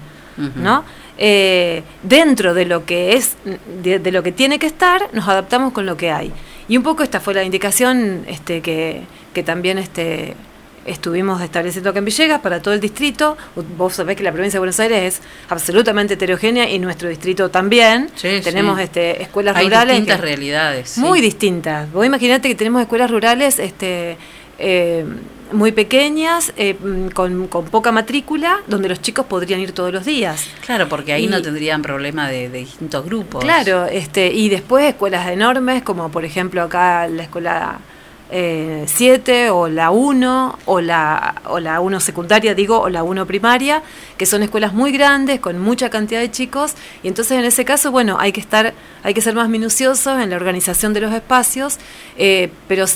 ¿no? 0.56 0.84
Eh, 1.16 1.84
dentro 2.02 2.54
de 2.54 2.64
lo 2.64 2.84
que 2.84 3.14
es, 3.14 3.36
de, 3.84 4.00
de 4.00 4.10
lo 4.10 4.24
que 4.24 4.32
tiene 4.32 4.58
que 4.58 4.66
estar, 4.66 5.08
nos 5.12 5.28
adaptamos 5.28 5.72
con 5.72 5.86
lo 5.86 5.96
que 5.96 6.10
hay. 6.10 6.32
Y 6.66 6.76
un 6.76 6.82
poco 6.82 7.04
esta 7.04 7.20
fue 7.20 7.34
la 7.34 7.44
indicación 7.44 8.24
este, 8.26 8.60
que, 8.60 9.02
que 9.32 9.42
también 9.44 9.78
este, 9.78 10.34
estuvimos 10.84 11.40
estableciendo 11.42 11.90
acá 11.90 11.98
en 11.98 12.04
Villegas 12.04 12.40
para 12.40 12.60
todo 12.60 12.74
el 12.74 12.80
distrito. 12.80 13.36
Vos 13.76 13.94
sabés 13.94 14.16
que 14.16 14.22
la 14.22 14.32
provincia 14.32 14.56
de 14.56 14.60
Buenos 14.60 14.80
Aires 14.80 15.14
es 15.16 15.22
absolutamente 15.48 16.14
heterogénea 16.14 16.68
y 16.70 16.78
nuestro 16.78 17.08
distrito 17.08 17.48
también. 17.50 18.10
Sí, 18.16 18.40
Tenemos 18.42 18.76
sí. 18.78 18.84
este, 18.84 19.22
escuelas 19.22 19.56
Hay 19.56 19.64
rurales. 19.66 19.96
distintas 19.96 20.20
que- 20.20 20.26
realidades. 20.26 20.90
sí. 20.90 21.00
muy 21.00 21.20
distintas. 21.20 21.90
Vos 21.92 22.04
imaginate 22.06 22.48
que 22.48 22.54
tenemos 22.54 22.82
escuelas 22.82 23.10
rurales 23.10 23.58
este, 23.58 24.16
eh, 24.58 25.04
muy 25.52 25.72
pequeñas, 25.72 26.52
eh, 26.56 26.76
con, 27.12 27.46
con 27.48 27.66
poca 27.66 27.92
matrícula, 27.92 28.60
donde 28.66 28.88
los 28.88 29.00
chicos 29.00 29.26
podrían 29.26 29.60
ir 29.60 29.72
todos 29.72 29.92
los 29.92 30.04
días. 30.04 30.48
Claro, 30.64 30.88
porque 30.88 31.12
ahí 31.12 31.24
Y- 31.24 31.28
no 31.28 31.40
tendrían 31.42 31.82
problema 31.82 32.28
de, 32.28 32.48
de 32.48 32.58
distintos 32.58 33.04
grupos. 33.04 33.42
Claro, 33.44 33.86
este, 33.86 34.32
y 34.32 34.48
después 34.48 34.84
escuelas 34.84 35.28
enormes, 35.28 35.82
como 35.82 36.08
por 36.10 36.24
ejemplo 36.24 36.62
acá 36.62 37.06
la 37.08 37.22
escuela 37.24 37.78
7 38.34 39.50
o 39.50 39.68
la 39.68 39.90
1 39.92 40.58
o 40.66 40.80
la, 40.80 41.42
o 41.46 41.60
la 41.60 41.80
1 41.80 42.00
secundaria, 42.00 42.54
digo, 42.54 42.80
o 42.80 42.88
la 42.88 43.04
1 43.04 43.26
primaria, 43.26 43.82
que 44.16 44.26
son 44.26 44.42
escuelas 44.42 44.72
muy 44.72 44.90
grandes 44.90 45.38
con 45.38 45.60
mucha 45.60 45.88
cantidad 45.88 46.20
de 46.20 46.30
chicos 46.32 46.74
y 47.04 47.08
entonces 47.08 47.38
en 47.38 47.44
ese 47.44 47.64
caso, 47.64 47.92
bueno, 47.92 48.16
hay 48.18 48.32
que 48.32 48.40
estar, 48.40 48.74
hay 49.04 49.14
que 49.14 49.20
ser 49.20 49.36
más 49.36 49.48
minuciosos 49.48 50.20
en 50.20 50.30
la 50.30 50.36
organización 50.36 50.92
de 50.94 51.00
los 51.00 51.12
espacios, 51.14 51.78
eh, 52.16 52.50
pero 52.66 52.86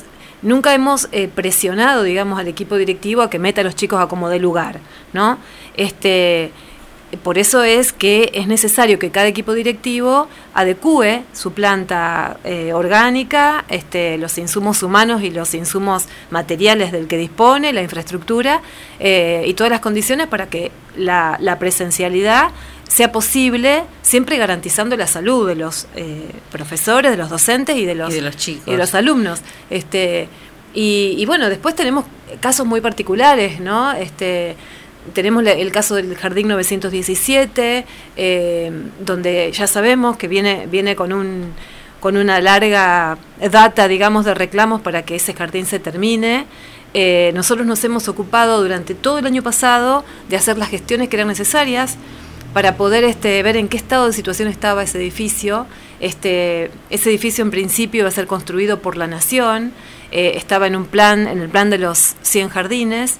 nunca 0.43 0.75
hemos 0.75 1.09
eh, 1.13 1.29
presionado, 1.29 2.03
digamos, 2.03 2.41
al 2.41 2.49
equipo 2.49 2.77
directivo 2.77 3.23
a 3.23 3.31
que 3.31 3.39
meta 3.39 3.61
a 3.61 3.65
los 3.65 3.77
chicos 3.77 4.01
a 4.01 4.09
como 4.09 4.29
de 4.29 4.41
lugar, 4.41 4.81
¿no? 5.13 5.39
Este, 5.77 6.51
por 7.23 7.39
eso 7.39 7.63
es 7.63 7.93
que 7.93 8.31
es 8.35 8.47
necesario 8.47 8.99
que 8.99 9.11
cada 9.11 9.27
equipo 9.27 9.55
directivo 9.55 10.29
adecue 10.53 11.23
su 11.33 11.53
planta 11.53 12.39
eh, 12.45 12.73
orgánica, 12.75 13.65
este, 13.69 14.19
los 14.19 14.37
insumos 14.37 14.83
humanos 14.83 15.23
y 15.23 15.31
los 15.31 15.55
insumos 15.55 16.05
materiales 16.31 16.93
del 16.93 17.07
que 17.07 17.17
dispone, 17.17 17.73
la 17.73 17.83
infraestructura 17.83 18.61
eh, 19.01 19.45
y 19.47 19.55
todas 19.55 19.71
las 19.71 19.81
condiciones 19.81 20.27
para 20.27 20.51
que 20.51 20.71
la, 20.97 21.39
la 21.41 21.59
presencialidad 21.59 22.51
sea 22.89 23.13
posible, 23.13 23.85
siempre 24.03 24.37
garantizando 24.37 24.97
la 24.97 25.07
salud 25.07 25.49
de 25.49 25.55
los 25.55 25.87
eh, 25.95 26.31
profesores, 26.51 27.11
de 27.11 27.17
los 27.17 27.31
docentes 27.31 27.77
y 27.77 27.85
de 27.87 27.95
los, 27.95 28.11
Y 28.11 28.17
de 28.17 28.23
los 28.23 28.37
chicos. 28.37 28.67
y 28.67 28.73
de 28.73 28.77
los 28.79 28.95
alumnos. 28.95 29.41
Este, 29.71 30.29
y, 30.75 31.15
y 31.17 31.27
bueno, 31.27 31.49
después 31.49 31.75
tenemos 31.75 32.05
casos 32.41 32.67
muy 32.67 32.81
particulares, 32.81 33.61
¿no? 33.61 33.93
Este, 33.93 34.57
tenemos 35.13 35.47
el 35.47 35.73
caso 35.73 35.95
del 35.95 36.17
Jardín 36.17 36.49
917, 36.49 37.85
eh, 38.17 38.73
donde 39.01 39.51
ya 39.53 39.67
sabemos 39.67 40.17
que 40.17 40.29
viene, 40.29 40.67
viene 40.67 40.97
con 40.97 41.13
un 41.13 41.53
con 42.01 42.17
una 42.17 42.41
larga 42.41 43.19
data, 43.51 43.89
digamos, 43.89 44.25
de 44.25 44.35
reclamos 44.35 44.81
para 44.81 45.03
que 45.05 45.17
ese 45.17 45.35
jardín 45.35 45.67
se 45.67 45.79
termine. 45.79 46.47
Eh, 46.95 47.33
nosotros 47.35 47.67
nos 47.67 47.83
hemos 47.85 48.09
ocupado 48.09 48.63
durante 48.63 48.95
todo 48.95 49.19
el 49.19 49.27
año 49.27 49.43
pasado 49.43 50.05
de 50.29 50.37
hacer 50.37 50.59
las 50.59 50.69
gestiones 50.69 51.09
que 51.09 51.17
eran 51.17 51.29
necesarias 51.29 51.97
para 52.55 52.77
poder 52.77 53.05
este, 53.05 53.43
ver 53.43 53.57
en 53.57 53.69
qué 53.69 53.77
estado 53.77 54.07
de 54.07 54.13
situación 54.13 54.49
estaba 54.49 54.83
ese 54.83 54.99
edificio. 54.99 55.67
Este, 56.01 56.71
ese 56.89 57.11
edificio 57.11 57.43
en 57.43 57.51
principio 57.51 58.01
iba 58.01 58.09
a 58.09 58.13
ser 58.13 58.27
construido 58.27 58.81
por 58.81 58.97
la 58.97 59.07
Nación, 59.07 59.73
eh, 60.13 60.33
estaba 60.37 60.67
en 60.67 60.77
un 60.77 60.87
plan, 60.87 61.27
en 61.27 61.41
el 61.41 61.49
plan 61.49 61.71
de 61.71 61.79
los 61.79 62.17
100 62.23 62.49
jardines. 62.49 63.19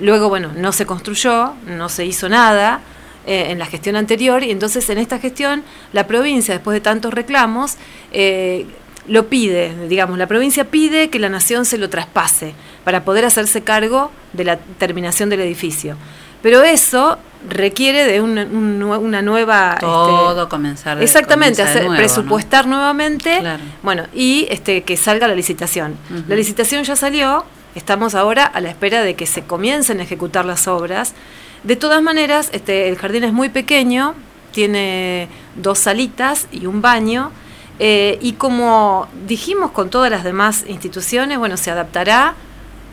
Luego, 0.00 0.28
bueno, 0.28 0.50
no 0.56 0.72
se 0.72 0.86
construyó, 0.86 1.54
no 1.66 1.88
se 1.88 2.04
hizo 2.04 2.28
nada 2.28 2.80
eh, 3.26 3.46
en 3.50 3.58
la 3.58 3.66
gestión 3.66 3.96
anterior 3.96 4.42
y 4.42 4.50
entonces 4.50 4.88
en 4.90 4.98
esta 4.98 5.18
gestión 5.18 5.62
la 5.92 6.06
provincia, 6.06 6.54
después 6.54 6.74
de 6.74 6.80
tantos 6.80 7.12
reclamos, 7.14 7.76
eh, 8.12 8.66
lo 9.08 9.26
pide, 9.28 9.86
digamos, 9.88 10.18
la 10.18 10.26
provincia 10.26 10.64
pide 10.64 11.10
que 11.10 11.18
la 11.20 11.28
nación 11.28 11.64
se 11.64 11.78
lo 11.78 11.88
traspase 11.88 12.54
para 12.84 13.04
poder 13.04 13.24
hacerse 13.24 13.62
cargo 13.62 14.10
de 14.32 14.44
la 14.44 14.56
terminación 14.58 15.28
del 15.30 15.40
edificio. 15.40 15.96
Pero 16.42 16.62
eso 16.62 17.16
requiere 17.48 18.04
de 18.04 18.20
una, 18.20 18.42
un 18.44 18.82
una 18.82 19.22
nueva... 19.22 19.70
este, 19.74 19.86
Todo 19.86 20.48
comenzar 20.48 20.98
de- 20.98 21.04
Exactamente, 21.04 21.64
de 21.64 21.88
presupuestar 21.96 22.66
nuevamente, 22.66 23.38
Claro. 23.40 23.62
bueno, 23.82 24.04
y 24.14 24.46
este 24.50 24.82
que 24.82 24.96
salga 24.96 25.26
la 25.28 25.34
licitación. 25.34 25.96
La 26.28 26.34
licitación 26.36 26.84
ya 26.84 26.94
salió, 26.96 27.44
estamos 27.76 28.14
ahora 28.16 28.44
a 28.44 28.60
la 28.60 28.70
espera 28.70 29.02
de 29.02 29.14
que 29.14 29.26
se 29.26 29.44
comiencen 29.44 30.00
a 30.00 30.02
ejecutar 30.02 30.44
las 30.44 30.66
obras. 30.66 31.14
De 31.62 31.76
todas 31.76 32.02
maneras, 32.02 32.50
este, 32.52 32.88
el 32.88 32.96
jardín 32.96 33.22
es 33.24 33.32
muy 33.32 33.48
pequeño, 33.48 34.14
tiene 34.52 35.28
dos 35.54 35.78
salitas 35.78 36.48
y 36.50 36.66
un 36.66 36.80
baño, 36.82 37.30
eh, 37.78 38.18
y 38.22 38.32
como 38.32 39.06
dijimos 39.26 39.70
con 39.72 39.90
todas 39.90 40.10
las 40.10 40.24
demás 40.24 40.64
instituciones, 40.66 41.38
bueno, 41.38 41.56
se 41.56 41.70
adaptará 41.70 42.34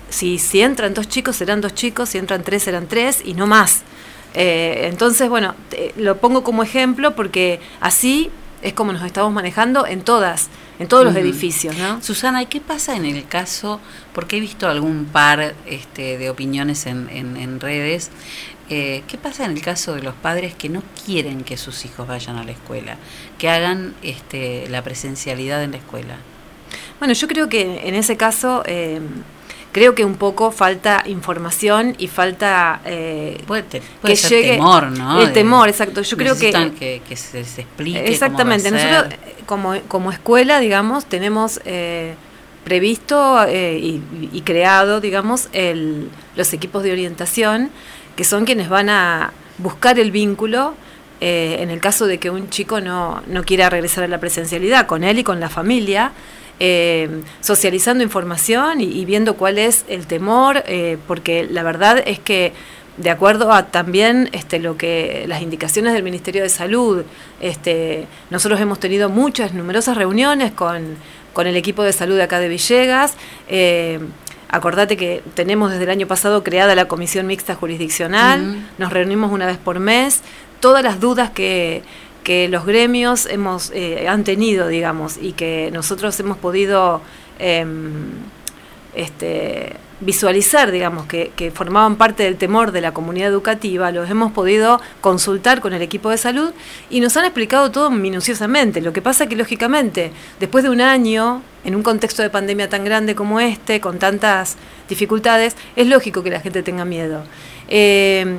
si, 0.10 0.38
si 0.38 0.62
entran 0.62 0.94
dos 0.94 1.08
chicos, 1.08 1.38
serán 1.38 1.62
dos 1.62 1.74
chicos, 1.74 2.10
si 2.10 2.18
entran 2.18 2.44
tres, 2.44 2.64
serán 2.64 2.88
tres 2.88 3.22
y 3.24 3.34
no 3.34 3.48
más. 3.48 3.82
Eh, 4.36 4.90
entonces, 4.92 5.30
bueno, 5.30 5.56
te- 5.70 5.94
lo 5.96 6.18
pongo 6.18 6.44
como 6.44 6.64
ejemplo 6.64 7.16
porque 7.16 7.60
así 7.80 8.30
es 8.62 8.74
como 8.74 8.92
nos 8.94 9.04
estamos 9.04 9.32
manejando 9.32 9.86
en 9.88 10.02
todas, 10.02 10.50
en 10.80 10.88
todos 10.88 11.06
los 11.06 11.16
edificios, 11.16 11.78
¿no? 11.78 12.02
Susana, 12.02 12.42
¿y 12.42 12.48
qué 12.48 12.60
pasa 12.60 12.96
en 12.96 13.06
el 13.06 13.28
caso? 13.28 13.80
Porque 14.14 14.38
he 14.38 14.40
visto 14.40 14.68
algún 14.68 15.06
par 15.06 15.54
este, 15.66 16.18
de 16.18 16.30
opiniones 16.30 16.86
en, 16.88 17.10
en- 17.10 17.38
en 17.38 17.60
redes. 17.60 18.10
eh, 18.70 19.04
¿Qué 19.08 19.18
pasa 19.18 19.46
en 19.46 19.52
el 19.52 19.62
caso 19.62 19.94
de 19.94 20.02
los 20.02 20.16
padres 20.16 20.56
que 20.56 20.70
no 20.70 20.82
quieren 21.06 21.44
que 21.44 21.58
sus 21.58 21.86
hijos 21.86 22.08
vayan 22.08 22.38
a 22.38 22.44
la 22.44 22.52
escuela? 22.52 22.98
Que 23.38 23.50
hagan 23.50 23.94
este, 24.02 24.68
la 24.70 24.82
presencialidad 24.84 25.64
en 25.64 25.72
la 25.72 25.78
escuela. 25.78 26.16
Bueno, 27.00 27.14
yo 27.14 27.28
creo 27.28 27.50
que 27.50 27.88
en 27.88 27.94
ese 27.96 28.18
caso, 28.18 28.64
eh, 28.66 29.00
creo 29.74 29.94
que 29.96 30.06
un 30.06 30.16
poco 30.16 30.52
falta 30.52 31.04
información 31.06 31.96
y 31.98 32.08
falta 32.08 32.80
eh, 32.86 33.44
puede 33.46 33.66
que 34.06 34.16
ser 34.16 34.30
llegue 34.30 34.52
temor, 34.54 34.92
¿no? 34.92 35.20
El 35.20 35.34
temor, 35.34 35.68
exacto. 35.68 36.02
Yo 36.02 36.16
creo 36.16 36.38
que 36.38 36.52
que, 36.80 37.02
que 37.08 37.16
se 37.18 37.40
les 37.40 37.60
explique. 37.60 38.08
Exactamente, 38.08 38.72
nosotros 38.72 39.12
eh, 39.12 39.44
como, 39.46 39.74
como 39.90 40.12
escuela, 40.12 40.60
digamos, 40.62 41.06
tenemos 41.06 41.60
eh, 41.66 42.16
previsto 42.64 43.44
eh, 43.46 43.78
y, 43.78 44.02
y 44.32 44.42
creado, 44.42 45.02
digamos, 45.02 45.50
el, 45.52 46.10
los 46.38 46.54
equipos 46.54 46.84
de 46.84 46.94
orientación, 46.94 47.70
que 48.16 48.24
son 48.24 48.46
quienes 48.46 48.70
van 48.70 48.90
a 48.90 49.34
buscar 49.58 50.00
el 50.00 50.12
vínculo 50.12 50.76
eh, 51.26 51.58
en 51.62 51.70
el 51.70 51.80
caso 51.80 52.06
de 52.06 52.18
que 52.18 52.30
un 52.30 52.50
chico 52.50 52.82
no, 52.82 53.24
no 53.28 53.44
quiera 53.44 53.70
regresar 53.70 54.04
a 54.04 54.08
la 54.10 54.20
presencialidad, 54.20 54.88
con 54.88 55.04
él 55.04 55.20
y 55.20 55.24
con 55.24 55.40
la 55.40 55.50
familia. 55.50 56.12
Eh, 56.60 57.22
socializando 57.42 58.04
información 58.04 58.82
y, 58.82 58.86
y 58.86 59.06
viendo 59.06 59.36
cuál 59.36 59.58
es 59.58 59.86
el 59.88 60.08
temor, 60.08 60.64
eh, 60.68 60.98
porque 61.08 61.48
la 61.50 61.64
verdad 61.64 62.02
es 62.06 62.20
que 62.20 62.54
de 62.98 63.10
acuerdo 63.10 63.52
a 63.52 63.68
también 63.68 64.30
este, 64.34 64.60
lo 64.60 64.78
que 64.78 65.26
las 65.28 65.42
indicaciones 65.42 65.94
del 65.94 66.04
Ministerio 66.04 66.44
de 66.44 66.50
Salud, 66.50 67.04
este, 67.42 68.08
nosotros 68.30 68.62
hemos 68.62 68.80
tenido 68.80 69.10
muchas, 69.10 69.54
numerosas 69.54 69.98
reuniones 69.98 70.52
con, 70.52 70.96
con 71.34 71.48
el 71.48 71.56
equipo 71.56 71.84
de 71.84 71.92
salud 71.92 72.16
de 72.16 72.24
acá 72.24 72.40
de 72.40 72.50
Villegas. 72.50 73.16
eh, 73.48 74.00
acordate 74.50 74.98
que 74.98 75.24
tenemos 75.34 75.72
desde 75.72 75.86
el 75.86 75.90
año 75.90 76.06
pasado 76.06 76.44
creada 76.44 76.76
la 76.76 76.86
Comisión 76.86 77.26
Mixta 77.26 77.56
Jurisdiccional, 77.56 78.70
nos 78.78 78.94
reunimos 78.94 79.32
una 79.32 79.48
vez 79.48 79.58
por 79.58 79.80
mes, 79.80 80.22
todas 80.60 80.84
las 80.84 81.00
dudas 81.00 81.32
que, 81.32 81.82
que 82.24 82.48
los 82.48 82.66
gremios 82.66 83.26
hemos 83.26 83.72
eh, 83.74 84.08
han 84.08 84.24
tenido, 84.24 84.68
digamos, 84.68 85.18
y 85.22 85.34
que 85.34 85.70
nosotros 85.72 86.20
hemos 86.20 86.38
podido 86.38 87.02
em, 87.40 88.12
este, 88.96 89.76
visualizar, 90.00 90.72
digamos, 90.72 91.06
que, 91.06 91.52
formaban 91.54 91.96
parte 91.96 92.24
del 92.24 92.38
temor 92.38 92.72
de 92.72 92.82
la 92.82 92.94
comunidad 92.94 93.30
educativa, 93.30 93.92
los 93.92 94.10
hemos 94.10 94.32
podido 94.32 94.80
consultar 95.02 95.62
con 95.62 95.74
el 95.74 95.82
equipo 95.82 96.10
de 96.10 96.18
salud 96.18 96.52
y 96.90 97.00
nos 97.00 97.16
han 97.18 97.26
explicado 97.26 97.72
todo 97.72 97.90
minuciosamente. 97.90 98.82
Lo 98.82 98.94
que 98.94 99.02
pasa 99.02 99.28
que, 99.28 99.36
lógicamente, 99.36 100.12
después 100.40 100.64
de 100.64 100.70
un 100.70 100.82
año, 100.82 101.42
en 101.64 101.76
un 101.76 101.84
contexto 101.84 102.22
de 102.22 102.30
pandemia 102.30 102.70
tan 102.70 102.84
grande 102.84 103.16
como 103.16 103.40
este, 103.40 103.80
con 103.80 104.00
tantas 104.00 104.58
dificultades, 104.90 105.56
es 105.76 105.88
lógico 105.88 106.24
que 106.24 106.30
la 106.30 106.40
gente 106.40 106.64
tenga 106.64 106.86
miedo. 106.86 107.24
Eh, 107.70 108.38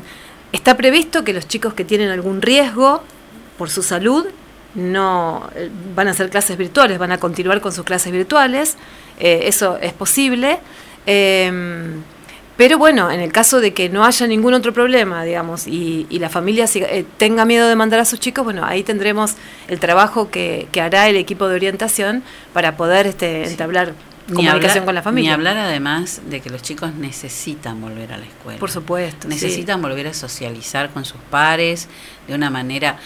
está 0.53 0.77
previsto 0.77 1.25
que 1.25 1.33
los 1.33 1.49
chicos 1.49 1.75
que 1.75 1.85
tienen 1.85 2.11
algún 2.11 2.43
riesgo 2.43 3.03
por 3.59 3.71
su 3.71 3.83
salud 3.83 4.27
no 4.75 5.49
eh, 5.55 5.71
van 5.95 6.09
a 6.09 6.11
hacer 6.13 6.31
clases 6.31 6.57
virtuales, 6.59 6.99
van 6.99 7.13
a 7.13 7.19
continuar 7.19 7.61
con 7.61 7.73
sus 7.73 7.85
clases 7.85 8.13
virtuales, 8.13 8.77
eh, 9.21 9.43
eso 9.45 9.79
es 9.81 9.93
posible. 9.93 10.59
eh, 11.07 11.93
pero 12.57 12.79
bueno, 12.79 13.11
en 13.11 13.19
el 13.19 13.33
caso 13.33 13.61
de 13.61 13.75
que 13.75 13.89
no 13.89 14.05
haya 14.05 14.29
ningún 14.29 14.55
otro 14.55 14.73
problema, 14.73 15.25
digamos, 15.25 15.67
y, 15.67 16.07
y 16.09 16.21
la 16.21 16.29
familia 16.29 16.67
siga- 16.67 16.87
eh, 16.89 17.05
tenga 17.17 17.45
miedo 17.45 17.67
de 17.69 17.75
mandar 17.75 17.99
a 17.99 18.05
sus 18.05 18.21
chicos, 18.21 18.45
bueno, 18.45 18.65
ahí 18.65 18.85
tendremos 18.85 19.33
el 19.67 19.81
trabajo 19.81 20.31
que, 20.31 20.69
que 20.71 20.81
hará 20.81 21.09
el 21.09 21.17
equipo 21.17 21.49
de 21.49 21.57
orientación 21.57 22.23
para 22.53 22.77
poder 22.77 23.09
este, 23.09 23.49
entablar 23.49 23.95
Ni 24.29 24.35
comunicación 24.37 24.71
hablar- 24.71 24.85
con 24.85 24.95
la 24.95 25.03
familia. 25.03 25.31
Ni 25.31 25.35
hablar 25.35 25.57
además 25.57 26.21
de 26.31 26.41
que 26.41 26.49
los 26.49 26.63
chicos 26.63 26.95
necesitan 26.95 27.81
volver 27.81 28.13
a 28.13 28.19
la 28.19 28.27
escuela. 28.27 28.61
Por 28.61 28.71
supuesto. 28.71 29.27
Necesitan 29.27 29.83
volver 29.83 30.07
a 30.07 30.15
socializar 30.15 30.91
con 30.91 31.05
sus 31.05 31.21
pares 31.31 31.89
de 32.29 32.35
una 32.37 32.51
manera... 32.51 32.99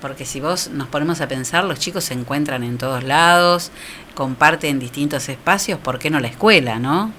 Porque 0.00 0.24
si 0.24 0.40
vos 0.40 0.68
nos 0.70 0.88
ponemos 0.88 1.20
a 1.20 1.28
pensar, 1.28 1.64
los 1.64 1.78
chicos 1.78 2.04
se 2.04 2.14
encuentran 2.14 2.62
en 2.62 2.78
todos 2.78 3.02
lados, 3.04 3.70
comparten 4.14 4.78
distintos 4.78 5.28
espacios, 5.28 5.78
¿por 5.80 5.98
qué 5.98 6.10
no 6.10 6.20
la 6.20 6.28
escuela, 6.28 6.78
no? 6.78 7.12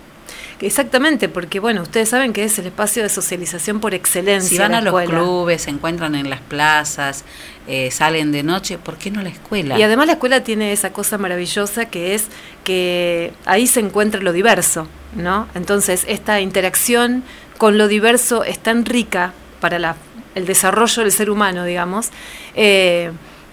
Exactamente, 0.62 1.30
porque 1.30 1.60
bueno, 1.60 1.82
ustedes 1.82 2.10
saben 2.10 2.34
que 2.34 2.44
es 2.44 2.60
el 2.60 2.68
espacio 2.68 3.02
de 3.02 3.10
socialización 3.10 3.80
por 3.80 3.94
excelencia. 3.94 4.50
Si 4.50 4.58
van 4.58 4.74
a 4.74 4.82
los 4.82 4.94
clubes, 5.04 5.62
se 5.64 5.70
encuentran 5.70 6.16
en 6.16 6.30
las 6.30 6.42
plazas, 6.42 7.24
eh, 7.68 7.92
salen 7.92 8.32
de 8.34 8.44
noche, 8.44 8.78
¿por 8.78 8.98
qué 8.98 9.10
no 9.10 9.22
la 9.22 9.30
escuela? 9.30 9.78
Y 9.80 9.84
además 9.84 10.08
la 10.08 10.14
escuela 10.14 10.44
tiene 10.44 10.74
esa 10.74 10.92
cosa 10.92 11.18
maravillosa 11.18 11.86
que 11.86 12.14
es 12.14 12.28
que 12.66 13.32
ahí 13.46 13.68
se 13.68 13.80
encuentra 13.80 14.22
lo 14.22 14.34
diverso, 14.34 14.88
¿no? 15.16 15.48
Entonces 15.56 16.04
esta 16.08 16.42
interacción 16.42 17.24
con 17.58 17.78
lo 17.78 17.88
diverso 17.88 18.44
es 18.44 18.60
tan 18.60 18.86
rica 18.86 19.34
para 19.62 19.80
la- 19.80 19.96
el 20.40 20.46
desarrollo 20.46 21.04
del 21.04 21.12
ser 21.12 21.30
humano, 21.30 21.66
digamos, 21.66 22.10
eh, 22.56 23.12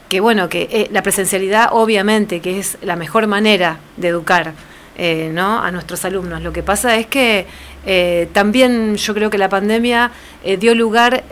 que 0.08 0.20
bueno, 0.20 0.48
que 0.48 0.68
eh, 0.70 0.88
la 0.92 1.02
presencialidad 1.02 1.68
obviamente 1.72 2.40
que 2.40 2.58
es 2.58 2.78
la 2.82 2.96
mejor 2.96 3.26
manera 3.26 3.78
de 3.96 4.08
educar. 4.08 4.54
eh, 4.98 5.30
¿no? 5.30 5.62
a 5.62 5.70
nuestros 5.70 6.06
alumnos. 6.06 6.40
Lo 6.40 6.54
que 6.54 6.62
pasa 6.62 6.96
es 6.96 7.06
que 7.06 7.46
también 8.32 8.96
yo 8.96 9.12
creo 9.12 9.28
que 9.28 9.36
la 9.36 9.50
pandemia 9.50 10.10
dio 10.58 10.74
lugar 10.74 11.22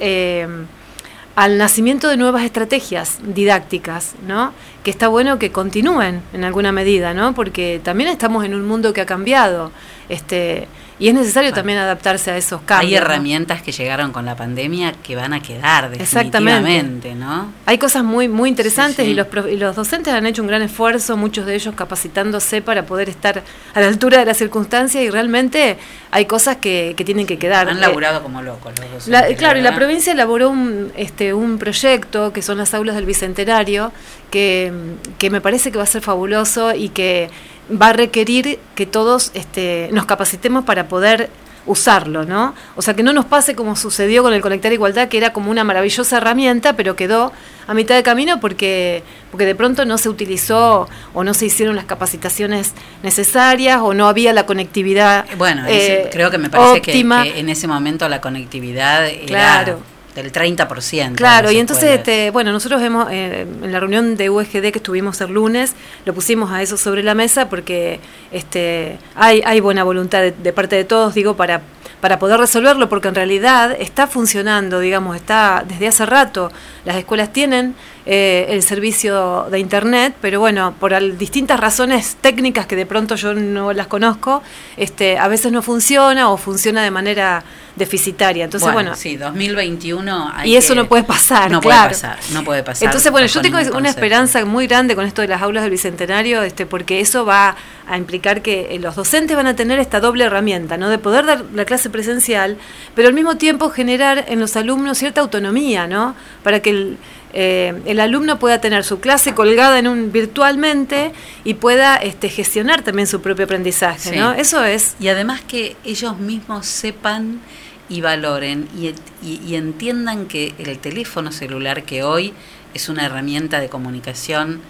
al 1.34 1.58
nacimiento 1.58 2.08
de 2.08 2.16
nuevas 2.16 2.44
estrategias 2.44 3.18
didácticas, 3.22 4.14
¿no? 4.26 4.52
Que 4.82 4.90
está 4.90 5.08
bueno 5.08 5.38
que 5.38 5.50
continúen 5.50 6.22
en 6.32 6.44
alguna 6.44 6.70
medida, 6.72 7.12
¿no? 7.12 7.34
Porque 7.34 7.80
también 7.82 8.10
estamos 8.10 8.44
en 8.44 8.54
un 8.54 8.66
mundo 8.66 8.92
que 8.92 9.00
ha 9.00 9.06
cambiado, 9.06 9.72
este, 10.08 10.68
y 10.98 11.08
es 11.08 11.14
necesario 11.14 11.52
también 11.52 11.78
adaptarse 11.78 12.30
a 12.30 12.36
esos 12.36 12.60
cambios. 12.62 12.92
Hay 12.92 12.98
¿no? 13.00 13.06
herramientas 13.06 13.62
que 13.62 13.72
llegaron 13.72 14.12
con 14.12 14.24
la 14.24 14.36
pandemia 14.36 14.92
que 15.02 15.16
van 15.16 15.32
a 15.32 15.40
quedar 15.40 15.90
definitivamente, 15.90 17.14
¿no? 17.14 17.52
Hay 17.66 17.78
cosas 17.78 18.04
muy 18.04 18.28
muy 18.28 18.48
interesantes 18.48 18.96
Sí, 18.96 19.04
sí. 19.04 19.10
Y, 19.10 19.14
los, 19.14 19.26
y 19.50 19.56
los 19.56 19.74
docentes 19.76 20.12
han 20.14 20.26
hecho 20.26 20.42
un 20.42 20.48
gran 20.48 20.62
esfuerzo, 20.62 21.16
muchos 21.16 21.46
de 21.46 21.54
ellos 21.54 21.74
capacitándose 21.74 22.62
para 22.62 22.84
poder 22.86 23.08
estar 23.08 23.42
a 23.74 23.80
la 23.80 23.86
altura 23.88 24.18
de 24.18 24.24
las 24.26 24.36
circunstancias 24.36 25.02
y 25.02 25.10
realmente 25.10 25.76
hay 26.10 26.26
cosas 26.26 26.56
que, 26.58 26.94
que 26.96 27.04
tienen 27.04 27.26
que 27.26 27.38
quedar. 27.38 27.68
Han 27.68 27.78
Eh, 27.78 27.80
laburado 27.80 28.22
como 28.22 28.42
locos 28.42 28.72
los 28.78 28.90
docentes. 28.90 29.08
La- 29.08 29.34
claro, 29.36 29.58
y 29.58 29.62
la 29.62 29.74
provincia 29.74 30.12
elaboró 30.12 30.50
un, 30.50 30.92
este, 30.96 31.34
un 31.34 31.58
proyecto 31.58 32.32
que 32.32 32.42
son 32.42 32.58
las 32.58 32.72
aulas 32.74 32.94
del 32.94 33.06
Bicentenario, 33.06 33.92
que, 34.30 34.72
que 35.18 35.30
me 35.30 35.40
parece 35.40 35.70
que 35.72 35.78
va 35.78 35.84
a 35.84 35.86
ser 35.86 36.02
fabuloso 36.02 36.74
y 36.74 36.88
que 36.90 37.30
va 37.70 37.88
a 37.88 37.92
requerir 37.92 38.58
que 38.74 38.86
todos 38.86 39.30
este, 39.34 39.88
nos 39.92 40.06
capacitemos 40.06 40.64
para 40.64 40.88
poder 40.88 41.30
usarlo, 41.66 42.24
¿no? 42.24 42.54
O 42.76 42.82
sea, 42.82 42.94
que 42.94 43.02
no 43.02 43.12
nos 43.12 43.24
pase 43.24 43.54
como 43.54 43.76
sucedió 43.76 44.22
con 44.22 44.34
el 44.34 44.42
Conectar 44.42 44.72
Igualdad, 44.72 45.08
que 45.08 45.16
era 45.16 45.32
como 45.32 45.50
una 45.50 45.64
maravillosa 45.64 46.18
herramienta, 46.18 46.74
pero 46.74 46.94
quedó 46.94 47.32
a 47.66 47.74
mitad 47.74 47.94
de 47.94 48.02
camino 48.02 48.38
porque, 48.38 49.02
porque 49.30 49.46
de 49.46 49.54
pronto 49.54 49.86
no 49.86 49.96
se 49.96 50.08
utilizó 50.08 50.88
o 51.14 51.24
no 51.24 51.32
se 51.32 51.46
hicieron 51.46 51.76
las 51.76 51.86
capacitaciones 51.86 52.72
necesarias 53.02 53.80
o 53.82 53.94
no 53.94 54.08
había 54.08 54.32
la 54.34 54.44
conectividad 54.44 55.24
Bueno, 55.38 55.64
eh, 55.66 56.10
creo 56.12 56.30
que 56.30 56.38
me 56.38 56.50
parece 56.50 56.82
que, 56.82 57.00
en 57.00 57.48
ese 57.48 57.66
momento 57.66 58.08
la 58.08 58.20
conectividad 58.20 59.06
era 59.06 59.26
Claro. 59.26 59.93
Del 60.14 60.32
30%. 60.32 61.16
Claro, 61.16 61.50
y 61.50 61.58
entonces, 61.58 61.90
este, 61.90 62.30
bueno, 62.30 62.52
nosotros 62.52 62.82
hemos, 62.82 63.10
eh, 63.10 63.46
en 63.62 63.72
la 63.72 63.80
reunión 63.80 64.16
de 64.16 64.30
UGD 64.30 64.70
que 64.70 64.78
estuvimos 64.78 65.20
el 65.20 65.32
lunes, 65.32 65.74
lo 66.04 66.14
pusimos 66.14 66.50
a 66.50 66.62
eso 66.62 66.76
sobre 66.76 67.02
la 67.02 67.14
mesa 67.14 67.48
porque 67.48 68.00
este, 68.30 68.98
hay, 69.14 69.42
hay 69.44 69.60
buena 69.60 69.82
voluntad 69.84 70.20
de, 70.20 70.32
de 70.32 70.52
parte 70.52 70.76
de 70.76 70.84
todos, 70.84 71.14
digo, 71.14 71.36
para, 71.36 71.62
para 72.00 72.18
poder 72.18 72.38
resolverlo, 72.38 72.88
porque 72.88 73.08
en 73.08 73.14
realidad 73.14 73.76
está 73.78 74.06
funcionando, 74.06 74.78
digamos, 74.78 75.16
está 75.16 75.64
desde 75.66 75.88
hace 75.88 76.06
rato. 76.06 76.52
Las 76.84 76.96
escuelas 76.96 77.32
tienen 77.32 77.74
eh, 78.06 78.46
el 78.50 78.62
servicio 78.62 79.46
de 79.50 79.58
Internet, 79.58 80.14
pero 80.20 80.38
bueno, 80.40 80.74
por 80.78 80.92
al- 80.92 81.16
distintas 81.16 81.58
razones 81.58 82.16
técnicas 82.20 82.66
que 82.66 82.76
de 82.76 82.84
pronto 82.86 83.14
yo 83.16 83.32
no 83.34 83.72
las 83.72 83.86
conozco, 83.86 84.42
este, 84.76 85.16
a 85.18 85.26
veces 85.28 85.52
no 85.52 85.62
funciona 85.62 86.28
o 86.30 86.36
funciona 86.36 86.82
de 86.82 86.90
manera 86.90 87.42
deficitaria. 87.76 88.44
Entonces, 88.44 88.72
bueno, 88.72 88.94
sí, 88.94 89.16
2021 89.16 90.30
hay 90.34 90.52
y 90.52 90.56
eso 90.56 90.74
que- 90.74 90.80
no 90.80 90.86
puede 90.88 91.02
pasar, 91.04 91.50
No 91.50 91.60
claro. 91.60 91.88
puede 91.88 91.94
pasar, 91.94 92.18
no 92.32 92.44
puede 92.44 92.62
pasar. 92.62 92.86
Entonces, 92.86 93.10
bueno, 93.10 93.26
yo 93.26 93.40
tengo 93.40 93.58
una 93.76 93.88
esperanza 93.88 94.44
muy 94.44 94.66
grande 94.66 94.94
con 94.94 95.06
esto 95.06 95.22
de 95.22 95.28
las 95.28 95.42
aulas 95.42 95.62
del 95.64 95.70
Bicentenario, 95.72 96.42
este, 96.42 96.66
porque 96.66 97.00
eso 97.00 97.24
va 97.24 97.56
a 97.88 97.96
implicar 97.98 98.42
que 98.42 98.74
eh, 98.74 98.78
los 98.78 98.94
docentes 98.96 99.36
van 99.36 99.46
a 99.46 99.56
tener 99.56 99.78
esta 99.78 100.00
doble 100.00 100.24
herramienta, 100.24 100.76
¿no? 100.76 100.88
De 100.88 100.98
poder 100.98 101.26
dar 101.26 101.44
la 101.54 101.64
clase 101.64 101.90
presencial, 101.90 102.56
pero 102.94 103.08
al 103.08 103.14
mismo 103.14 103.36
tiempo 103.36 103.70
generar 103.70 104.24
en 104.28 104.40
los 104.40 104.56
alumnos 104.56 104.98
cierta 104.98 105.20
autonomía, 105.20 105.86
¿no? 105.86 106.14
Para 106.42 106.60
que 106.60 106.70
el- 106.70 106.98
eh, 107.36 107.82
el 107.84 107.98
alumno 108.00 108.38
pueda 108.38 108.60
tener 108.60 108.84
su 108.84 109.00
clase 109.00 109.34
colgada 109.34 109.78
en 109.80 109.88
un 109.88 110.12
virtualmente 110.12 111.12
y 111.42 111.54
pueda 111.54 111.96
este, 111.96 112.28
gestionar 112.28 112.82
también 112.82 113.08
su 113.08 113.20
propio 113.20 113.44
aprendizaje, 113.46 114.10
Sí. 114.10 114.16
¿no? 114.16 114.32
Eso 114.32 114.64
es 114.64 114.94
Y 115.00 115.08
además 115.08 115.40
que 115.42 115.76
ellos 115.84 116.16
mismos 116.18 116.64
sepan 116.66 117.40
y 117.88 118.00
valoren 118.00 118.68
y, 118.76 118.88
y- 119.26 119.40
y 119.46 119.56
entiendan 119.56 120.26
que 120.26 120.54
el 120.58 120.78
teléfono 120.78 121.32
celular 121.32 121.82
que 121.82 122.02
hoy 122.04 122.32
es 122.72 122.88
una 122.88 123.04
herramienta 123.04 123.60
de 123.60 123.68
comunicación 123.68 124.60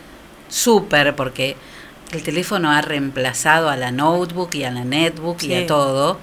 súper 0.49 1.15
porque 1.17 1.57
el 2.13 2.23
teléfono 2.23 2.71
ha 2.71 2.81
reemplazado 2.81 3.69
a 3.69 3.77
la 3.77 3.91
notebook 3.91 4.55
y 4.55 4.65
a 4.65 4.71
la 4.71 4.85
netbook 4.85 5.43
y 5.43 5.55
a 5.55 5.67
todo, 5.67 6.19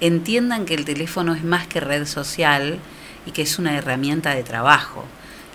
entiendan 0.00 0.64
que 0.64 0.74
el 0.74 0.84
teléfono 0.84 1.34
es 1.34 1.44
más 1.44 1.66
que 1.66 1.80
red 1.80 2.06
social 2.06 2.78
y 3.26 3.30
que 3.30 3.42
es 3.42 3.58
una 3.58 3.76
herramienta 3.76 4.34
de 4.34 4.42
trabajo. 4.42 5.04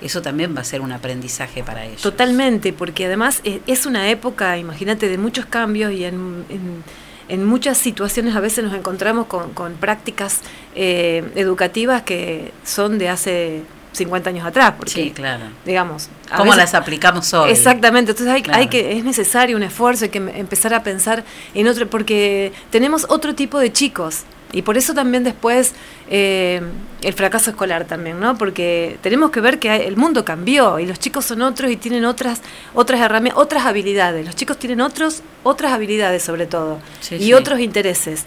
Eso 0.03 0.21
también 0.21 0.55
va 0.55 0.61
a 0.61 0.63
ser 0.63 0.81
un 0.81 0.91
aprendizaje 0.91 1.63
para 1.63 1.85
ellos. 1.85 2.01
Totalmente, 2.01 2.73
porque 2.73 3.05
además 3.05 3.39
eh, 3.43 3.61
es 3.67 3.85
una 3.85 4.09
época, 4.09 4.57
imagínate, 4.57 5.07
de 5.09 5.17
muchos 5.17 5.45
cambios 5.45 5.91
y 5.93 6.03
en, 6.05 6.45
en- 6.49 6.83
en 7.29 7.45
muchas 7.45 7.77
situaciones 7.77 8.35
a 8.35 8.41
veces 8.41 8.65
nos 8.65 8.73
encontramos 8.73 9.27
con, 9.27 9.53
con 9.53 9.73
prácticas 9.75 10.41
eh, 10.75 11.23
educativas 11.35 12.01
que 12.01 12.51
son 12.65 12.97
de 12.99 13.07
hace 13.07 13.61
50 13.93 14.29
años 14.29 14.45
atrás. 14.45 14.73
Porque, 14.77 14.91
Sí, 14.91 15.11
claro. 15.11 15.45
Digamos. 15.65 16.09
a 16.29 16.35
¿Cómo 16.37 16.51
veces- 16.51 16.57
las 16.65 16.73
aplicamos 16.73 17.33
hoy? 17.33 17.49
Exactamente, 17.51 18.11
entonces 18.11 18.33
hay, 18.33 18.41
Claro. 18.41 18.59
hay 18.59 18.67
que, 18.67 18.97
es 18.97 19.05
necesario 19.05 19.55
un 19.55 19.63
esfuerzo, 19.63 20.03
hay 20.05 20.09
que 20.11 20.17
em- 20.17 20.29
empezar 20.35 20.73
a 20.73 20.83
pensar 20.83 21.23
en 21.53 21.67
otro, 21.67 21.87
porque 21.89 22.51
tenemos 22.71 23.05
otro 23.07 23.33
tipo 23.35 23.57
de 23.59 23.71
chicos. 23.71 24.23
Y 24.53 24.61
por 24.61 24.77
eso 24.77 24.93
también 24.93 25.23
después 25.23 25.73
eh, 26.09 26.61
el 27.01 27.13
fracaso 27.13 27.49
escolar 27.49 27.85
también, 27.85 28.19
¿no? 28.19 28.37
Porque 28.37 28.97
tenemos 29.01 29.31
que 29.31 29.41
ver 29.41 29.59
que 29.59 29.75
el 29.75 29.97
mundo 29.97 30.23
cambió 30.23 30.79
y 30.79 30.85
los 30.85 30.99
chicos 30.99 31.25
son 31.25 31.41
otros 31.41 31.69
y 31.71 31.75
tienen 31.75 32.05
otras 32.05 32.41
otras 32.73 33.01
herramientas, 33.01 33.41
otras 33.43 33.65
habilidades. 33.65 34.25
Los 34.25 34.35
chicos 34.35 34.57
tienen 34.57 34.79
otros 34.79 35.23
otras 35.43 35.73
habilidades 35.73 36.23
sobre 36.23 36.45
todo 36.45 36.79
Sí, 37.01 37.15
y 37.15 37.23
sí. 37.25 37.33
otros 37.33 37.59
intereses. 37.59 38.25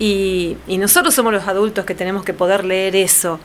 Y, 0.00 0.56
y 0.66 0.78
nosotros 0.78 1.14
somos 1.14 1.32
los 1.32 1.46
adultos 1.48 1.84
que 1.84 1.94
tenemos 1.94 2.24
que 2.24 2.34
poder 2.34 2.64
leer 2.64 2.94
eso 2.96 3.40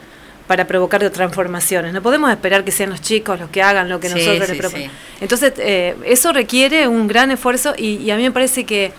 para 0.47 0.67
provocar 0.67 1.07
transformaciones. 1.09 1.93
No 1.93 2.01
podemos 2.01 2.29
esperar 2.31 2.63
que 2.65 2.71
sean 2.71 2.89
los 2.89 3.01
chicos 3.01 3.39
los 3.39 3.49
que 3.49 3.61
hagan 3.61 3.89
lo 3.89 3.99
que 3.99 4.09
Sí, 4.09 4.15
nosotros 4.15 4.49
les 4.49 4.57
proponemos. 4.57 4.93
Entonces, 5.21 5.53
eh, 5.57 5.95
eso 6.05 6.33
requiere 6.33 6.87
un 6.87 7.07
gran 7.07 7.31
esfuerzo 7.31 7.73
y, 7.77 7.95
y 7.97 8.11
a 8.11 8.17
mí 8.17 8.23
me 8.23 8.31
parece 8.31 8.65
que 8.65 8.91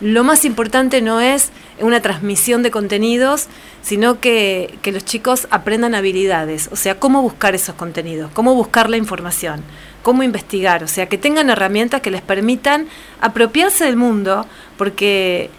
lo 0.00 0.24
más 0.24 0.44
importante 0.44 1.02
no 1.02 1.20
es 1.20 1.50
una 1.78 2.00
transmisión 2.00 2.62
de 2.62 2.70
contenidos, 2.70 3.46
sino 3.82 4.20
que, 4.20 4.78
que 4.82 4.92
los 4.92 5.04
chicos 5.04 5.46
aprendan 5.50 5.94
habilidades, 5.94 6.68
o 6.72 6.76
sea, 6.76 6.98
cómo 6.98 7.22
buscar 7.22 7.54
esos 7.54 7.74
contenidos, 7.74 8.30
cómo 8.32 8.54
buscar 8.54 8.88
la 8.88 8.96
información, 8.96 9.62
cómo 10.02 10.22
investigar, 10.22 10.82
o 10.82 10.88
sea, 10.88 11.06
que 11.06 11.18
tengan 11.18 11.50
herramientas 11.50 12.00
que 12.00 12.10
les 12.10 12.22
permitan 12.22 12.88
apropiarse 13.20 13.84
del 13.84 13.96
mundo, 13.96 14.46
porque 14.78 15.50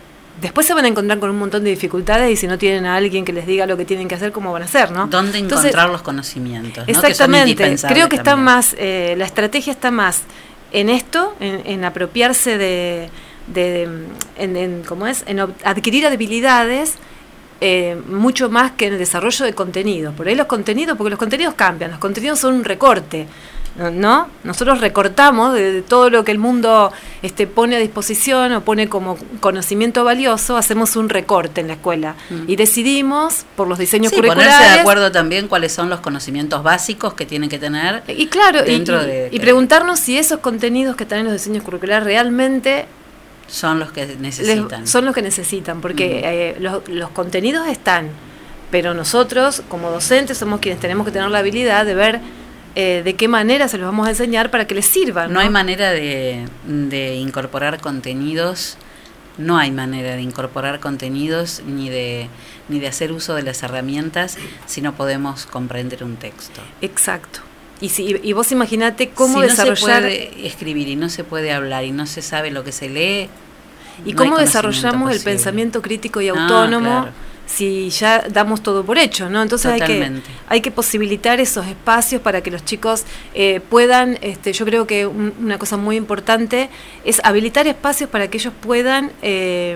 después 0.41 0.65
se 0.65 0.73
van 0.73 0.85
a 0.85 0.87
encontrar 0.87 1.19
con 1.19 1.29
un 1.29 1.37
montón 1.37 1.63
de 1.63 1.69
dificultades 1.69 2.31
y 2.31 2.35
si 2.35 2.47
no 2.47 2.57
tienen 2.57 2.85
a 2.85 2.95
alguien 2.95 3.25
que 3.25 3.33
les 3.33 3.45
diga 3.45 3.67
lo 3.67 3.77
que 3.77 3.85
tienen 3.85 4.07
que 4.07 4.15
hacer, 4.15 4.31
¿cómo 4.31 4.51
van 4.51 4.63
a 4.63 4.65
hacer? 4.65 4.91
¿no? 4.91 5.07
¿Dónde 5.07 5.37
Entonces, 5.37 5.67
encontrar 5.67 5.89
los 5.89 6.01
conocimientos? 6.01 6.79
¿no? 6.79 6.85
Que 6.85 6.93
son 6.93 7.05
Exactamente, 7.05 7.77
creo 7.87 8.09
que 8.09 8.15
está 8.15 8.35
más, 8.35 8.75
eh, 8.79 9.13
la 9.17 9.25
estrategia 9.25 9.71
está 9.71 9.91
más 9.91 10.21
en 10.71 10.89
esto, 10.89 11.35
en, 11.39 11.61
en 11.65 11.85
apropiarse 11.85 12.57
de, 12.57 13.09
de, 13.47 13.83
en, 14.37 14.55
en- 14.57 14.83
¿cómo 14.83 15.07
es? 15.07 15.23
En 15.27 15.39
adquirir 15.39 16.05
habilidades 16.07 16.95
eh, 17.59 17.95
mucho 18.09 18.49
más 18.49 18.71
que 18.71 18.87
en 18.87 18.93
el 18.93 18.99
desarrollo 18.99 19.45
de 19.45 19.53
contenidos. 19.53 20.13
Por 20.15 20.27
ahí 20.27 20.35
los 20.35 20.47
contenidos, 20.47 20.97
porque 20.97 21.11
los 21.11 21.19
contenidos 21.19 21.53
cambian, 21.55 21.91
los 21.91 21.99
contenidos 21.99 22.39
son 22.39 22.55
un 22.55 22.63
recorte. 22.63 23.27
¿No? 23.93 24.27
Nosotros 24.43 24.81
recortamos 24.81 25.53
de, 25.53 25.71
de 25.71 25.81
todo 25.81 26.09
lo 26.09 26.25
que 26.25 26.33
el 26.33 26.39
mundo 26.39 26.91
este, 27.21 27.47
pone 27.47 27.77
a 27.77 27.79
disposición 27.79 28.51
o 28.51 28.61
pone 28.65 28.89
como 28.89 29.17
conocimiento 29.39 30.03
valioso, 30.03 30.57
hacemos 30.57 30.97
un 30.97 31.07
recorte 31.07 31.61
en 31.61 31.69
la 31.69 31.75
escuela 31.75 32.15
y 32.47 32.57
decidimos 32.57 33.45
por 33.55 33.69
los 33.69 33.79
diseños 33.79 34.09
Sí, 34.09 34.17
curriculares 34.17 34.53
ponerse 34.55 34.73
de 34.73 34.79
acuerdo 34.81 35.09
también 35.13 35.47
cuáles 35.47 35.71
son 35.71 35.89
los 35.89 36.01
conocimientos 36.01 36.63
básicos 36.63 37.13
que 37.13 37.25
tienen 37.25 37.47
que 37.49 37.59
tener. 37.59 38.03
Y 38.09 38.27
claro, 38.27 38.59
y, 38.65 38.71
dentro 38.71 39.01
y- 39.03 39.05
de, 39.05 39.29
y 39.31 39.39
preguntarnos 39.39 40.01
si 40.01 40.17
esos 40.17 40.39
contenidos 40.39 40.97
que 40.97 41.03
están 41.03 41.19
en 41.19 41.25
los 41.27 41.33
diseños 41.33 41.63
curriculares 41.63 42.03
realmente 42.03 42.87
son 43.51 43.79
los 43.79 43.91
que 43.91 44.05
les- 44.07 44.19
necesitan. 44.19 44.87
son 44.87 45.05
los 45.05 45.13
que 45.13 45.21
necesitan, 45.21 45.81
porque 45.81 46.21
eh, 46.23 46.55
los, 46.59 46.87
los 46.89 47.09
contenidos 47.09 47.67
están, 47.67 48.09
pero 48.71 48.93
nosotros 48.93 49.61
como 49.67 49.91
docentes 49.91 50.37
somos 50.37 50.59
quienes 50.61 50.79
tenemos 50.79 51.05
que 51.05 51.11
tener 51.11 51.29
la 51.29 51.39
habilidad 51.39 51.85
de 51.85 51.93
ver 51.93 52.21
eh, 52.75 53.01
de 53.03 53.15
qué 53.15 53.27
manera 53.27 53.67
se 53.67 53.77
los 53.77 53.85
vamos 53.87 54.07
a 54.07 54.11
enseñar 54.11 54.49
para 54.49 54.65
que 54.65 54.73
les 54.75 54.85
sirvan. 54.85 55.33
No 55.33 55.41
hay 55.41 55.49
manera 55.49 55.91
de, 55.91 56.45
de 56.65 57.15
incorporar 57.15 57.81
contenidos, 57.81 58.77
no 59.37 59.57
hay 59.57 59.71
manera 59.71 60.15
de 60.15 60.21
incorporar 60.21 60.79
contenidos 60.79 61.61
ni 61.67 61.89
de, 61.89 62.29
ni 62.69 62.79
de 62.79 62.87
hacer 62.87 63.11
uso 63.11 63.35
de 63.35 63.43
las 63.43 63.61
herramientas 63.63 64.37
si 64.67 64.79
no 64.81 64.93
podemos 64.95 65.45
comprender 65.45 66.03
un 66.05 66.15
texto. 66.15 66.61
Exacto. 66.81 67.41
Y, 67.81 67.89
si, 67.89 68.15
y 68.21 68.33
vos 68.33 68.51
imaginate 68.51 69.09
cómo 69.09 69.41
si 69.41 69.47
desarrollar... 69.47 70.03
no 70.03 70.09
se 70.09 70.15
puede 70.29 70.47
escribir 70.47 70.87
y 70.87 70.95
no 70.95 71.09
se 71.09 71.23
puede 71.23 71.51
hablar 71.51 71.83
y 71.83 71.91
no 71.91 72.05
se 72.05 72.21
sabe 72.21 72.51
lo 72.51 72.63
que 72.63 72.71
se 72.71 72.89
lee, 72.89 73.27
¿Y 74.05 74.13
no 74.13 74.17
cómo 74.17 74.37
desarrollamos 74.37 75.09
el 75.11 75.17
posible. 75.17 75.31
pensamiento 75.33 75.81
crítico 75.81 76.21
y 76.21 76.29
Ah, 76.29 76.33
autónomo 76.33 76.89
claro. 77.01 77.11
si 77.47 77.89
ya 77.89 78.23
damos 78.29 78.61
todo 78.63 78.83
por 78.85 78.97
hecho? 78.99 79.29
¿no? 79.29 79.41
Entonces 79.41 79.71
hay 79.71 79.81
que, 79.81 80.11
hay 80.47 80.61
que 80.61 80.69
posibilitar 80.71 81.39
esos 81.39 81.65
espacios 81.67 82.21
para 82.21 82.41
que 82.41 82.51
los 82.51 82.63
chicos 82.63 83.03
eh, 83.33 83.61
puedan, 83.69 84.17
este, 84.21 84.53
yo 84.53 84.63
creo 84.65 84.85
que 84.87 85.07
un- 85.07 85.33
una 85.41 85.57
cosa 85.57 85.75
muy 85.77 85.95
importante 85.97 86.69
es 87.03 87.19
habilitar 87.23 87.67
espacios 87.67 88.09
para 88.09 88.29
que 88.29 88.37
ellos 88.37 88.53
puedan 88.61 89.11
eh, 89.23 89.75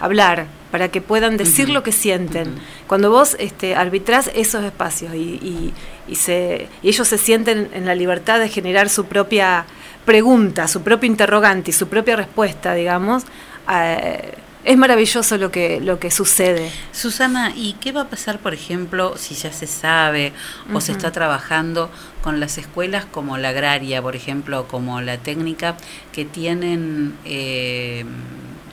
hablar, 0.00 0.46
para 0.72 0.88
que 0.88 1.00
puedan 1.00 1.36
decir 1.36 1.66
Ujú. 1.66 1.74
lo 1.74 1.82
que 1.84 1.92
sienten. 1.92 2.54
Cuando 2.88 3.10
vos 3.10 3.36
este, 3.38 3.76
arbitrás 3.76 4.28
esos 4.34 4.64
espacios 4.64 5.14
y, 5.14 5.18
y- 5.40 5.72
y 6.08 6.16
se, 6.16 6.68
y 6.82 6.88
ellos 6.88 7.08
se 7.08 7.18
sienten 7.18 7.70
en 7.72 7.86
la 7.86 7.94
libertad 7.94 8.38
de 8.38 8.48
generar 8.48 8.88
su 8.88 9.06
propia 9.06 9.66
pregunta, 10.04 10.68
su 10.68 10.82
propio 10.82 11.08
interrogante 11.08 11.70
y 11.70 11.74
su 11.74 11.88
propia 11.88 12.16
respuesta, 12.16 12.74
digamos, 12.74 13.24
eh, 13.70 14.34
es 14.64 14.78
maravilloso 14.78 15.36
lo 15.36 15.50
que, 15.50 15.80
lo 15.80 15.98
que 15.98 16.10
sucede. 16.10 16.70
Susana, 16.92 17.52
¿y 17.54 17.74
qué 17.74 17.92
va 17.92 18.02
a 18.02 18.08
pasar, 18.08 18.38
por 18.38 18.54
ejemplo, 18.54 19.16
si 19.18 19.34
ya 19.34 19.52
se 19.52 19.66
sabe 19.66 20.32
o 20.72 20.80
se 20.80 20.92
está 20.92 21.12
trabajando 21.12 21.90
con 22.22 22.40
las 22.40 22.56
escuelas 22.56 23.04
como 23.04 23.36
la 23.36 23.50
agraria, 23.50 24.00
por 24.00 24.16
ejemplo, 24.16 24.66
como 24.66 25.02
la 25.02 25.18
técnica, 25.18 25.76
que 26.12 26.24
tienen 26.24 27.14
eh, 27.26 28.06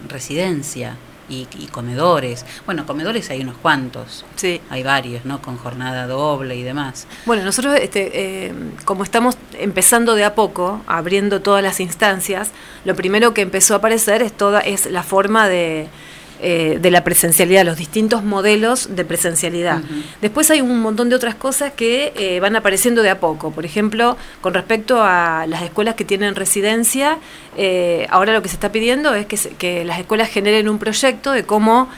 residencia 0.08 0.96
y, 1.32 1.48
y 1.58 1.68
comedores? 1.68 2.46
Bueno, 2.66 2.86
comedores 2.86 3.30
hay 3.30 3.42
unos 3.42 3.58
cuantos, 3.58 4.26
sí. 4.36 4.62
hay 4.70 4.84
varios, 4.84 5.26
¿no? 5.26 5.42
Con 5.42 5.58
jornada 5.58 6.06
doble 6.08 6.56
y 6.56 6.64
demás. 6.64 7.08
Bueno, 7.26 7.44
nosotros, 7.44 7.80
este, 7.80 8.12
eh, 8.48 8.54
como 8.86 9.04
estamos 9.04 9.38
empezando 9.54 10.16
de 10.16 10.26
a 10.26 10.36
poco, 10.36 10.82
abriendo 10.88 11.42
todas 11.42 11.64
las 11.64 11.80
instancias, 11.80 12.52
lo 12.86 12.96
primero 12.96 13.34
que 13.34 13.42
empezó 13.42 13.74
a 13.74 13.78
aparecer 13.78 14.22
es 14.22 14.34
toda 14.34 14.60
es 14.60 14.86
la 14.86 15.04
forma 15.04 15.48
de, 15.48 15.90
eh, 16.42 16.80
de 16.82 16.92
la 16.92 17.04
presencialidad, 17.04 17.64
los 17.66 17.78
distintos 17.78 18.24
modelos 18.24 18.96
de 18.96 19.06
presencialidad. 19.06 19.82
Después 20.22 20.50
hay 20.52 20.60
un 20.62 20.80
montón 20.82 21.10
de 21.10 21.16
otras 21.16 21.36
cosas 21.36 21.72
que 21.74 22.14
eh, 22.16 22.40
van 22.40 22.56
apareciendo 22.56 23.04
de 23.04 23.10
a 23.12 23.20
poco. 23.20 23.52
Por 23.52 23.64
ejemplo, 23.66 24.18
con 24.42 24.54
respecto 24.54 25.02
a 25.04 25.46
las 25.48 25.62
escuelas 25.62 25.96
que 25.96 26.04
tienen 26.06 26.36
residencia, 26.36 27.18
eh, 27.58 28.08
ahora 28.10 28.34
lo 28.34 28.42
que 28.42 28.50
se 28.50 28.56
está 28.56 28.72
pidiendo 28.72 29.14
es 29.14 29.26
que, 29.28 29.38
se- 29.38 29.52
que 29.52 29.86
las 29.86 30.00
escuelas 30.00 30.30
generen 30.30 30.68
un 30.68 30.80
proyecto 30.80 31.32
de 31.32 31.44
cómo 31.44 31.90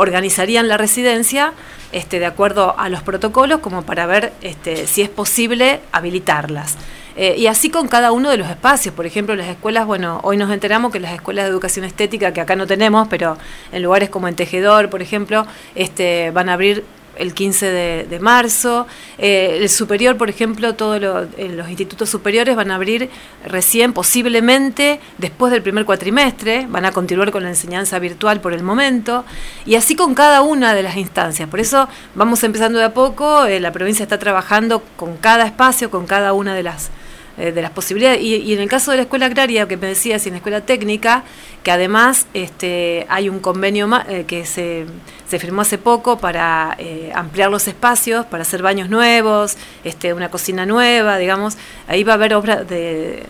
organizarían 0.00 0.66
la 0.66 0.78
residencia 0.78 1.52
este, 1.92 2.18
de 2.18 2.26
acuerdo 2.26 2.74
a 2.78 2.88
los 2.88 3.02
protocolos, 3.02 3.60
como 3.60 3.82
para 3.82 4.06
ver 4.06 4.32
este, 4.40 4.86
si 4.86 5.02
es 5.02 5.10
posible 5.10 5.80
habilitarlas. 5.92 6.78
Eh, 7.16 7.34
y 7.36 7.48
así 7.48 7.68
con 7.68 7.86
cada 7.86 8.12
uno 8.12 8.30
de 8.30 8.38
los 8.38 8.48
espacios. 8.48 8.94
Por 8.94 9.04
ejemplo, 9.04 9.36
las 9.36 9.48
escuelas, 9.48 9.84
bueno, 9.84 10.20
hoy 10.22 10.38
nos 10.38 10.50
enteramos 10.50 10.90
que 10.90 11.00
las 11.00 11.12
escuelas 11.12 11.44
de 11.44 11.50
educación 11.50 11.84
estética, 11.84 12.32
que 12.32 12.40
acá 12.40 12.56
no 12.56 12.66
tenemos, 12.66 13.08
pero 13.08 13.36
en 13.72 13.82
lugares 13.82 14.08
como 14.08 14.26
en 14.26 14.36
Tejedor, 14.36 14.88
por 14.88 15.02
ejemplo, 15.02 15.46
este, 15.74 16.30
van 16.30 16.48
a 16.48 16.54
abrir 16.54 16.82
el 17.20 17.34
15 17.34 17.66
de, 18.06 18.20
marzo. 18.20 18.86
Eh, 19.18 19.58
el 19.60 19.68
superior, 19.68 20.16
por 20.16 20.30
ejemplo, 20.30 20.74
todos 20.74 21.28
eh, 21.36 21.48
los 21.48 21.68
institutos 21.68 22.08
superiores 22.08 22.56
van 22.56 22.70
a 22.70 22.76
abrir 22.76 23.10
recién, 23.44 23.92
posiblemente, 23.92 25.00
después 25.18 25.52
del 25.52 25.62
primer 25.62 25.84
cuatrimestre, 25.84 26.66
van 26.68 26.86
a 26.86 26.92
continuar 26.92 27.30
con 27.30 27.42
la 27.42 27.50
enseñanza 27.50 27.98
virtual 27.98 28.40
por 28.40 28.52
el 28.54 28.62
momento, 28.62 29.24
y 29.66 29.74
así 29.74 29.94
con 29.94 30.14
cada 30.14 30.40
una 30.40 30.74
de 30.74 30.82
las 30.82 30.96
instancias. 30.96 31.48
Por 31.48 31.60
eso 31.60 31.88
vamos 32.14 32.42
empezando 32.42 32.78
de 32.78 32.86
a 32.86 32.94
poco, 32.94 33.44
eh, 33.44 33.60
la 33.60 33.70
provincia 33.70 34.02
está 34.02 34.18
trabajando 34.18 34.82
con 34.96 35.16
cada 35.16 35.44
espacio, 35.44 35.90
con 35.90 36.06
cada 36.06 36.32
una 36.32 36.54
de 36.54 36.62
las 36.62 36.90
eh, 37.38 37.52
de 37.52 37.62
las 37.62 37.70
posibilidades. 37.70 38.20
Y, 38.22 38.52
en 38.52 38.60
el 38.60 38.68
caso 38.68 38.90
de 38.90 38.98
la 38.98 39.02
escuela 39.04 39.26
agraria, 39.26 39.66
que 39.68 39.76
me 39.76 39.88
decías, 39.88 40.24
y 40.26 40.28
en 40.28 40.34
la 40.34 40.38
escuela 40.38 40.60
técnica, 40.62 41.24
que 41.62 41.70
además 41.70 42.26
este, 42.34 43.06
hay 43.08 43.28
un 43.28 43.40
convenio 43.40 43.88
eh, 44.08 44.24
que 44.26 44.46
se, 44.46 44.86
se 45.28 45.38
firmó 45.38 45.62
hace 45.62 45.78
poco 45.78 46.18
para 46.18 46.74
eh, 46.78 47.12
ampliar 47.14 47.50
los 47.50 47.68
espacios, 47.68 48.26
para 48.26 48.42
hacer 48.42 48.62
baños 48.62 48.88
nuevos, 48.90 49.56
este, 49.84 50.12
una 50.12 50.30
cocina 50.30 50.66
nueva, 50.66 51.18
digamos. 51.18 51.56
Ahí 51.88 52.04
va 52.04 52.12
a 52.12 52.16
haber 52.16 52.34
obra 52.34 52.64
de 52.64 53.24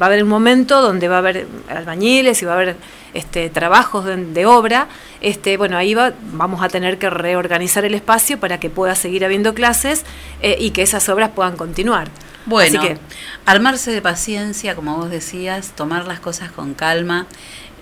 va 0.00 0.06
a 0.06 0.08
haber 0.08 0.22
un 0.22 0.28
momento 0.28 0.82
donde 0.82 1.08
va 1.08 1.16
a 1.16 1.18
haber 1.18 1.46
albañiles 1.68 2.42
y 2.42 2.44
va 2.44 2.52
a 2.52 2.54
haber 2.56 2.76
este, 3.14 3.48
trabajos 3.48 4.04
de, 4.04 4.16
de 4.16 4.46
obra, 4.46 4.88
este, 5.20 5.56
bueno, 5.56 5.76
ahí 5.76 5.94
va, 5.94 6.12
vamos 6.32 6.62
a 6.62 6.68
tener 6.68 6.98
que 6.98 7.08
reorganizar 7.08 7.84
el 7.84 7.94
espacio 7.94 8.38
para 8.38 8.58
que 8.58 8.70
pueda 8.70 8.94
seguir 8.94 9.24
habiendo 9.24 9.54
clases 9.54 10.04
eh, 10.42 10.56
y 10.58 10.70
que 10.70 10.82
esas 10.82 11.08
obras 11.08 11.30
puedan 11.30 11.56
continuar. 11.56 12.08
Bueno, 12.46 12.80
Así 12.80 12.88
que, 12.88 12.98
armarse 13.46 13.90
de 13.90 14.02
paciencia, 14.02 14.74
como 14.74 14.96
vos 14.96 15.10
decías, 15.10 15.72
tomar 15.74 16.06
las 16.06 16.20
cosas 16.20 16.50
con 16.52 16.74
calma, 16.74 17.26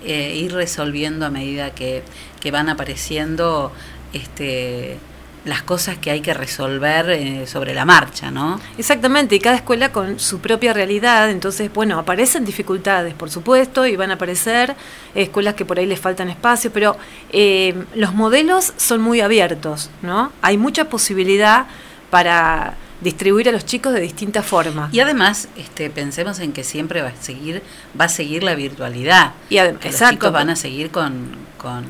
eh, 0.03 0.35
ir 0.35 0.53
resolviendo 0.53 1.25
a 1.25 1.29
medida 1.29 1.71
que, 1.71 2.03
que 2.39 2.51
van 2.51 2.69
apareciendo 2.69 3.71
este, 4.13 4.97
las 5.45 5.61
cosas 5.61 5.97
que 5.97 6.09
hay 6.09 6.21
que 6.21 6.33
resolver 6.33 7.09
eh, 7.09 7.47
sobre 7.47 7.73
la 7.73 7.83
marcha, 7.83 8.31
¿no? 8.31 8.59
Exactamente, 8.77 9.35
y 9.35 9.39
cada 9.39 9.57
escuela 9.57 9.91
con 9.91 10.19
su 10.19 10.39
propia 10.39 10.71
realidad, 10.73 11.29
entonces, 11.29 11.71
bueno, 11.73 11.99
aparecen 11.99 12.45
dificultades, 12.45 13.13
por 13.13 13.29
supuesto, 13.29 13.85
y 13.85 13.95
van 13.95 14.11
a 14.11 14.13
aparecer 14.13 14.75
escuelas 15.13 15.55
que 15.55 15.65
por 15.65 15.79
ahí 15.79 15.85
les 15.85 15.99
faltan 15.99 16.29
espacio, 16.29 16.71
pero 16.71 16.97
eh, 17.31 17.75
los 17.95 18.13
modelos 18.13 18.73
son 18.77 19.01
muy 19.01 19.19
abiertos, 19.19 19.89
¿no? 20.01 20.31
Hay 20.41 20.57
mucha 20.57 20.85
posibilidad 20.85 21.65
para 22.09 22.75
distribuir 23.03 23.49
a 23.49 23.51
los 23.51 23.65
chicos 23.65 23.93
de 23.93 23.99
distintas 24.01 24.45
formas. 24.45 24.93
Y 24.93 24.99
además, 24.99 25.47
este, 25.57 25.89
pensemos 25.89 26.39
en 26.39 26.53
que 26.53 26.63
siempre 26.63 27.01
va 27.01 27.09
a 27.09 27.15
seguir, 27.21 27.61
va 27.99 28.05
a 28.05 28.09
seguir 28.09 28.43
la 28.43 28.55
virtualidad. 28.55 29.33
Y 29.49 29.55
adem- 29.57 29.77
Que 29.77 29.89
los 29.91 29.99
chicos 30.09 30.31
van 30.31 30.49
a 30.49 30.55
seguir 30.55 30.89
con, 30.89 31.27
con, 31.57 31.85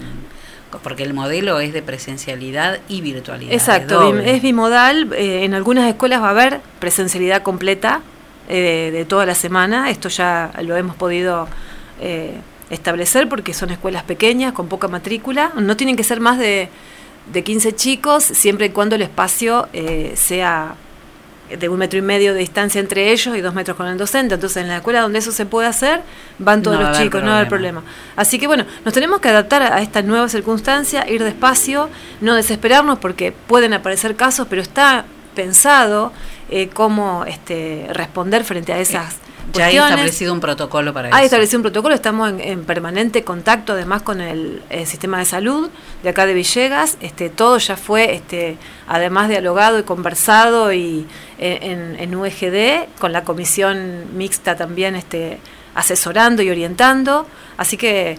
con- 0.72 0.81
porque 0.81 1.03
el 1.03 1.14
modelo 1.14 1.60
es 1.60 1.72
de 1.73 1.81
presencialidad 1.84 2.80
y 2.90 3.02
virtualidad. 3.02 3.53
Exacto, 3.53 4.18
es 4.18 4.41
bimodal. 4.41 5.14
eh, 5.14 5.44
en 5.45 5.53
algunas 5.53 5.88
escuelas 5.88 6.22
va 6.22 6.27
a 6.27 6.31
haber 6.31 6.61
presencialidad 6.80 7.44
completa 7.44 8.02
eh, 8.49 8.90
de 8.91 9.06
toda 9.06 9.26
la 9.26 9.35
semana. 9.35 9.90
Esto 9.91 10.10
ya 10.10 10.52
lo 10.64 10.76
hemos 10.76 10.95
podido 10.95 11.48
eh, 12.02 12.34
establecer 12.69 13.30
porque 13.30 13.53
son 13.53 13.69
escuelas 13.69 14.03
pequeñas, 14.03 14.53
con 14.53 14.68
poca 14.68 14.88
matrícula. 14.88 15.52
No 15.56 15.77
tienen 15.77 15.95
que 15.95 16.03
ser 16.03 16.19
más 16.19 16.40
de, 16.40 16.69
de 17.31 17.44
15 17.44 17.76
chicos, 17.76 18.23
siempre 18.23 18.65
y 18.65 18.69
cuando 18.72 18.95
el 18.95 19.03
espacio 19.03 19.68
eh, 19.73 20.14
sea 20.15 20.76
de 21.58 21.70
un 21.70 21.78
metro 21.80 22.00
y 22.00 22.02
medio 22.02 22.34
de 22.34 22.40
distancia 22.40 22.80
entre 22.80 23.12
ellos 23.12 23.36
y 23.36 23.42
dos 23.42 23.54
metros 23.54 23.78
con 23.78 23.88
el 23.88 23.98
docente. 23.98 24.36
Entonces, 24.36 24.58
en 24.58 24.68
la 24.68 24.78
escuela 24.78 25.02
donde 25.02 25.20
eso 25.20 25.32
se 25.32 25.46
puede 25.46 25.68
hacer, 25.68 26.02
van 26.40 26.62
todos 26.62 26.80
No 26.80 26.90
los 26.90 26.98
chicos, 26.98 27.22
no 27.22 27.30
va 27.30 27.34
a 27.34 27.38
haber 27.38 27.50
problema. 27.50 27.84
Así 28.16 28.40
que 28.40 28.48
bueno, 28.48 28.66
nos 28.86 28.94
tenemos 28.94 29.20
que 29.20 29.30
adaptar 29.30 29.62
a 29.64 29.82
esta 29.82 30.02
nueva 30.02 30.30
circunstancia, 30.30 31.10
ir 31.10 31.24
despacio, 31.24 31.90
no 32.22 32.36
desesperarnos 32.36 33.00
porque 33.00 33.32
pueden 33.32 33.74
aparecer 33.74 34.16
casos, 34.16 34.48
pero 34.50 34.62
está 34.62 35.06
pensado 35.36 36.12
eh, 36.50 36.70
cómo 36.70 37.26
este, 37.26 37.88
responder 37.92 38.44
frente 38.44 38.74
a 38.74 38.80
esas 38.80 39.23
Ya 39.52 39.65
hay 39.65 39.78
establecido 39.78 40.34
un 40.34 40.40
protocolo 40.40 40.94
para 40.94 41.10
Hay 41.10 41.14
eso. 41.14 41.26
establecido 41.26 41.60
un 41.60 41.64
protocolo, 41.64 41.94
estamos 41.94 42.30
en, 42.30 42.40
en 42.40 42.64
permanente 42.64 43.24
contacto 43.24 43.74
además 43.74 44.02
con 44.02 44.22
el, 44.22 44.61
el 44.70 44.88
sistema 44.88 45.20
de 45.20 45.26
salud 45.26 45.70
de 46.02 46.10
acá 46.10 46.26
de 46.26 46.34
Villegas, 46.34 46.98
este, 47.02 47.30
todo 47.30 47.57
ya 47.57 47.76
fue 47.76 48.15
este, 48.15 48.57
además 48.88 49.30
dialogado 49.30 49.80
y 49.80 49.84
conversado 49.84 50.72
y 50.72 51.06
eh, 51.40 51.60
en, 51.61 51.95
en 51.99 52.15
UEGD, 52.15 52.88
con 52.99 53.11
la 53.11 53.24
comisión 53.24 54.18
mixta 54.18 54.56
también 54.56 54.95
este, 54.95 55.40
asesorando 55.76 56.41
y 56.41 56.49
orientando, 56.49 57.28
así 57.57 57.78
que 57.78 58.18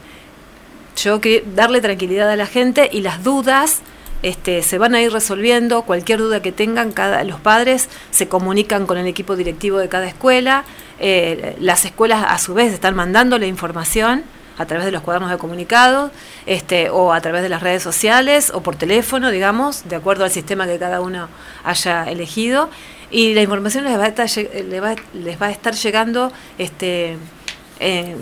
yo 0.96 1.20
quería 1.20 1.42
darle 1.55 1.80
tranquilidad 1.80 2.30
a 2.30 2.36
la 2.36 2.46
gente 2.46 2.88
y 2.92 3.01
las 3.01 3.24
dudas 3.24 3.80
este, 4.24 4.62
se 4.62 4.78
van 4.78 4.94
a 4.94 5.02
ir 5.02 5.12
resolviendo. 5.12 5.82
Cualquier 5.82 6.18
duda 6.18 6.40
que 6.40 6.51
tengan, 6.51 6.94
los 7.26 7.40
padres 7.40 7.90
se 8.10 8.26
comunican 8.26 8.86
con 8.86 8.96
el 8.96 9.06
equipo 9.06 9.36
directivo 9.36 9.76
de 9.76 9.90
cada 9.90 10.06
escuela. 10.06 10.64
Eh, 10.98 11.55
las 11.60 11.84
escuelas, 11.84 12.24
a 12.26 12.38
su 12.38 12.55
vez, 12.55 12.72
están 12.72 12.94
mandando 12.94 13.38
la 13.38 13.44
información 13.44 14.24
a 14.56 14.64
través 14.64 14.86
de 14.86 14.92
los 14.92 15.02
cuadernos 15.02 15.30
de 15.30 15.36
comunicados 15.36 16.10
este, 16.46 16.88
o 16.88 17.12
a 17.12 17.20
través 17.20 17.42
de 17.42 17.51
las 17.51 17.62
redes 17.62 17.82
sociales 17.82 18.51
o 18.55 18.62
por 18.62 18.76
teléfono, 18.76 19.30
digamos, 19.30 19.86
de 19.90 19.96
acuerdo 19.96 20.24
al 20.24 20.30
sistema 20.30 20.66
que 20.66 20.78
cada 20.78 21.02
uno 21.02 21.28
haya 21.62 22.10
elegido. 22.10 22.70
Y 23.10 23.34
la 23.34 23.42
información 23.42 23.84
les 23.84 23.98
va 23.98 24.05
a 24.05 24.09
estar, 24.09 24.26
les 24.26 24.82
va, 24.82 25.46
a 25.46 25.51
estar 25.51 25.74
llegando 25.74 26.32
este, 26.56 27.18
eh, 27.78 28.16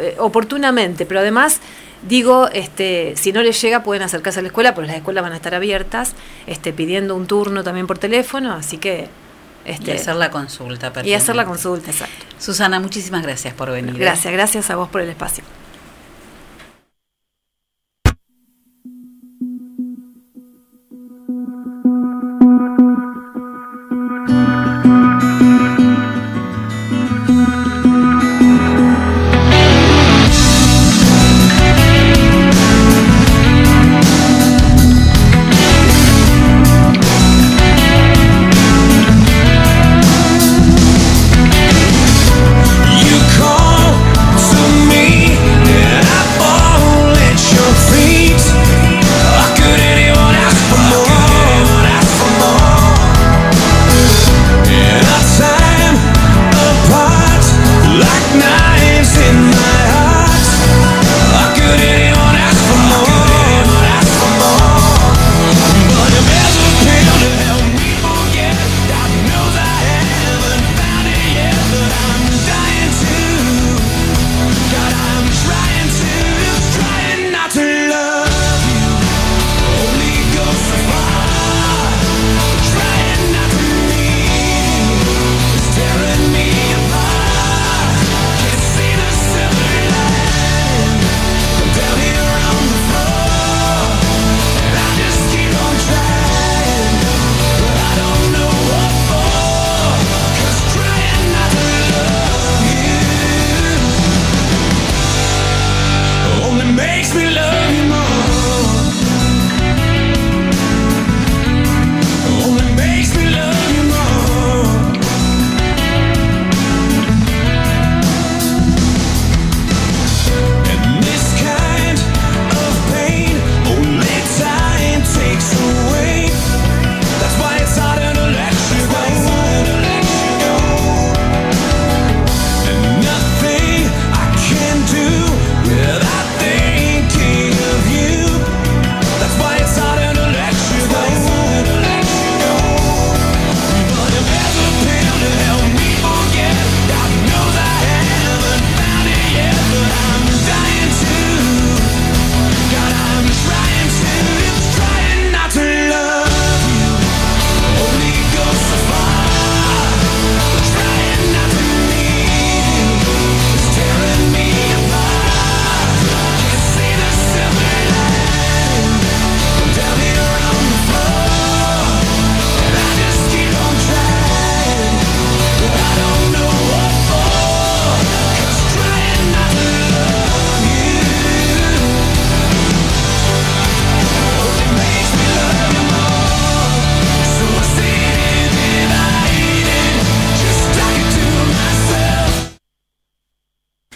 eh, 0.00 0.16
oportunamente, 0.18 1.06
pero 1.06 1.20
además 1.20 1.60
digo, 2.02 2.48
este, 2.52 3.14
si 3.16 3.32
no 3.32 3.42
les 3.42 3.60
llega 3.60 3.82
pueden 3.82 4.02
acercarse 4.02 4.40
a 4.40 4.42
la 4.42 4.48
escuela, 4.48 4.74
porque 4.74 4.88
las 4.88 4.96
escuelas 4.96 5.22
van 5.22 5.32
a 5.32 5.36
estar 5.36 5.54
abiertas, 5.54 6.14
este, 6.46 6.72
pidiendo 6.72 7.14
un 7.14 7.26
turno 7.26 7.62
también 7.62 7.86
por 7.86 7.98
teléfono, 7.98 8.52
así 8.52 8.78
que 8.78 9.08
este, 9.64 9.92
y 9.92 9.94
hacer 9.94 10.16
la 10.16 10.30
consulta. 10.30 10.92
y 11.04 11.12
hacer 11.14 11.36
la 11.36 11.44
consulta, 11.44 11.90
exacto. 11.90 12.26
Susana, 12.38 12.80
muchísimas 12.80 13.22
gracias 13.22 13.54
por 13.54 13.70
venir. 13.70 13.94
¿eh? 13.94 13.98
Gracias, 13.98 14.32
gracias 14.32 14.70
a 14.70 14.76
vos 14.76 14.88
por 14.88 15.00
el 15.00 15.08
espacio. 15.08 15.44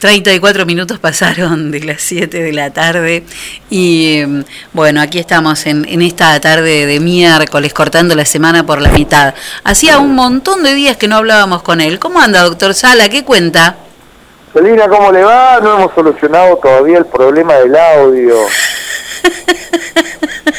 34 0.07 0.67
minutos 0.67 1.01
pasaron 1.01 1.73
de 1.73 1.81
las 1.81 2.01
7 2.01 2.41
de 2.41 2.53
la 2.53 2.71
tarde 2.71 3.25
y 3.69 4.19
eh, 4.19 4.45
bueno, 4.73 5.01
aquí 5.01 5.19
estamos 5.19 5.67
en, 5.67 5.85
en 5.89 6.01
esta 6.01 6.39
tarde 6.39 6.87
de 6.87 7.01
miércoles 7.01 7.75
cortando 7.75 8.15
la 8.15 8.25
semana 8.25 8.65
por 8.65 8.81
la 8.81 8.91
mitad. 8.91 9.35
Hacía 9.65 9.99
un 9.99 10.15
montón 10.15 10.63
de 10.63 10.75
días 10.75 10.97
que 10.97 11.09
no 11.09 11.17
hablábamos 11.17 11.65
con 11.65 11.81
él. 11.81 11.99
¿Cómo 11.99 12.21
anda, 12.21 12.43
doctor 12.43 12.73
Sala? 12.75 13.09
¿Qué 13.09 13.25
cuenta? 13.25 13.75
Celina, 14.53 14.89
¿cómo 14.89 15.11
le 15.11 15.25
va? 15.25 15.59
No 15.61 15.75
hemos 15.75 15.93
solucionado 15.93 16.57
todavía 16.59 16.99
el 16.99 17.07
problema 17.07 17.55
del 17.55 17.75
audio. 17.75 18.37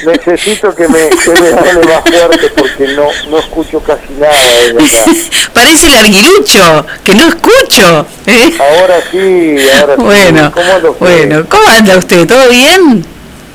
Necesito 0.07 0.73
que 0.73 0.87
me, 0.87 1.09
que 1.09 1.31
me 1.41 1.49
hable 1.49 1.83
más 1.85 2.01
fuerte 2.09 2.49
porque 2.55 2.87
no, 2.95 3.07
no 3.29 3.39
escucho 3.39 3.81
casi 3.81 4.13
nada 4.17 4.33
desde 4.73 4.97
acá. 4.99 5.11
Parece 5.53 5.87
el 5.87 5.95
arguirucho, 5.95 6.85
que 7.03 7.13
no 7.13 7.27
escucho. 7.27 8.07
¿eh? 8.25 8.53
Ahora 8.57 8.99
sí, 9.11 9.57
ahora 9.81 9.95
sí. 9.97 10.01
Bueno, 10.01 10.51
¿Cómo 10.53 10.71
anda 10.73 10.89
usted? 10.89 10.99
bueno, 10.99 11.45
¿cómo 11.49 11.67
anda 11.67 11.97
usted? 11.97 12.25
¿Todo 12.25 12.49
bien? 12.49 13.05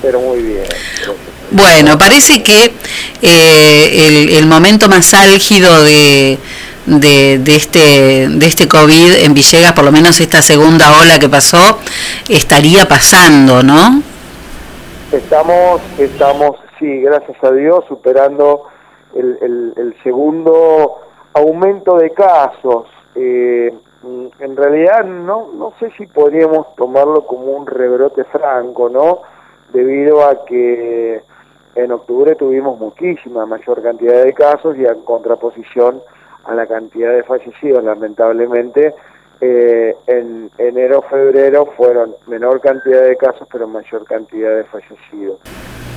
Pero 0.03 0.21
muy 0.21 0.43
bien. 0.43 0.65
Bueno, 1.53 1.97
parece 1.99 2.43
que 2.43 2.75
eh, 3.23 4.07
el, 4.09 4.37
el 4.37 4.47
momento 4.47 4.89
más 4.91 5.15
álgido 5.15 5.83
de, 5.85 6.39
de, 6.87 7.39
de 7.39 7.57
este 7.57 8.29
de 8.29 8.47
este 8.47 8.69
COVID 8.69 9.15
en 9.23 9.33
Villegas, 9.33 9.73
por 9.73 9.85
lo 9.85 9.93
menos 9.93 10.21
esta 10.21 10.43
segunda 10.43 10.99
ola 10.99 11.19
que 11.19 11.29
pasó, 11.31 11.79
estaría 12.29 12.87
pasando, 12.89 13.63
¿no? 13.63 14.03
Estamos, 15.13 15.83
estamos, 15.99 16.57
sí, 16.79 17.03
gracias 17.03 17.37
a 17.45 17.53
Dios, 17.53 17.85
superando 17.87 18.65
el, 19.15 19.95
segundo 20.03 21.01
aumento 21.35 21.99
de 21.99 22.11
casos. 22.13 22.87
Eh, 23.15 23.75
mm, 24.03 24.27
en 24.39 24.57
realidad 24.57 25.05
no, 25.05 25.53
no 25.53 25.75
sé 25.79 25.91
si 25.99 26.07
podríamos 26.07 26.75
tomarlo 26.77 27.27
como 27.27 27.53
un 27.53 27.67
rebrote 27.67 28.25
franco, 28.25 28.89
¿no? 28.89 29.21
Debido 29.75 30.25
a 30.27 30.47
que 30.47 31.21
en 31.75 31.93
octubre 31.93 32.35
tuvimos 32.35 32.79
muchísima 32.79 33.45
mayor 33.45 33.83
cantidad 33.83 34.25
de 34.25 34.33
casos 34.33 34.79
y 34.79 34.87
en 34.87 35.03
contraposición 35.03 36.01
a 36.45 36.55
la 36.55 36.67
cantidad 36.67 37.13
de 37.13 37.23
fallecidos, 37.25 37.85
lamentablemente, 37.85 38.95
eh, 39.45 39.97
en 40.07 40.53
enero, 40.57 41.03
febrero 41.11 41.67
fueron 41.77 42.15
menor 42.29 42.61
cantidad 42.61 43.03
de 43.03 43.17
casos, 43.17 43.49
pero 43.51 43.67
mayor 43.67 44.05
cantidad 44.05 44.55
de 44.55 44.63
fallecidos. 44.63 45.41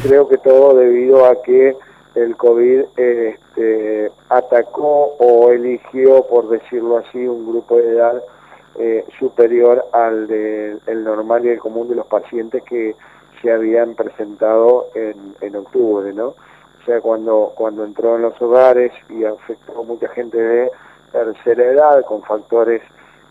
Creo 0.02 0.28
que 0.28 0.40
todo 0.40 0.74
debido 0.74 1.28
a 1.28 1.40
que 1.44 1.78
el 2.16 2.36
COVID 2.38 2.86
este, 2.98 4.12
atacó 4.30 5.16
o 5.20 5.52
eligió, 5.52 6.26
por 6.26 6.50
decirlo 6.50 6.98
así, 6.98 7.20
un 7.20 7.48
grupo 7.48 7.78
de 7.78 7.92
edad 7.92 8.24
eh, 8.80 9.06
superior 9.20 9.86
al 9.92 10.26
del 10.26 10.82
el 10.88 11.04
normal 11.04 11.46
y 11.46 11.50
el 11.50 11.60
común 11.60 11.88
de 11.88 11.96
los 11.96 12.08
pacientes 12.08 12.64
que 12.64 12.96
se 13.44 13.52
habían 13.52 13.94
presentado 13.94 14.88
en, 14.96 15.36
en 15.42 15.56
octubre, 15.56 16.12
¿no? 16.14 16.30
O 16.30 16.86
sea, 16.88 17.00
cuando, 17.00 17.54
cuando 17.56 17.84
entró 17.84 18.16
en 18.16 18.24
los 18.24 18.42
hogares 18.42 18.92
y 19.10 19.24
afectó 19.24 19.82
a 19.82 19.84
mucha 19.84 20.08
gente 20.10 20.36
de 20.36 20.72
tercera 21.12 21.64
edad 21.64 22.02
con 22.06 22.24
factores 22.24 22.82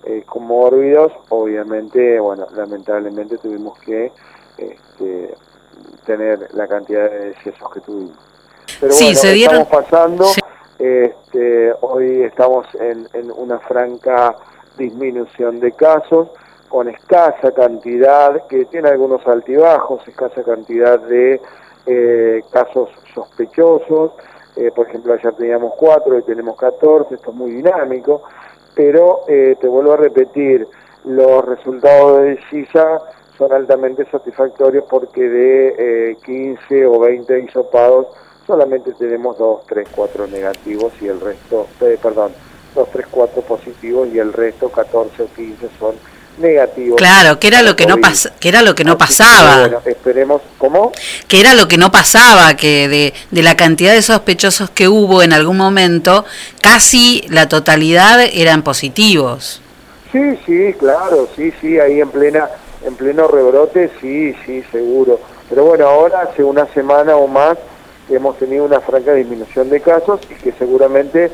eh, 0.06 0.22
comórbidos, 0.26 1.12
obviamente, 1.30 2.18
bueno, 2.20 2.46
lamentablemente 2.54 3.38
tuvimos 3.38 3.78
que 3.80 4.12
este, 4.58 5.34
tener 6.06 6.48
la 6.54 6.66
cantidad 6.66 7.10
de 7.10 7.28
decesos 7.30 7.72
que 7.72 7.80
tuvimos. 7.80 8.16
Pero 8.80 8.92
Sí, 8.92 9.04
bueno, 9.06 9.18
se 9.20 9.32
dieron- 9.32 9.60
estamos 9.62 9.84
pasando, 9.84 10.24
este, 10.78 11.72
hoy 11.80 12.22
estamos 12.22 12.66
en, 12.74 13.08
en 13.14 13.30
una 13.32 13.58
franca 13.60 14.36
disminución 14.76 15.60
de 15.60 15.72
casos, 15.72 16.28
con 16.68 16.88
escasa 16.88 17.52
cantidad, 17.52 18.46
que 18.48 18.64
tiene 18.64 18.88
algunos 18.88 19.24
altibajos, 19.26 20.06
escasa 20.08 20.42
cantidad 20.42 20.98
de 20.98 21.40
eh, 21.86 22.42
casos 22.50 22.90
sospechosos, 23.14 24.12
eh, 24.56 24.70
por 24.74 24.88
ejemplo 24.88 25.12
ayer 25.14 25.32
teníamos 25.34 25.74
cuatro, 25.76 26.16
hoy 26.16 26.22
tenemos 26.22 26.56
14, 26.56 27.14
esto 27.14 27.30
es 27.30 27.36
muy 27.36 27.52
dinámico, 27.52 28.22
pero 28.74 29.20
eh, 29.28 29.56
te 29.60 29.68
vuelvo 29.68 29.92
a 29.92 29.96
repetir, 29.96 30.66
los 31.04 31.44
resultados 31.44 32.22
de 32.22 32.38
CISA 32.50 33.00
son 33.36 33.52
altamente 33.52 34.04
satisfactorios 34.10 34.84
porque 34.88 35.28
de 35.28 36.10
eh, 36.10 36.16
15 36.24 36.86
o 36.86 37.00
20 37.00 37.40
hisopados 37.40 38.06
solamente 38.46 38.92
tenemos 38.92 39.38
2, 39.38 39.66
3, 39.66 39.88
4 39.94 40.26
negativos 40.28 40.92
y 41.00 41.08
el 41.08 41.20
resto, 41.20 41.66
eh, 41.80 41.98
perdón, 42.02 42.32
2, 42.74 42.88
3, 42.90 43.06
4 43.10 43.42
positivos 43.42 44.08
y 44.12 44.18
el 44.18 44.32
resto 44.32 44.68
14 44.68 45.22
o 45.22 45.26
15 45.26 45.68
son 45.78 45.94
negativos. 46.38 46.96
Claro, 46.96 47.38
que 47.38 47.48
era 47.48 47.62
lo 47.62 47.76
que 47.76 47.86
no 47.86 47.98
pas 47.98 48.30
que 48.40 48.48
era 48.48 48.62
lo 48.62 48.74
que 48.74 48.84
no 48.84 48.92
Así 48.92 48.98
que, 48.98 49.06
pasaba. 49.06 49.60
bueno, 49.60 49.82
esperemos, 49.84 50.42
¿cómo? 50.58 50.92
que 51.28 51.40
era 51.40 51.54
lo 51.54 51.68
que 51.68 51.76
no 51.78 51.90
pasaba, 51.92 52.54
que 52.56 52.88
de, 52.88 53.14
de 53.30 53.42
la 53.42 53.56
cantidad 53.56 53.92
de 53.92 54.02
sospechosos 54.02 54.70
que 54.70 54.88
hubo 54.88 55.22
en 55.22 55.32
algún 55.32 55.56
momento, 55.56 56.24
casi 56.60 57.24
la 57.28 57.48
totalidad 57.48 58.20
eran 58.32 58.62
positivos. 58.62 59.60
Sí, 60.12 60.38
sí, 60.46 60.74
claro, 60.78 61.28
sí, 61.34 61.52
sí, 61.60 61.78
ahí 61.80 62.00
en 62.00 62.08
plena, 62.10 62.48
en 62.86 62.94
pleno 62.94 63.26
rebrote, 63.26 63.90
sí, 64.00 64.34
sí, 64.46 64.62
seguro. 64.70 65.20
Pero 65.48 65.64
bueno, 65.64 65.86
ahora 65.88 66.20
hace 66.22 66.42
una 66.44 66.66
semana 66.72 67.16
o 67.16 67.26
más 67.26 67.58
hemos 68.08 68.38
tenido 68.38 68.64
una 68.64 68.80
franca 68.80 69.12
disminución 69.14 69.70
de 69.70 69.80
casos 69.80 70.20
y 70.30 70.34
que 70.34 70.52
seguramente 70.52 71.30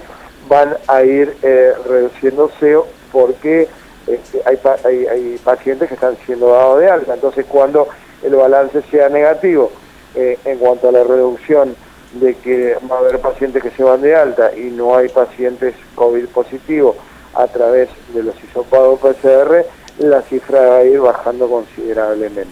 van 0.48 0.76
a 0.88 1.02
ir 1.02 1.36
eh, 1.42 1.72
reduciéndose 1.86 2.76
porque 3.12 3.68
este, 4.14 4.40
hay, 4.44 4.56
pa- 4.56 4.76
hay, 4.84 5.06
hay 5.06 5.40
pacientes 5.42 5.88
que 5.88 5.94
están 5.94 6.16
siendo 6.26 6.48
dados 6.48 6.80
de 6.80 6.90
alta. 6.90 7.14
Entonces, 7.14 7.46
cuando 7.48 7.88
el 8.22 8.34
balance 8.34 8.82
sea 8.90 9.08
negativo 9.08 9.70
eh, 10.14 10.38
en 10.44 10.58
cuanto 10.58 10.88
a 10.88 10.92
la 10.92 11.04
reducción 11.04 11.74
de 12.14 12.34
que 12.34 12.76
va 12.90 12.96
a 12.96 12.98
haber 13.00 13.20
pacientes 13.20 13.62
que 13.62 13.70
se 13.70 13.82
van 13.84 14.02
de 14.02 14.14
alta 14.16 14.52
y 14.56 14.70
no 14.70 14.96
hay 14.96 15.08
pacientes 15.08 15.74
COVID 15.94 16.26
positivos 16.26 16.96
a 17.34 17.46
través 17.46 17.88
de 18.12 18.22
los 18.24 18.34
hisopados 18.42 18.98
PCR, 18.98 19.64
la 19.98 20.20
cifra 20.22 20.60
va 20.60 20.76
a 20.78 20.84
ir 20.84 20.98
bajando 21.00 21.48
considerablemente. 21.48 22.50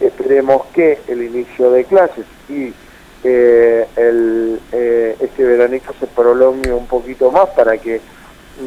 Esperemos 0.00 0.66
que 0.74 0.98
el 1.08 1.22
inicio 1.22 1.70
de 1.70 1.84
clases 1.84 2.26
y 2.48 2.72
eh, 3.24 3.86
eh, 3.96 5.16
este 5.20 5.44
veranito 5.44 5.92
se 5.98 6.06
prolongue 6.06 6.72
un 6.72 6.86
poquito 6.86 7.30
más 7.32 7.48
para 7.50 7.76
que 7.78 8.00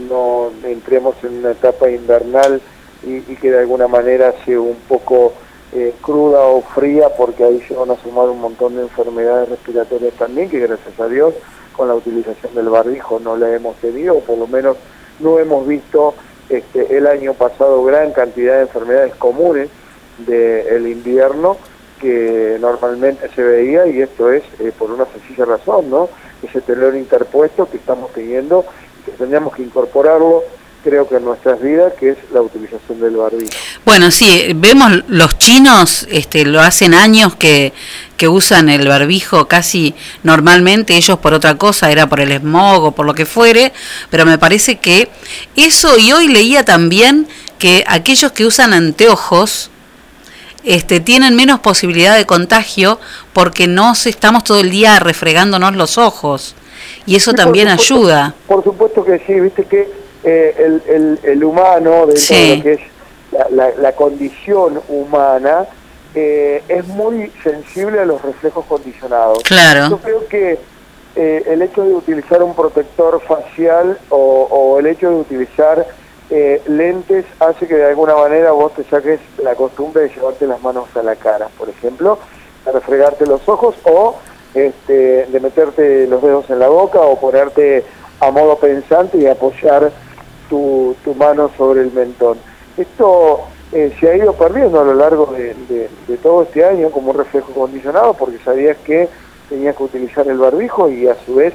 no 0.10 0.52
entremos 0.64 1.16
en 1.24 1.38
una 1.38 1.52
etapa 1.52 1.90
invernal 1.90 2.62
y, 3.04 3.22
que 3.36 3.52
de 3.52 3.60
alguna 3.60 3.88
manera 3.88 4.34
sea 4.46 4.60
un 4.60 4.78
poco 4.88 5.34
eh, 5.74 5.94
cruda 6.02 6.42
o 6.42 6.62
fría 6.62 7.10
porque 7.18 7.44
ahí 7.44 7.62
se 7.68 7.74
van 7.74 7.92
a 7.92 8.02
sumar 8.02 8.30
un 8.30 8.42
montón 8.42 8.76
de 8.76 8.84
enfermedades 8.84 9.50
respiratorias 9.50 10.14
también 10.14 10.50
que 10.50 10.60
gracias 10.60 11.00
a 11.00 11.08
Dios 11.08 11.34
con 11.76 11.88
la 11.88 11.96
utilización 11.96 12.54
del 12.54 12.70
barbijo 12.70 13.20
no 13.20 13.38
la 13.38 13.54
hemos 13.56 13.76
tenido 13.78 14.18
o 14.18 14.20
por 14.20 14.38
lo 14.38 14.48
menos 14.48 14.78
no 15.20 15.40
hemos 15.40 15.68
visto 15.68 16.14
este, 16.50 16.98
el 16.98 17.08
año 17.08 17.34
pasado 17.34 17.84
gran 17.84 18.12
cantidad 18.12 18.58
de 18.58 18.62
enfermedades 18.64 19.16
comunes 19.16 19.70
del 20.20 20.88
invierno 20.88 21.58
que 22.00 22.58
normalmente 22.60 23.30
se 23.36 23.44
veía 23.44 23.88
y 23.88 24.02
esto 24.02 24.32
es 24.32 24.44
eh, 24.60 24.72
por 24.78 24.92
una 24.92 25.06
sencilla 25.06 25.46
razón, 25.46 25.90
¿no? 25.90 26.10
Ese 26.42 26.60
telón 26.62 26.98
interpuesto 26.98 27.70
que 27.70 27.78
estamos 27.78 28.12
teniendo 28.12 28.66
tendríamos 29.22 29.56
que 29.56 29.62
incorporarlo, 29.62 30.44
creo 30.84 31.08
que 31.08 31.18
en 31.18 31.26
nuestras 31.26 31.62
vidas, 31.62 31.94
que 31.94 32.10
es 32.10 32.18
la 32.34 32.42
utilización 32.42 33.00
del 33.00 33.18
barbijo. 33.18 33.52
Bueno, 33.86 34.10
sí, 34.10 34.48
vemos 34.56 35.04
los 35.08 35.38
chinos, 35.38 36.08
este, 36.10 36.44
lo 36.44 36.60
hacen 36.60 36.96
años 36.96 37.36
que, 37.36 37.72
que 38.18 38.28
usan 38.28 38.68
el 38.68 38.88
barbijo 38.88 39.48
casi 39.48 39.94
normalmente, 40.24 40.98
ellos 40.98 41.20
por 41.20 41.36
otra 41.36 41.56
cosa, 41.56 41.92
era 41.92 42.10
por 42.10 42.20
el 42.20 42.32
smog 42.40 42.84
o 42.84 42.92
por 42.94 43.06
lo 43.06 43.14
que 43.14 43.28
fuere, 43.28 43.74
pero 44.10 44.26
me 44.26 44.40
parece 44.40 44.80
que 44.80 45.10
eso, 45.56 46.00
y 46.00 46.12
hoy 46.14 46.28
leía 46.28 46.66
también 46.66 47.28
que 47.60 47.84
aquellos 47.86 48.32
que 48.32 48.48
usan 48.48 48.74
anteojos, 48.74 49.70
este, 50.64 51.00
tienen 51.00 51.36
menos 51.36 51.60
posibilidad 51.60 52.16
de 52.16 52.26
contagio 52.26 53.00
porque 53.34 53.68
no 53.68 53.94
estamos 53.94 54.44
todo 54.44 54.60
el 54.60 54.72
día 54.72 55.00
refregándonos 55.00 55.76
los 55.76 56.00
ojos. 56.00 56.56
Y 57.06 57.16
eso 57.16 57.32
Sí, 57.32 57.36
por 57.38 57.44
también 57.46 57.70
supuesto. 57.70 57.94
ayuda. 57.96 58.34
Por 58.48 58.64
supuesto 58.64 59.04
que 59.04 59.20
sí, 59.20 59.40
viste 59.40 59.64
que 59.66 59.90
eh, 60.24 60.56
el, 60.58 60.84
el, 60.88 61.20
el 61.24 61.44
humano, 61.44 61.92
dentro 62.08 62.18
Sí. 62.18 62.50
de 62.52 62.58
lo 62.58 62.64
que 62.64 62.74
es 62.74 62.80
la, 63.32 63.48
la- 63.50 63.72
la 63.82 63.92
condición 63.94 64.82
humana, 64.90 65.66
eh, 66.14 66.62
es 66.68 66.86
muy 66.88 67.32
sensible 67.44 68.00
a 68.00 68.06
los 68.06 68.22
reflejos 68.22 68.66
condicionados. 68.66 69.40
Claro. 69.44 69.90
Yo 69.90 69.98
creo 70.00 70.28
que 70.28 70.60
eh, 71.16 71.44
el 71.48 71.62
hecho 71.62 71.84
de 71.84 71.94
utilizar 71.94 72.42
un 72.44 72.54
protector 72.54 73.22
facial 73.22 73.98
o, 74.10 74.48
o 74.50 74.80
el 74.80 74.88
hecho 74.88 75.10
de 75.10 75.16
utilizar 75.16 75.86
eh, 76.30 76.62
lentes 76.68 77.26
hace 77.40 77.68
que 77.68 77.76
de 77.76 77.86
alguna 77.86 78.16
manera 78.16 78.52
vos 78.52 78.74
te 78.74 78.84
saques 78.86 79.20
la 79.44 79.56
costumbre 79.56 80.04
de 80.04 80.10
llevarte 80.10 80.48
las 80.48 80.62
manos 80.62 80.86
a 80.96 81.04
la 81.04 81.16
cara, 81.18 81.50
por 81.58 81.68
ejemplo, 81.70 82.18
para 82.64 82.80
fregarte 82.80 83.26
los 83.26 83.42
ojos 83.50 83.76
o 83.84 84.16
este, 84.54 85.26
de 85.28 85.40
meterte 85.40 86.08
los 86.08 86.22
dedos 86.22 86.50
en 86.50 86.60
la 86.60 86.68
boca 86.70 87.00
o 87.00 87.20
ponerte 87.20 87.84
a 88.20 88.32
modo 88.32 88.58
pensante 88.58 89.18
y 89.18 89.28
apoyar 89.28 89.92
tu, 90.50 90.96
tu 91.04 91.16
mano 91.16 91.50
sobre 91.58 91.82
el 91.82 91.92
mentón. 91.92 92.38
Esto 92.78 93.42
eh, 93.72 93.94
se 94.00 94.10
ha 94.10 94.16
ido 94.18 94.34
perdiendo 94.34 94.82
a 94.82 94.84
lo 94.84 94.94
largo 94.94 95.28
de, 95.28 95.54
de- 95.70 95.90
de 96.08 96.18
todo 96.18 96.44
este 96.44 96.64
año 96.66 96.90
como 96.92 97.12
un 97.12 97.18
reflejo 97.18 97.52
condicionado 97.54 98.14
porque 98.14 98.38
sabías 98.44 98.78
que 98.86 99.08
tenías 99.50 99.76
que 99.76 99.84
utilizar 99.84 100.28
el 100.28 100.38
barbijo 100.38 100.90
y 100.90 101.08
a 101.08 101.16
su 101.26 101.36
vez 101.36 101.54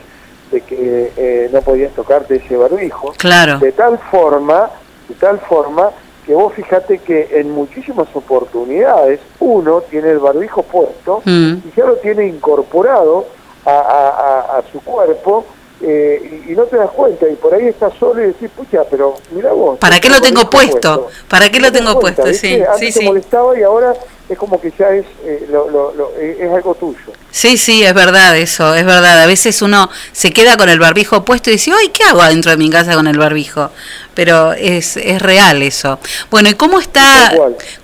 de 0.50 0.60
que 0.60 1.12
eh, 1.16 1.50
no 1.52 1.60
podías 1.62 1.92
tocarte 1.92 2.36
ese 2.36 2.56
barbijo. 2.56 3.12
Claro. 3.18 3.58
De 3.58 3.72
tal 3.72 3.98
forma, 4.10 4.70
de 5.08 5.14
tal 5.16 5.38
forma 5.40 5.90
que 6.26 6.34
vos 6.34 6.52
fíjate 6.54 6.98
que 6.98 7.28
en 7.38 7.52
muchísimas 7.52 8.08
oportunidades 8.14 9.20
uno 9.40 9.80
tiene 9.82 10.10
el 10.10 10.18
barbijo 10.18 10.62
puesto 10.64 11.22
Mm. 11.24 11.54
y 11.64 11.72
ya 11.76 11.86
lo 11.86 11.96
tiene 11.96 12.26
incorporado 12.26 13.26
a, 13.64 13.70
a- 13.70 14.08
a- 14.08 14.58
a 14.58 14.62
su 14.72 14.80
cuerpo 14.82 15.46
eh, 15.82 16.42
y, 16.48 16.52
y 16.52 16.56
no 16.56 16.64
te 16.64 16.76
das 16.76 16.90
cuenta 16.90 17.28
y 17.28 17.34
por 17.34 17.52
ahí 17.54 17.66
estás 17.66 17.92
solo 17.98 18.22
y 18.22 18.28
decís, 18.28 18.48
pucha, 18.56 18.82
pero 18.90 19.14
mira 19.30 19.52
vos. 19.52 19.78
¿Para 19.78 20.00
qué 20.00 20.08
lo 20.08 20.20
tengo 20.20 20.48
puesto? 20.48 21.08
¿Para 21.28 21.50
qué 21.50 21.60
lo 21.60 21.70
te 21.70 21.78
tengo 21.78 21.98
cuenta, 22.00 22.22
puesto? 22.22 22.46
¿viste? 22.46 22.56
Sí, 22.58 22.62
Antes 22.62 22.94
sí, 22.94 23.00
te 23.00 23.06
molestaba 23.06 23.58
y 23.58 23.62
ahora 23.62 23.94
es 24.28 24.38
como 24.38 24.60
que 24.60 24.72
ya 24.76 24.88
es, 24.90 25.04
eh, 25.24 25.46
lo- 25.50 25.68
lo- 25.70 25.94
lo- 25.94 26.12
eh, 26.18 26.38
es 26.40 26.50
algo 26.52 26.74
tuyo. 26.74 26.98
Sí, 27.30 27.58
sí, 27.58 27.84
es 27.84 27.92
verdad 27.92 28.36
eso, 28.38 28.74
es 28.74 28.86
verdad. 28.86 29.22
A 29.22 29.26
veces 29.26 29.60
uno 29.60 29.90
se 30.12 30.32
queda 30.32 30.56
con 30.56 30.68
el 30.70 30.78
barbijo 30.80 31.24
puesto 31.24 31.50
y 31.50 31.54
dice, 31.54 31.70
¡ay, 31.78 31.90
qué 31.90 32.04
hago 32.04 32.22
adentro 32.22 32.50
de 32.50 32.56
mi 32.56 32.70
casa 32.70 32.94
con 32.94 33.06
el 33.06 33.18
barbijo! 33.18 33.70
Pero 34.14 34.54
es, 34.54 34.96
es 34.96 35.20
real 35.20 35.62
eso. 35.62 35.98
Bueno, 36.30 36.48
¿y 36.48 36.54
cómo 36.54 36.80
está, 36.80 37.32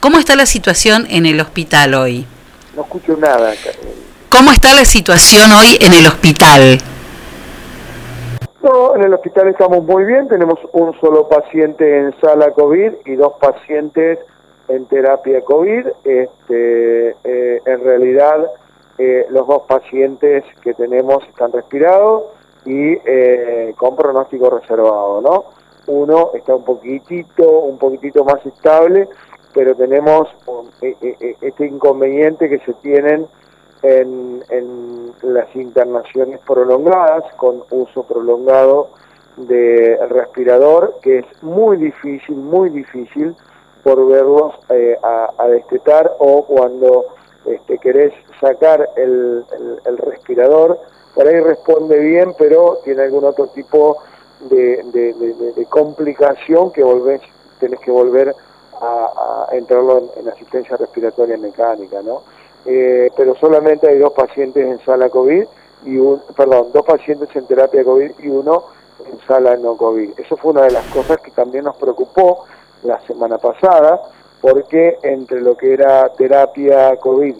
cómo 0.00 0.18
está 0.18 0.34
la 0.34 0.46
situación 0.46 1.06
en 1.10 1.26
el 1.26 1.38
hospital 1.40 1.92
hoy? 1.94 2.26
No 2.74 2.82
escucho 2.82 3.14
nada. 3.18 3.52
¿Cómo 4.30 4.50
está 4.50 4.72
la 4.72 4.86
situación 4.86 5.52
hoy 5.52 5.76
en 5.82 5.92
el 5.92 6.06
hospital? 6.06 6.78
No, 8.62 8.94
en 8.94 9.02
el 9.02 9.12
hospital 9.12 9.48
estamos 9.48 9.82
muy 9.82 10.04
bien, 10.04 10.28
tenemos 10.28 10.58
un 10.72 10.94
solo 11.00 11.28
paciente 11.28 11.98
en 11.98 12.14
sala 12.20 12.52
COVID 12.52 12.92
y 13.06 13.16
dos 13.16 13.32
pacientes 13.40 14.20
en 14.68 14.86
terapia 14.86 15.40
COVID. 15.40 15.88
Este, 16.04 17.08
eh, 17.24 17.60
en 17.64 17.80
realidad, 17.84 18.50
eh, 18.98 19.26
los 19.30 19.48
dos 19.48 19.62
pacientes 19.62 20.44
que 20.62 20.74
tenemos 20.74 21.26
están 21.28 21.50
respirados 21.50 22.24
y 22.64 22.92
eh, 23.04 23.74
con 23.76 23.96
pronóstico 23.96 24.48
reservado, 24.50 25.20
¿no? 25.20 25.44
Uno 25.88 26.30
está 26.34 26.54
un 26.54 26.64
poquitito, 26.64 27.48
un 27.62 27.78
poquitito 27.78 28.24
más 28.24 28.46
estable, 28.46 29.08
pero 29.52 29.74
tenemos 29.74 30.28
eh, 30.82 30.96
eh, 31.00 31.16
eh, 31.20 31.36
este 31.40 31.66
inconveniente 31.66 32.48
que 32.48 32.60
se 32.60 32.74
tienen 32.74 33.26
en, 33.82 34.42
las 35.22 35.54
internaciones 35.54 36.40
prolongadas, 36.40 37.24
con 37.36 37.62
uso 37.70 38.02
prolongado 38.04 38.90
de 39.36 39.96
respirador, 40.08 40.98
que 41.02 41.18
es 41.20 41.42
muy 41.42 41.76
difícil, 41.76 42.36
muy 42.36 42.70
difícil 42.70 43.34
volverlos 43.84 44.54
eh, 44.70 44.96
a, 45.02 45.46
destetar 45.48 46.12
o 46.18 46.44
cuando 46.44 47.06
este, 47.46 47.78
querés 47.78 48.12
sacar 48.40 48.88
el, 48.96 49.44
el- 49.84 49.98
respirador, 49.98 50.78
por 51.14 51.26
ahí 51.26 51.40
responde 51.40 51.98
bien, 51.98 52.34
pero 52.38 52.78
tiene 52.84 53.02
algún 53.02 53.24
otro 53.24 53.48
tipo 53.48 53.98
de, 54.50 54.82
complicación 55.68 56.72
que 56.72 56.82
volvés, 56.82 57.20
tenés 57.60 57.80
que 57.80 57.90
volver 57.90 58.34
a, 58.80 59.46
a 59.50 59.56
entrarlo 59.56 59.98
en, 59.98 60.10
en 60.16 60.28
asistencia 60.28 60.76
respiratoria 60.76 61.36
mecánica, 61.38 62.02
¿no? 62.02 62.22
Eh, 62.64 63.10
pero 63.16 63.34
solamente 63.36 63.88
hay 63.88 63.98
dos 63.98 64.12
pacientes 64.12 64.64
en 64.64 64.78
sala 64.84 65.08
COVID 65.08 65.44
y 65.84 65.96
un, 65.96 66.22
perdón, 66.36 66.68
dos 66.72 66.84
pacientes 66.84 67.28
en 67.34 67.46
terapia 67.46 67.82
COVID 67.82 68.12
y 68.20 68.28
uno 68.28 68.64
en 69.10 69.18
sala 69.26 69.56
no 69.56 69.76
COVID. 69.76 70.18
Eso 70.18 70.36
fue 70.36 70.52
una 70.52 70.62
de 70.62 70.70
las 70.70 70.86
cosas 70.86 71.18
que 71.18 71.32
también 71.32 71.64
nos 71.64 71.76
preocupó 71.76 72.44
la 72.84 73.00
semana 73.06 73.38
pasada, 73.38 74.00
porque 74.40 74.98
entre 75.02 75.40
lo 75.40 75.56
que 75.56 75.72
era 75.72 76.08
terapia 76.10 76.96
COVID 76.96 77.34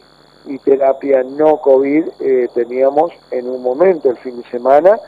y 0.46 0.58
terapia 0.58 1.22
no 1.22 1.58
COVID 1.58 2.08
eh, 2.20 2.48
teníamos 2.54 3.12
en 3.30 3.48
un 3.48 3.62
momento, 3.62 4.10
el 4.10 4.16
fin 4.18 4.40
de 4.42 4.48
semana, 4.50 4.98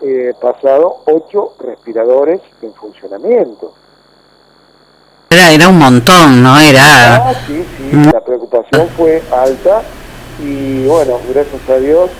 eh, 0.00 0.32
pasado 0.40 1.02
ocho 1.06 1.52
respiradores 1.58 2.40
en 2.62 2.72
funcionamiento. 2.72 3.72
Era, 5.32 5.52
era 5.52 5.68
un 5.68 5.78
montón, 5.78 6.42
¿no? 6.42 6.58
Era... 6.58 7.28
Ah, 7.28 7.34
sí, 7.46 7.64
sí, 7.78 8.10
la 8.12 8.20
preocupación 8.20 8.88
fue 8.96 9.22
alta 9.30 9.80
y 10.40 10.84
bueno, 10.86 11.20
gracias 11.32 11.68
a 11.68 11.78
Dios 11.78 12.10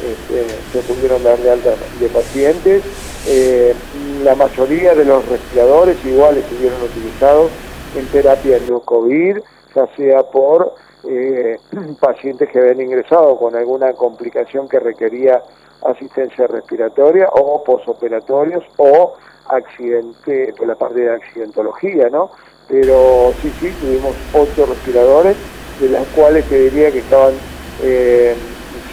este, 0.00 0.46
se 0.72 0.80
pudieron 0.92 1.20
dar 1.24 1.36
de 1.38 1.50
alta 1.50 1.70
de 1.98 2.08
pacientes. 2.10 2.84
Eh, 3.26 3.74
la 4.22 4.36
mayoría 4.36 4.94
de 4.94 5.04
los 5.04 5.28
respiradores 5.28 5.96
igual 6.04 6.36
estuvieron 6.36 6.80
utilizados 6.80 7.50
en 7.96 8.06
terapia 8.06 8.58
no 8.68 8.78
COVID, 8.78 9.38
ya 9.74 9.88
sea 9.96 10.22
por 10.22 10.72
eh, 11.08 11.58
pacientes 12.00 12.50
que 12.50 12.60
habían 12.60 12.82
ingresado 12.82 13.36
con 13.36 13.56
alguna 13.56 13.94
complicación 13.94 14.68
que 14.68 14.78
requería 14.78 15.42
asistencia 15.84 16.46
respiratoria 16.46 17.30
o 17.32 17.64
posoperatorios 17.64 18.62
o 18.76 19.14
accidente, 19.48 20.54
por 20.56 20.68
la 20.68 20.76
parte 20.76 21.00
de 21.00 21.12
accidentología, 21.12 22.08
¿no? 22.10 22.30
Pero 22.70 23.34
sí, 23.42 23.52
sí, 23.60 23.72
tuvimos 23.80 24.14
ocho 24.32 24.66
respiradores, 24.66 25.36
de 25.80 25.88
las 25.88 26.06
cuales 26.08 26.44
te 26.44 26.70
diría 26.70 26.90
que 26.92 27.00
estaban 27.00 27.34
eh, 27.82 28.36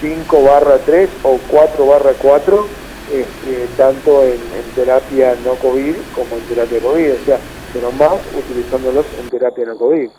5 0.01 0.43
barra 0.43 0.77
3 0.85 1.09
o 1.23 1.39
4 1.47 1.85
barra 1.85 2.11
4, 2.19 2.67
este, 3.13 3.67
tanto 3.77 4.23
en, 4.23 4.31
en 4.31 4.75
terapia 4.75 5.35
no 5.45 5.55
COVID 5.55 5.95
como 6.15 6.35
en 6.37 6.43
terapia 6.43 6.79
COVID, 6.79 7.13
o 7.13 7.25
sea, 7.25 7.39
pero 7.73 7.91
más 7.91 8.13
utilizándolos 8.35 9.05
en 9.21 9.29
terapia 9.29 9.65
no 9.65 9.77
COVID. 9.77 10.09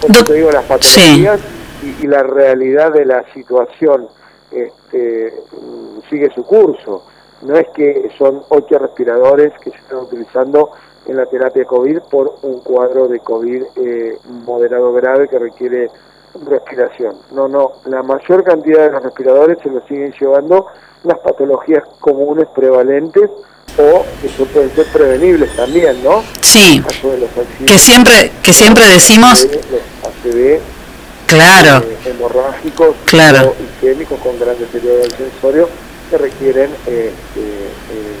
Por 0.00 0.24
te 0.24 0.34
digo 0.34 0.50
las 0.50 0.64
patologías 0.64 1.40
y, 1.82 2.04
y 2.04 2.06
la 2.06 2.22
realidad 2.22 2.92
de 2.92 3.04
la 3.06 3.24
situación 3.32 4.08
este, 4.50 5.34
mm, 5.52 6.08
sigue 6.08 6.30
su 6.34 6.44
curso. 6.44 7.04
No 7.42 7.56
es 7.56 7.66
que 7.74 8.10
son 8.16 8.42
ocho 8.48 8.78
respiradores 8.78 9.52
que 9.62 9.70
se 9.70 9.76
están 9.76 9.98
utilizando 9.98 10.70
en 11.06 11.16
la 11.16 11.26
terapia 11.26 11.64
COVID 11.64 11.98
por 12.10 12.38
un 12.42 12.60
cuadro 12.60 13.08
de 13.08 13.20
COVID 13.20 13.62
eh, 13.76 14.18
moderado 14.44 14.92
grave 14.92 15.28
que 15.28 15.38
requiere 15.38 15.90
respiración. 16.46 17.16
No, 17.32 17.48
no, 17.48 17.72
la 17.86 18.02
mayor 18.02 18.42
cantidad 18.42 18.86
de 18.86 18.92
los 18.92 19.02
respiradores 19.02 19.58
se 19.62 19.70
los 19.70 19.84
siguen 19.86 20.12
llevando 20.18 20.66
las 21.04 21.18
patologías 21.18 21.82
comunes 22.00 22.46
prevalentes 22.54 23.30
o 23.78 24.04
que 24.22 24.44
pueden 24.44 24.70
ser 24.74 24.86
prevenibles 24.86 25.54
también, 25.56 26.02
¿no? 26.02 26.22
Sí, 26.40 26.82
que 27.66 27.78
siempre, 27.78 28.32
que 28.42 28.52
siempre 28.52 28.86
decimos, 28.86 29.44
ACV, 30.02 30.60
claro, 31.26 31.84
eh, 31.84 31.98
hemorrágicos 32.06 32.94
Claro. 33.06 33.54
isquémicos 33.62 34.18
con 34.20 34.38
gran 34.38 34.58
deterioro 34.58 34.98
del 34.98 35.10
sensorio 35.12 35.68
que 36.10 36.18
requieren 36.18 36.70
eh, 36.86 37.12
eh, 37.36 37.68
eh, 37.92 38.16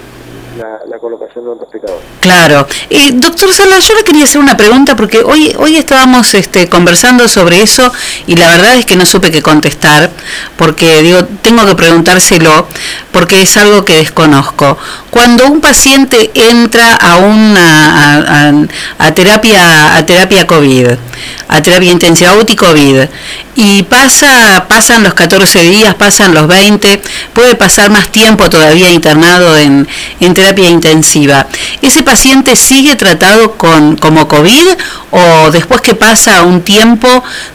la, 0.56 0.80
la 0.86 0.98
colocación 0.98 1.44
de 1.44 1.50
un 1.50 1.58
respirador. 1.58 2.00
Claro. 2.20 2.66
Eh, 2.90 3.12
doctor 3.14 3.52
Sala, 3.52 3.78
yo 3.78 3.94
le 3.94 4.04
quería 4.04 4.24
hacer 4.24 4.40
una 4.40 4.56
pregunta 4.56 4.96
porque 4.96 5.22
hoy, 5.22 5.54
hoy 5.58 5.76
estábamos 5.76 6.34
este, 6.34 6.68
conversando 6.68 7.28
sobre 7.28 7.62
eso 7.62 7.92
y 8.26 8.36
la 8.36 8.50
verdad 8.50 8.76
es 8.76 8.86
que 8.86 8.96
no 8.96 9.06
supe 9.06 9.30
qué 9.30 9.42
contestar 9.42 10.10
porque 10.56 11.02
digo, 11.02 11.24
tengo 11.42 11.66
que 11.66 11.74
preguntárselo 11.74 12.68
porque 13.12 13.42
es 13.42 13.56
algo 13.56 13.84
que 13.84 13.96
desconozco. 13.96 14.76
Cuando 15.10 15.46
un 15.46 15.60
paciente 15.60 16.30
entra 16.34 16.96
a 16.96 17.16
una 17.16 18.66
a, 18.98 19.14
terapia 19.14 19.96
a 19.96 20.06
terapia 20.06 20.46
COVID, 20.46 20.88
a 21.48 21.62
terapia 21.62 21.92
intensiva 21.92 22.34
UTI 22.34 22.56
COVID 22.56 23.04
y 23.56 23.84
pasa 23.84 24.66
pasan 24.68 25.04
los 25.04 25.14
14 25.14 25.62
días, 25.62 25.94
pasan 25.94 26.34
los 26.34 26.48
20, 26.48 27.00
puede 27.32 27.54
pasar 27.54 27.90
más 27.90 28.08
tiempo 28.08 28.50
todavía 28.50 28.90
internado 28.90 29.56
en, 29.56 29.86
en 30.20 30.34
terapia 30.34 30.68
intensiva. 30.68 31.46
¿Ese 31.82 32.02
paciente 32.02 32.56
sigue 32.56 32.96
tratado 32.96 33.52
con 33.52 33.96
como 33.96 34.28
COVID 34.28 34.68
o 35.10 35.50
después 35.50 35.80
que 35.80 35.94
pasa 35.94 36.42
un 36.42 36.62
tiempo 36.62 37.08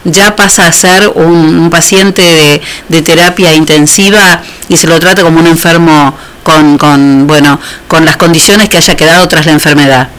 ya 0.04 0.36
pasa 0.36 0.68
a 0.68 0.72
ser 0.72 1.10
un, 1.16 1.60
un 1.60 1.70
paciente 1.70 2.62
de, 2.88 3.02
terapia 3.02 3.54
intensiva 3.54 4.42
y 4.68 4.78
se 4.78 4.88
lo 4.88 5.00
trata 5.00 5.24
como 5.24 5.40
un 5.40 5.48
enfermo 5.48 6.14
con, 6.44 6.78
con 6.78 7.28
bueno 7.28 7.60
con 7.88 8.06
las 8.06 8.18
condiciones 8.18 8.70
que 8.70 8.78
haya 8.78 8.96
quedado 8.96 9.28
tras 9.28 9.46
la 9.46 9.54
enfermedad? 9.54 10.10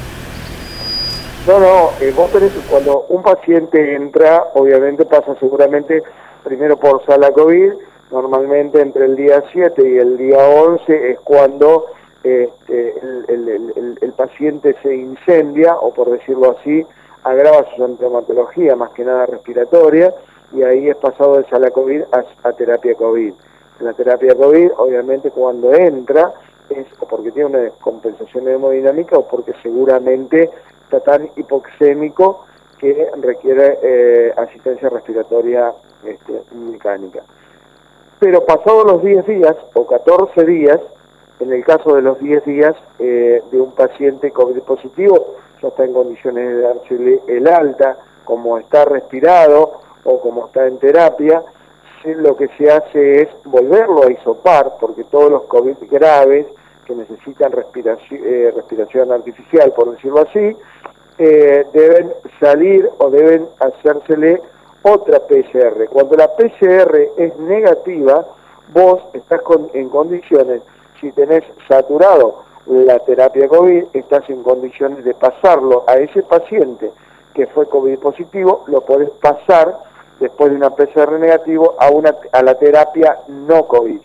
No, 1.47 1.59
no, 1.59 1.91
eh, 2.01 2.13
vos 2.15 2.31
tenés, 2.31 2.53
cuando 2.69 3.07
un 3.09 3.23
paciente 3.23 3.95
entra, 3.95 4.45
obviamente 4.55 5.07
pasa 5.07 5.35
seguramente 5.41 6.03
primero 6.45 6.77
por 6.79 7.05
sala 7.07 7.31
COVID, 7.33 7.73
normalmente 8.11 8.81
entre 8.81 9.07
el 9.07 9.17
día 9.17 9.43
7 9.53 9.83
y 9.83 9.99
el 9.99 10.19
día 10.19 10.39
11 10.39 11.11
es 11.13 11.19
cuando 11.21 11.87
este, 12.23 12.95
el, 13.29 14.13
paciente 14.17 14.77
se 14.83 14.95
incendia, 14.95 15.77
o 15.77 15.95
por 15.95 16.11
decirlo 16.11 16.57
así, 16.59 16.85
agrava 17.25 17.65
su 17.75 17.87
sintomatología, 17.87 18.77
más 18.77 18.91
que 18.91 19.05
nada 19.05 19.27
respiratoria, 19.27 20.15
y 20.53 20.63
ahí 20.63 20.89
es 20.89 20.97
pasado 20.97 21.39
de 21.39 21.49
sala 21.49 21.71
COVID 21.71 22.03
a, 22.13 22.49
a 22.49 22.53
terapia 22.53 22.95
COVID. 22.95 23.33
En 23.81 23.87
la 23.87 23.95
terapia 23.95 24.35
COVID, 24.35 24.73
obviamente 24.77 25.31
cuando 25.31 25.73
entra, 25.73 26.35
es 26.71 26.87
o 27.01 27.07
porque 27.07 27.31
tiene 27.33 27.49
una 27.49 27.59
descompensación 27.61 28.49
hemodinámica 28.49 29.17
o 29.17 29.27
porque 29.27 29.53
seguramente 29.63 30.51
está 30.85 31.01
tan 31.01 31.31
hipoxémico 31.37 32.45
que 32.79 33.09
requiere 33.21 33.79
eh, 33.83 34.33
asistencia 34.37 34.89
respiratoria 34.89 35.73
este, 36.05 36.43
mecánica. 36.55 37.23
Pero 38.19 38.45
pasados 38.45 38.85
los 38.85 39.03
10 39.03 39.27
días 39.27 39.57
o 39.75 39.87
14 39.87 40.45
días, 40.45 40.81
en 41.41 41.53
el 41.53 41.65
caso 41.65 41.95
de 41.97 42.03
los 42.03 42.19
10 42.21 42.45
días 42.45 42.75
eh, 42.99 43.43
de 43.51 43.61
un 43.61 43.73
paciente 43.73 44.31
COVID 44.31 44.61
positivo, 44.61 45.37
ya 45.63 45.69
está 45.69 45.85
en 45.85 45.93
condiciones 45.93 46.49
de 46.49 46.61
dársele 46.63 47.21
el 47.29 47.49
alta, 47.49 47.99
como 48.25 48.59
está 48.59 48.85
respirado 48.85 49.81
o 50.05 50.21
como 50.21 50.47
está 50.47 50.67
en 50.67 50.79
terapia, 50.79 51.43
lo 52.05 52.35
que 52.37 52.49
se 52.57 52.71
hace 52.71 53.23
es 53.23 53.29
volverlo 53.45 54.05
a 54.05 54.11
hisopar, 54.13 54.73
porque 54.81 55.05
todos 55.05 55.31
los 55.31 55.43
COVID 55.43 55.77
graves 55.91 56.47
que 56.87 56.95
necesitan 56.95 57.53
respiración, 57.53 58.21
eh, 58.25 58.53
respiración 58.57 59.13
artificial, 59.13 59.73
por 59.73 59.91
decirlo 59.93 60.21
así, 60.23 60.57
eh, 61.19 61.67
deben 61.75 62.13
salir 62.41 62.89
o 62.99 63.11
deben 63.11 63.47
hacérsele 63.61 64.41
otra 64.83 65.21
PCR. 65.27 65.87
Cuando 65.91 66.17
la 66.17 66.35
PCR 66.35 67.11
es 67.19 67.37
negativa, 67.39 68.27
vos 68.73 69.03
estás 69.13 69.43
con- 69.43 69.69
en 69.75 69.91
condiciones, 69.91 70.63
si 71.01 71.11
tenés 71.13 71.43
saturado 71.69 72.45
la 72.67 72.99
terapia 73.01 73.49
COVID, 73.49 73.85
estás 73.95 74.29
en 74.29 74.43
condiciones 74.43 75.05
de 75.05 75.15
pasarlo 75.15 75.85
a 75.87 75.97
ese 75.97 76.23
paciente 76.23 76.91
que 77.35 77.47
fue 77.49 77.69
COVID 77.69 77.99
positivo, 77.99 78.65
lo 78.67 78.83
podés 78.83 79.11
pasar 79.21 79.79
después 80.19 80.51
de 80.51 80.57
una 80.57 80.71
PCR 80.71 81.13
negativo 81.19 81.75
a, 81.79 81.89
una, 81.91 82.15
a 82.33 82.43
la 82.43 82.55
terapia 82.55 83.19
no 83.29 83.67
COVID, 83.67 83.99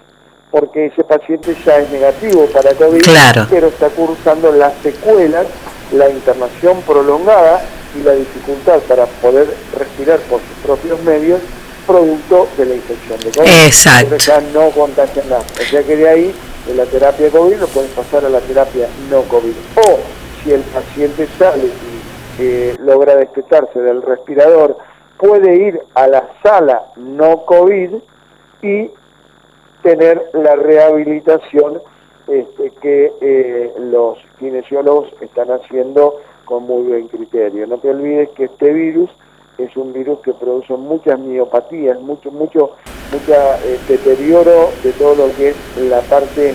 porque 0.51 0.85
ese 0.87 1.03
paciente 1.03 1.55
ya 1.65 1.79
es 1.79 1.91
negativo 1.91 2.45
para 2.53 2.73
COVID, 2.73 3.01
Claro. 3.01 3.47
pero 3.49 3.67
está 3.67 3.89
cursando 3.89 4.51
las 4.51 4.73
secuelas, 4.75 5.45
la 5.91 6.09
internación 6.09 6.81
prolongada 6.87 7.61
y 7.99 8.03
la 8.03 8.13
dificultad 8.13 8.79
para 8.87 9.05
poder 9.05 9.47
respirar 9.77 10.19
por 10.21 10.39
sus 10.39 10.57
propios 10.65 11.01
medios 11.03 11.41
producto 11.85 12.47
de 12.57 12.65
la 12.65 12.75
infección 12.75 13.19
de 13.19 13.31
COVID. 13.31 13.65
Exacto. 13.65 14.15
Entonces 14.15 14.27
ya 14.27 14.41
no 14.59 14.69
contagian 14.71 15.29
nada. 15.29 15.43
O 15.59 15.63
sea 15.63 15.83
que 15.83 15.95
de 15.95 16.09
ahí, 16.09 16.35
de 16.65 16.75
la 16.75 16.85
terapia 16.85 17.29
COVID, 17.29 17.57
lo 17.57 17.67
pueden 17.67 17.91
pasar 17.91 18.25
a 18.25 18.29
la 18.29 18.39
terapia 18.41 18.87
no 19.09 19.21
COVID. 19.23 19.53
O 19.87 19.99
si 20.43 20.51
el 20.51 20.61
paciente 20.61 21.27
sale 21.37 21.65
y 21.65 22.41
eh, 22.41 22.75
logra 22.79 23.15
despetarse 23.15 23.79
del 23.79 24.01
respirador, 24.01 24.77
puede 25.17 25.55
ir 25.55 25.79
a 25.93 26.07
la 26.07 26.29
sala 26.43 26.85
no 26.95 27.45
COVID 27.45 27.95
y 28.61 28.89
tener 29.83 30.29
la 30.33 30.55
rehabilitación 30.55 31.81
este, 32.27 32.71
que 32.81 33.13
eh, 33.21 33.73
los 33.79 34.17
kinesiólogos 34.39 35.13
están 35.21 35.51
haciendo 35.51 36.21
con 36.45 36.63
muy 36.63 36.83
buen 36.83 37.07
criterio. 37.07 37.67
No 37.67 37.77
te 37.77 37.91
olvides 37.91 38.29
que 38.29 38.45
este 38.45 38.73
virus 38.73 39.09
es 39.57 39.75
un 39.77 39.93
virus 39.93 40.19
que 40.19 40.33
produce 40.33 40.73
muchas 40.73 41.19
miopatías, 41.19 41.99
mucho, 42.01 42.31
mucho, 42.31 42.71
mucha 43.11 43.57
eh, 43.63 43.79
deterioro 43.87 44.71
de 44.83 44.91
todo 44.93 45.15
lo 45.27 45.35
que 45.35 45.49
es 45.49 45.55
la 45.89 46.01
parte 46.01 46.53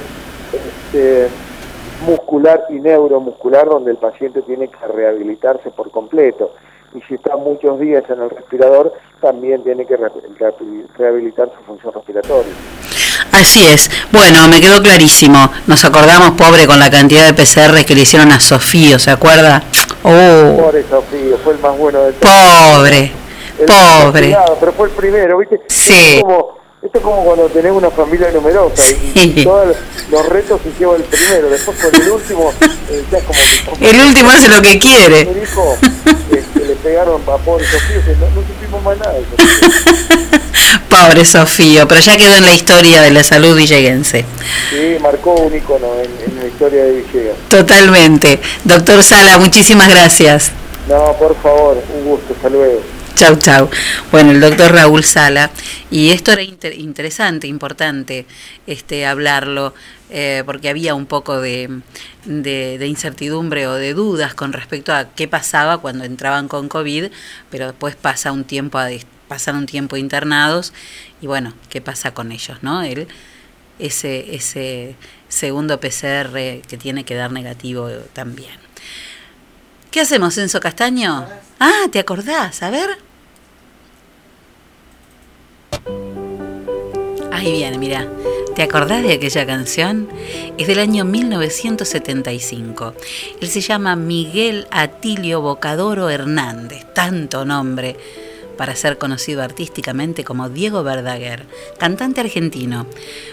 este, 0.52 1.28
muscular 2.06 2.64
y 2.70 2.74
neuromuscular, 2.74 3.68
donde 3.68 3.92
el 3.92 3.96
paciente 3.96 4.42
tiene 4.42 4.68
que 4.68 4.86
rehabilitarse 4.86 5.70
por 5.70 5.90
completo. 5.90 6.52
Y 6.94 7.00
si 7.02 7.14
está 7.14 7.36
muchos 7.36 7.78
días 7.78 8.04
en 8.10 8.20
el 8.20 8.30
respirador, 8.30 8.92
también 9.20 9.62
tiene 9.62 9.86
que 9.86 9.96
re- 9.96 10.10
re- 10.38 10.54
rehabilitar 10.98 11.50
su 11.56 11.62
función 11.64 11.92
respiratoria. 11.94 12.52
Así 13.32 13.64
es. 13.66 13.90
Bueno, 14.12 14.48
me 14.48 14.60
quedó 14.60 14.82
clarísimo. 14.82 15.50
Nos 15.66 15.84
acordamos, 15.84 16.32
pobre, 16.32 16.66
con 16.66 16.78
la 16.78 16.90
cantidad 16.90 17.26
de 17.26 17.34
PCR 17.34 17.84
que 17.84 17.94
le 17.94 18.02
hicieron 18.02 18.30
a 18.32 18.40
Sofío, 18.40 18.98
¿se 18.98 19.10
acuerda? 19.10 19.62
Oh, 20.02 20.56
Pobre 20.58 20.84
Sofío, 20.88 21.38
fue 21.44 21.54
el 21.54 21.60
más 21.60 21.76
bueno 21.76 22.00
de 22.02 22.12
todos. 22.14 22.34
pobre, 22.76 23.12
El 23.58 23.66
pobre. 23.66 24.36
pero 24.58 24.72
fue 24.72 24.88
el 24.88 24.94
primero, 24.94 25.38
¿viste? 25.38 25.60
Sí. 25.68 26.20
Como, 26.22 26.59
esto 26.82 26.98
es 26.98 27.04
como 27.04 27.24
cuando 27.24 27.46
tenés 27.48 27.72
una 27.72 27.90
familia 27.90 28.30
numerosa 28.32 28.82
y- 29.14 29.44
todos 29.44 29.76
los 30.10 30.26
retos 30.28 30.60
se 30.62 30.70
lleva 30.78 30.96
el 30.96 31.02
primero, 31.04 31.50
después 31.50 31.78
con 31.78 31.94
el 32.02 32.10
último, 32.10 32.52
eh, 32.90 33.04
ya 33.12 33.18
es 33.18 33.24
como 33.24 33.38
que... 33.78 33.90
El 33.90 34.00
último 34.00 34.30
hace 34.30 34.48
lo 34.48 34.60
que 34.62 34.78
quiere. 34.78 35.24
Mi 35.26 35.42
hijo, 35.42 35.76
eh, 36.32 36.44
que 36.54 36.60
le 36.60 36.74
pegaron 36.76 37.20
a 37.22 37.36
pobre 37.38 37.64
Sofío, 37.66 38.04
que 38.04 38.12
no, 38.16 38.26
no 38.30 38.42
supimos 38.46 38.82
más 38.82 38.98
nada. 38.98 39.14
Pobre 40.88 41.24
Sofío, 41.24 41.86
pero 41.86 42.00
ya 42.00 42.16
quedó 42.16 42.36
en 42.36 42.44
la 42.46 42.54
historia 42.54 43.00
de 43.02 43.10
la 43.12 43.22
salud 43.22 43.56
villeguense. 43.56 44.24
Sí, 44.70 44.96
marcó 45.00 45.34
un 45.34 45.54
icono 45.54 45.86
en, 45.94 46.10
en 46.32 46.40
la 46.40 46.46
historia 46.48 46.84
de 46.84 46.92
Villegas. 47.02 47.36
Totalmente. 47.48 48.40
Doctor 48.64 49.02
Sala, 49.04 49.38
muchísimas 49.38 49.88
gracias. 49.88 50.50
No, 50.88 51.12
por 51.18 51.36
favor, 51.40 51.80
un 51.96 52.04
gusto, 52.10 52.34
hasta 52.34 52.48
luego. 52.48 52.80
Chau, 53.20 53.36
chau. 53.36 53.68
Bueno, 54.10 54.30
el 54.30 54.40
doctor 54.40 54.72
Raúl 54.72 55.04
Sala, 55.04 55.50
y 55.90 56.08
esto 56.08 56.32
era 56.32 56.40
inter- 56.42 56.78
interesante, 56.78 57.46
importante 57.46 58.24
este 58.66 59.04
hablarlo, 59.04 59.74
eh, 60.08 60.42
porque 60.46 60.70
había 60.70 60.94
un 60.94 61.04
poco 61.04 61.38
de, 61.38 61.82
de, 62.24 62.78
de 62.78 62.86
incertidumbre 62.86 63.66
o 63.66 63.74
de 63.74 63.92
dudas 63.92 64.32
con 64.32 64.54
respecto 64.54 64.94
a 64.94 65.10
qué 65.14 65.28
pasaba 65.28 65.76
cuando 65.82 66.04
entraban 66.04 66.48
con 66.48 66.68
COVID, 66.68 67.08
pero 67.50 67.66
después 67.66 67.94
pasa 67.94 68.32
un 68.32 68.44
tiempo 68.44 68.78
a 68.78 68.88
pasan 69.28 69.56
un 69.56 69.66
tiempo 69.66 69.98
internados 69.98 70.72
y 71.20 71.26
bueno, 71.26 71.52
¿qué 71.68 71.82
pasa 71.82 72.14
con 72.14 72.32
ellos, 72.32 72.62
no? 72.62 72.80
Él 72.82 73.06
ese 73.78 74.34
ese 74.34 74.96
segundo 75.28 75.78
PCR 75.78 76.32
que 76.66 76.78
tiene 76.80 77.04
que 77.04 77.16
dar 77.16 77.32
negativo 77.32 77.86
también. 78.14 78.54
¿Qué 79.90 80.00
hacemos, 80.00 80.38
Enzo 80.38 80.58
Castaño? 80.60 81.26
Ah, 81.58 81.82
¿te 81.92 81.98
acordás? 81.98 82.62
A 82.62 82.70
ver. 82.70 83.09
Ahí 87.32 87.52
viene, 87.52 87.78
mira. 87.78 88.06
¿Te 88.54 88.64
acordás 88.64 89.02
de 89.02 89.12
aquella 89.12 89.46
canción? 89.46 90.08
Es 90.58 90.66
del 90.66 90.80
año 90.80 91.04
1975. 91.04 92.94
Él 93.40 93.48
se 93.48 93.60
llama 93.60 93.96
Miguel 93.96 94.66
Atilio 94.70 95.40
Bocadoro 95.40 96.10
Hernández, 96.10 96.84
tanto 96.92 97.44
nombre 97.44 97.96
para 98.60 98.76
ser 98.76 98.98
conocido 98.98 99.42
artísticamente 99.42 100.24
como 100.24 100.50
Diego 100.50 100.82
Verdaguer, 100.82 101.46
cantante 101.78 102.20
argentino, 102.20 102.86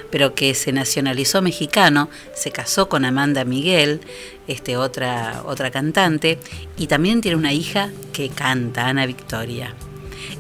pero 0.10 0.34
que 0.34 0.54
se 0.54 0.72
nacionalizó 0.72 1.42
mexicano, 1.42 2.10
se 2.34 2.52
casó 2.52 2.88
con 2.88 3.04
Amanda 3.04 3.44
Miguel, 3.44 4.00
este 4.48 4.78
otra 4.78 5.42
otra 5.46 5.70
cantante, 5.70 6.40
y 6.78 6.88
también 6.88 7.20
tiene 7.20 7.36
una 7.36 7.52
hija 7.52 7.92
que 8.14 8.30
canta, 8.30 8.88
Ana 8.88 9.06
Victoria. 9.06 9.76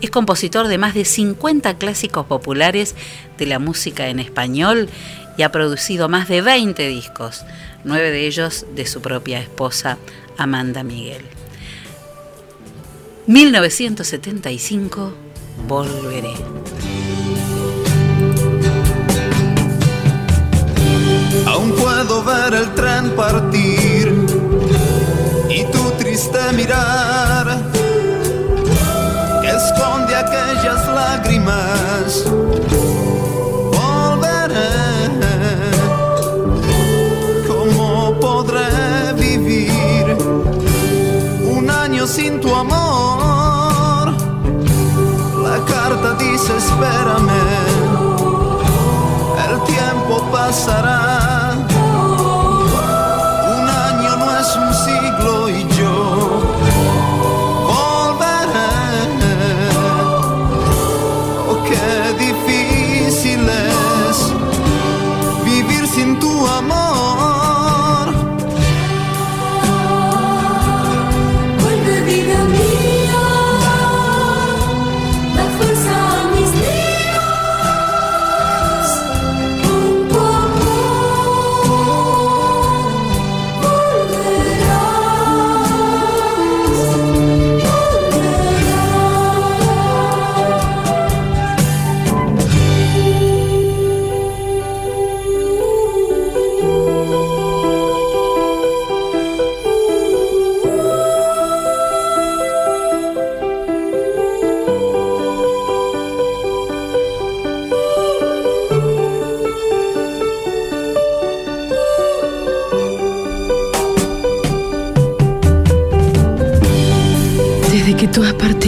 Es 0.01 0.09
compositor 0.09 0.67
de 0.67 0.77
más 0.77 0.93
de 0.93 1.05
50 1.05 1.77
clásicos 1.77 2.25
populares 2.25 2.95
de 3.37 3.45
la 3.45 3.59
música 3.59 4.07
en 4.09 4.19
español 4.19 4.89
y 5.37 5.43
ha 5.43 5.51
producido 5.51 6.09
más 6.09 6.27
de 6.27 6.41
20 6.41 6.87
discos, 6.87 7.45
nueve 7.83 8.11
de 8.11 8.25
ellos 8.27 8.65
de 8.75 8.85
su 8.85 9.01
propia 9.01 9.39
esposa, 9.39 9.97
Amanda 10.37 10.83
Miguel. 10.83 11.21
1975, 13.27 15.13
Volveré. 15.67 16.33
Aún 21.45 21.71
puedo 21.73 22.23
ver 22.23 22.53
el 22.53 22.73
tren 22.75 23.11
partir 23.15 24.13
y 25.49 25.63
tu 25.71 25.91
triste 25.97 26.39
mirar 26.53 27.86
esconde 29.57 30.15
aquellas 30.15 30.87
lágrimas. 30.87 32.23
Volveré, 33.77 34.69
¿cómo 37.47 38.19
podré 38.19 39.13
vivir 39.13 40.05
un 41.55 41.69
año 41.69 42.05
sin 42.05 42.39
tu 42.39 42.53
amor? 42.53 44.13
La 45.43 45.57
carta 45.65 46.13
dice 46.19 46.55
espérame 46.57 47.77
el 49.49 49.63
tiempo 49.63 50.21
pasará. 50.31 51.26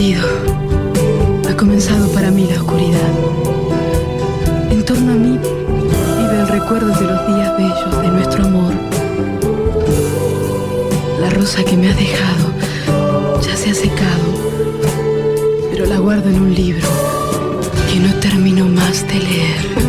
Ha 0.01 1.57
comenzado 1.57 2.07
para 2.13 2.31
mí 2.31 2.47
la 2.49 2.61
oscuridad. 2.61 3.11
En 4.71 4.85
torno 4.85 5.11
a 5.11 5.15
mí 5.15 5.37
vive 5.37 6.39
el 6.39 6.47
recuerdo 6.47 6.87
de 6.87 7.05
los 7.05 7.27
días 7.27 7.57
bellos 7.57 8.01
de 8.01 8.07
nuestro 8.07 8.45
amor. 8.45 8.73
La 11.19 11.29
rosa 11.31 11.65
que 11.65 11.75
me 11.75 11.89
has 11.89 11.97
dejado 11.97 13.41
ya 13.41 13.57
se 13.57 13.71
ha 13.71 13.73
secado, 13.73 14.23
pero 15.69 15.85
la 15.85 15.97
guardo 15.97 16.29
en 16.29 16.43
un 16.43 16.55
libro 16.55 16.87
que 17.91 17.99
no 17.99 18.13
termino 18.21 18.67
más 18.67 19.05
de 19.05 19.15
leer. 19.15 19.88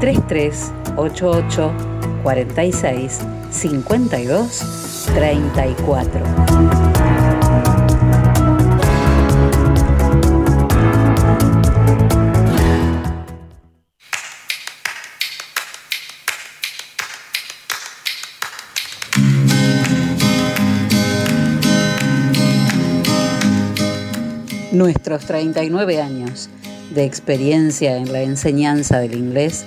3388 0.00 1.72
46 2.22 3.20
52 3.50 5.08
34. 5.14 6.22
Nuestros 24.72 25.26
39 25.26 26.00
años 26.00 26.48
de 26.94 27.04
experiencia 27.04 27.98
en 27.98 28.10
la 28.10 28.22
enseñanza 28.22 28.98
del 29.00 29.14
inglés 29.14 29.66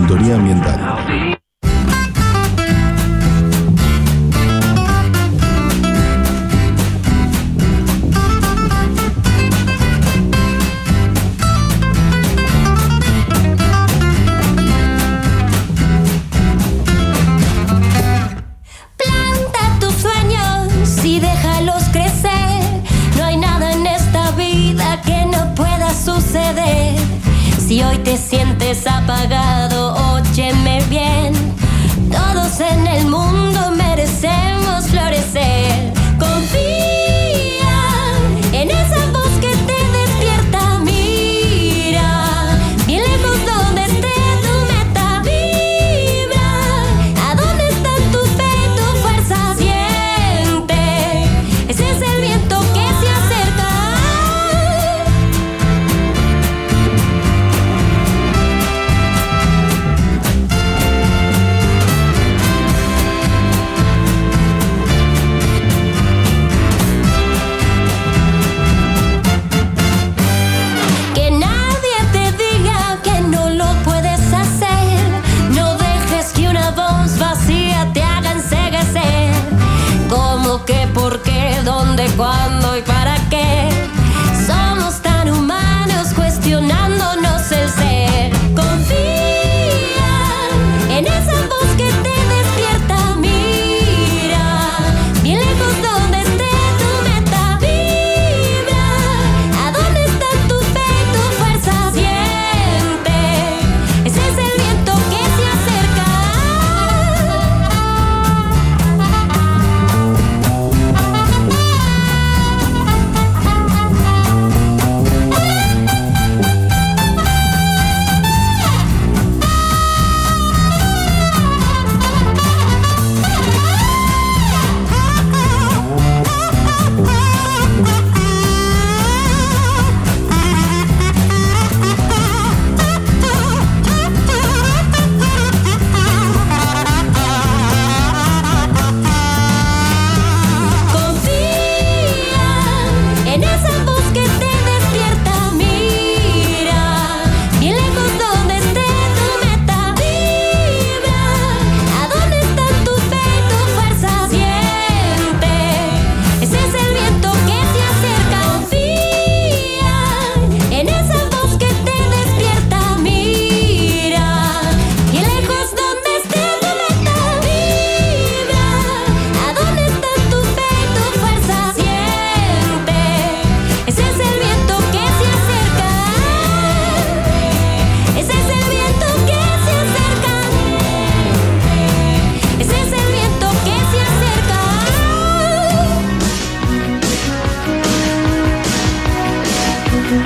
Ambiental. 0.09 1.30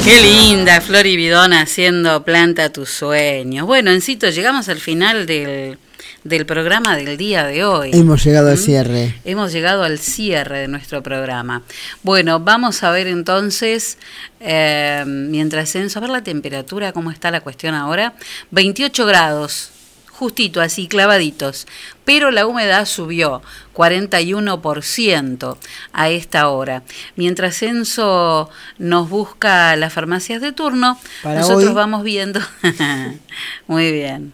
Qué 0.06 0.22
linda, 0.22 0.82
Flor 0.82 1.08
y 1.08 1.18
Bidón 1.18 1.52
haciendo 1.54 2.24
planta 2.24 2.72
tus 2.72 2.92
sueños. 2.92 3.66
Bueno, 3.66 3.90
Encito, 3.90 4.30
llegamos 4.30 4.70
al 4.70 4.80
final 4.80 5.26
del, 5.26 5.80
del 6.24 6.46
programa 6.46 6.96
del 6.96 7.18
día 7.18 7.44
de 7.44 7.66
hoy. 7.66 7.90
Hemos 7.92 8.24
llegado 8.24 8.52
al 8.52 8.60
cierre. 8.60 9.16
Hemos 9.26 9.52
llegado 9.52 9.82
al 9.82 9.98
cierre 9.98 10.60
de 10.60 10.68
nuestro 10.68 11.02
programa. 11.02 11.64
Bueno, 12.04 12.40
vamos 12.40 12.84
a 12.84 12.92
ver 12.92 13.08
entonces, 13.08 13.98
eh, 14.42 15.04
mientras 15.08 15.76
Enzo, 15.76 15.98
a 15.98 16.02
ver 16.02 16.12
la 16.12 16.24
temperatura, 16.24 16.94
cómo 16.94 17.10
está 17.10 17.32
la 17.32 17.42
cuestión 17.42 17.74
ahora. 17.74 18.14
28 18.52 19.08
grados, 19.08 19.72
justito 20.18 20.62
así, 20.62 20.88
clavaditos. 20.88 21.68
Pero 22.06 22.32
la 22.32 22.46
humedad 22.48 22.86
subió 22.86 23.42
41% 23.74 25.58
a 25.94 26.10
esta 26.10 26.50
hora. 26.50 26.84
Mientras 27.16 27.62
Enzo 27.64 28.50
nos 28.78 29.10
busca 29.10 29.76
las 29.76 29.94
farmacias 29.94 30.42
de 30.42 30.52
turno, 30.52 30.98
Para 31.24 31.40
nosotros 31.42 31.70
hoy- 31.70 31.74
vamos 31.74 32.04
viendo. 32.04 32.40
Muy 33.68 33.92
bien. 33.92 34.34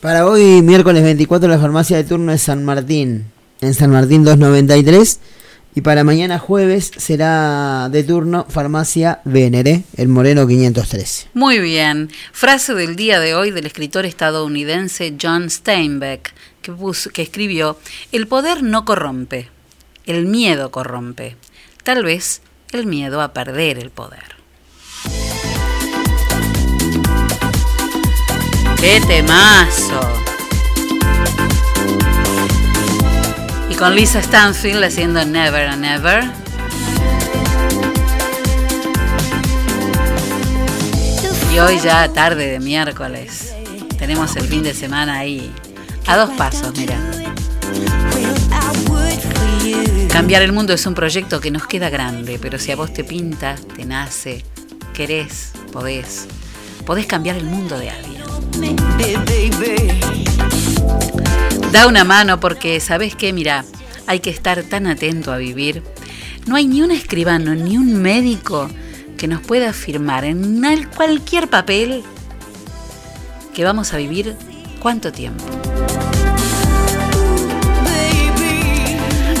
Para 0.00 0.26
hoy, 0.26 0.62
miércoles 0.62 1.02
24, 1.04 1.48
la 1.48 1.58
farmacia 1.58 1.96
de 1.96 2.04
turno 2.04 2.32
es 2.32 2.42
San 2.42 2.64
Martín, 2.64 3.26
en 3.60 3.74
San 3.74 3.90
Martín 3.90 4.24
293. 4.24 5.20
Y 5.74 5.80
para 5.80 6.04
mañana 6.04 6.38
jueves 6.38 6.90
será 6.96 7.88
de 7.90 8.04
turno 8.04 8.44
farmacia 8.48 9.20
Venere, 9.24 9.84
el 9.96 10.08
Moreno 10.08 10.46
513. 10.46 11.28
Muy 11.32 11.60
bien. 11.60 12.10
Frase 12.32 12.74
del 12.74 12.94
día 12.94 13.20
de 13.20 13.34
hoy 13.34 13.50
del 13.50 13.64
escritor 13.64 14.04
estadounidense 14.04 15.16
John 15.20 15.48
Steinbeck, 15.48 16.34
que, 16.60 16.74
que 17.12 17.22
escribió, 17.22 17.78
El 18.12 18.28
poder 18.28 18.62
no 18.62 18.84
corrompe, 18.84 19.48
el 20.04 20.26
miedo 20.26 20.70
corrompe. 20.70 21.36
Tal 21.84 22.04
vez 22.04 22.42
el 22.72 22.86
miedo 22.86 23.22
a 23.22 23.32
perder 23.32 23.78
el 23.78 23.90
poder. 23.90 24.36
¡Qué 28.78 29.00
temazo! 29.06 30.21
Con 33.82 33.96
Lisa 33.96 34.22
Stanfield 34.22 34.84
haciendo 34.84 35.24
Never 35.24 35.66
and 35.66 35.82
Never. 35.82 36.22
Y 41.52 41.58
hoy 41.58 41.80
ya 41.80 42.08
tarde 42.12 42.46
de 42.46 42.60
miércoles. 42.60 43.52
Tenemos 43.98 44.36
el 44.36 44.44
fin 44.44 44.62
de 44.62 44.72
semana 44.72 45.18
ahí. 45.18 45.52
A 46.06 46.16
dos 46.16 46.30
pasos, 46.30 46.72
mira. 46.78 46.96
Cambiar 50.12 50.42
el 50.42 50.52
mundo 50.52 50.72
es 50.72 50.86
un 50.86 50.94
proyecto 50.94 51.40
que 51.40 51.50
nos 51.50 51.66
queda 51.66 51.90
grande, 51.90 52.38
pero 52.40 52.60
si 52.60 52.70
a 52.70 52.76
vos 52.76 52.92
te 52.92 53.02
pinta, 53.02 53.56
te 53.74 53.84
nace, 53.84 54.44
querés, 54.94 55.54
podés, 55.72 56.28
podés 56.86 57.06
cambiar 57.06 57.34
el 57.34 57.46
mundo 57.46 57.76
de 57.76 57.90
alguien. 57.90 58.22
Da 61.72 61.86
una 61.86 62.04
mano 62.04 62.38
porque, 62.38 62.80
¿sabés 62.80 63.16
qué? 63.16 63.32
Mira, 63.32 63.64
hay 64.06 64.20
que 64.20 64.30
estar 64.30 64.62
tan 64.64 64.86
atento 64.86 65.32
a 65.32 65.38
vivir. 65.38 65.82
No 66.46 66.56
hay 66.56 66.66
ni 66.66 66.82
un 66.82 66.90
escribano 66.90 67.54
ni 67.54 67.78
un 67.78 67.94
médico 68.02 68.68
que 69.16 69.26
nos 69.28 69.40
pueda 69.40 69.70
afirmar 69.70 70.24
en 70.24 70.64
al- 70.64 70.90
cualquier 70.90 71.48
papel 71.48 72.02
que 73.54 73.64
vamos 73.64 73.92
a 73.94 73.96
vivir 73.96 74.36
cuánto 74.80 75.12
tiempo. 75.12 75.44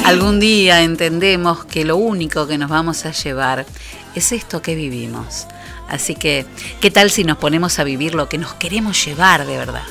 Algún 0.04 0.40
día 0.40 0.82
entendemos 0.82 1.64
que 1.64 1.84
lo 1.84 1.96
único 1.96 2.46
que 2.46 2.58
nos 2.58 2.68
vamos 2.70 3.04
a 3.06 3.12
llevar 3.12 3.66
es 4.14 4.32
esto 4.32 4.60
que 4.62 4.74
vivimos. 4.74 5.46
Así 5.88 6.14
que, 6.14 6.46
¿qué 6.80 6.90
tal 6.90 7.10
si 7.10 7.24
nos 7.24 7.36
ponemos 7.38 7.78
a 7.78 7.84
vivir 7.84 8.14
lo 8.14 8.28
que 8.28 8.38
nos 8.38 8.54
queremos 8.54 9.04
llevar 9.04 9.46
de 9.46 9.56
verdad? 9.58 9.82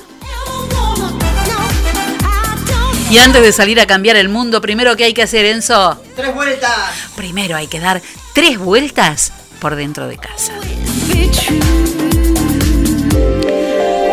Y 3.11 3.17
antes 3.17 3.41
de 3.41 3.51
salir 3.51 3.77
a 3.81 3.85
cambiar 3.85 4.15
el 4.15 4.29
mundo, 4.29 4.61
primero 4.61 4.95
que 4.95 5.03
hay 5.03 5.13
que 5.13 5.21
hacer, 5.21 5.45
Enzo. 5.45 6.01
¡Tres 6.15 6.33
vueltas! 6.33 6.71
Primero 7.17 7.57
hay 7.57 7.67
que 7.67 7.81
dar 7.81 8.01
tres 8.33 8.57
vueltas 8.57 9.33
por 9.59 9.75
dentro 9.75 10.07
de 10.07 10.17
casa. 10.17 10.53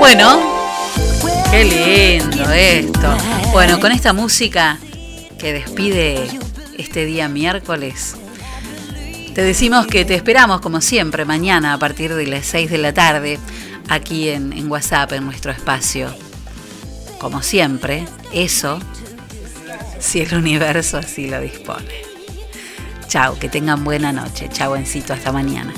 Bueno, 0.00 0.40
qué 1.52 1.64
lindo 1.64 2.50
esto. 2.50 3.16
Bueno, 3.52 3.78
con 3.78 3.92
esta 3.92 4.12
música 4.12 4.78
que 5.38 5.52
despide 5.52 6.28
este 6.76 7.04
día 7.04 7.28
miércoles, 7.28 8.16
te 9.32 9.42
decimos 9.42 9.86
que 9.86 10.04
te 10.04 10.16
esperamos 10.16 10.60
como 10.60 10.80
siempre 10.80 11.24
mañana 11.24 11.74
a 11.74 11.78
partir 11.78 12.16
de 12.16 12.26
las 12.26 12.46
6 12.46 12.68
de 12.68 12.78
la 12.78 12.92
tarde 12.92 13.38
aquí 13.88 14.28
en, 14.28 14.52
en 14.52 14.68
WhatsApp, 14.68 15.12
en 15.12 15.24
nuestro 15.24 15.52
espacio. 15.52 16.12
Como 17.18 17.42
siempre, 17.42 18.04
eso, 18.32 18.78
si 19.98 20.20
el 20.20 20.34
universo 20.34 20.98
así 20.98 21.28
lo 21.28 21.40
dispone. 21.40 21.92
Chao, 23.08 23.38
que 23.38 23.48
tengan 23.48 23.84
buena 23.84 24.12
noche. 24.12 24.48
Chao, 24.52 24.76
Encito, 24.76 25.12
hasta 25.14 25.32
mañana. 25.32 25.72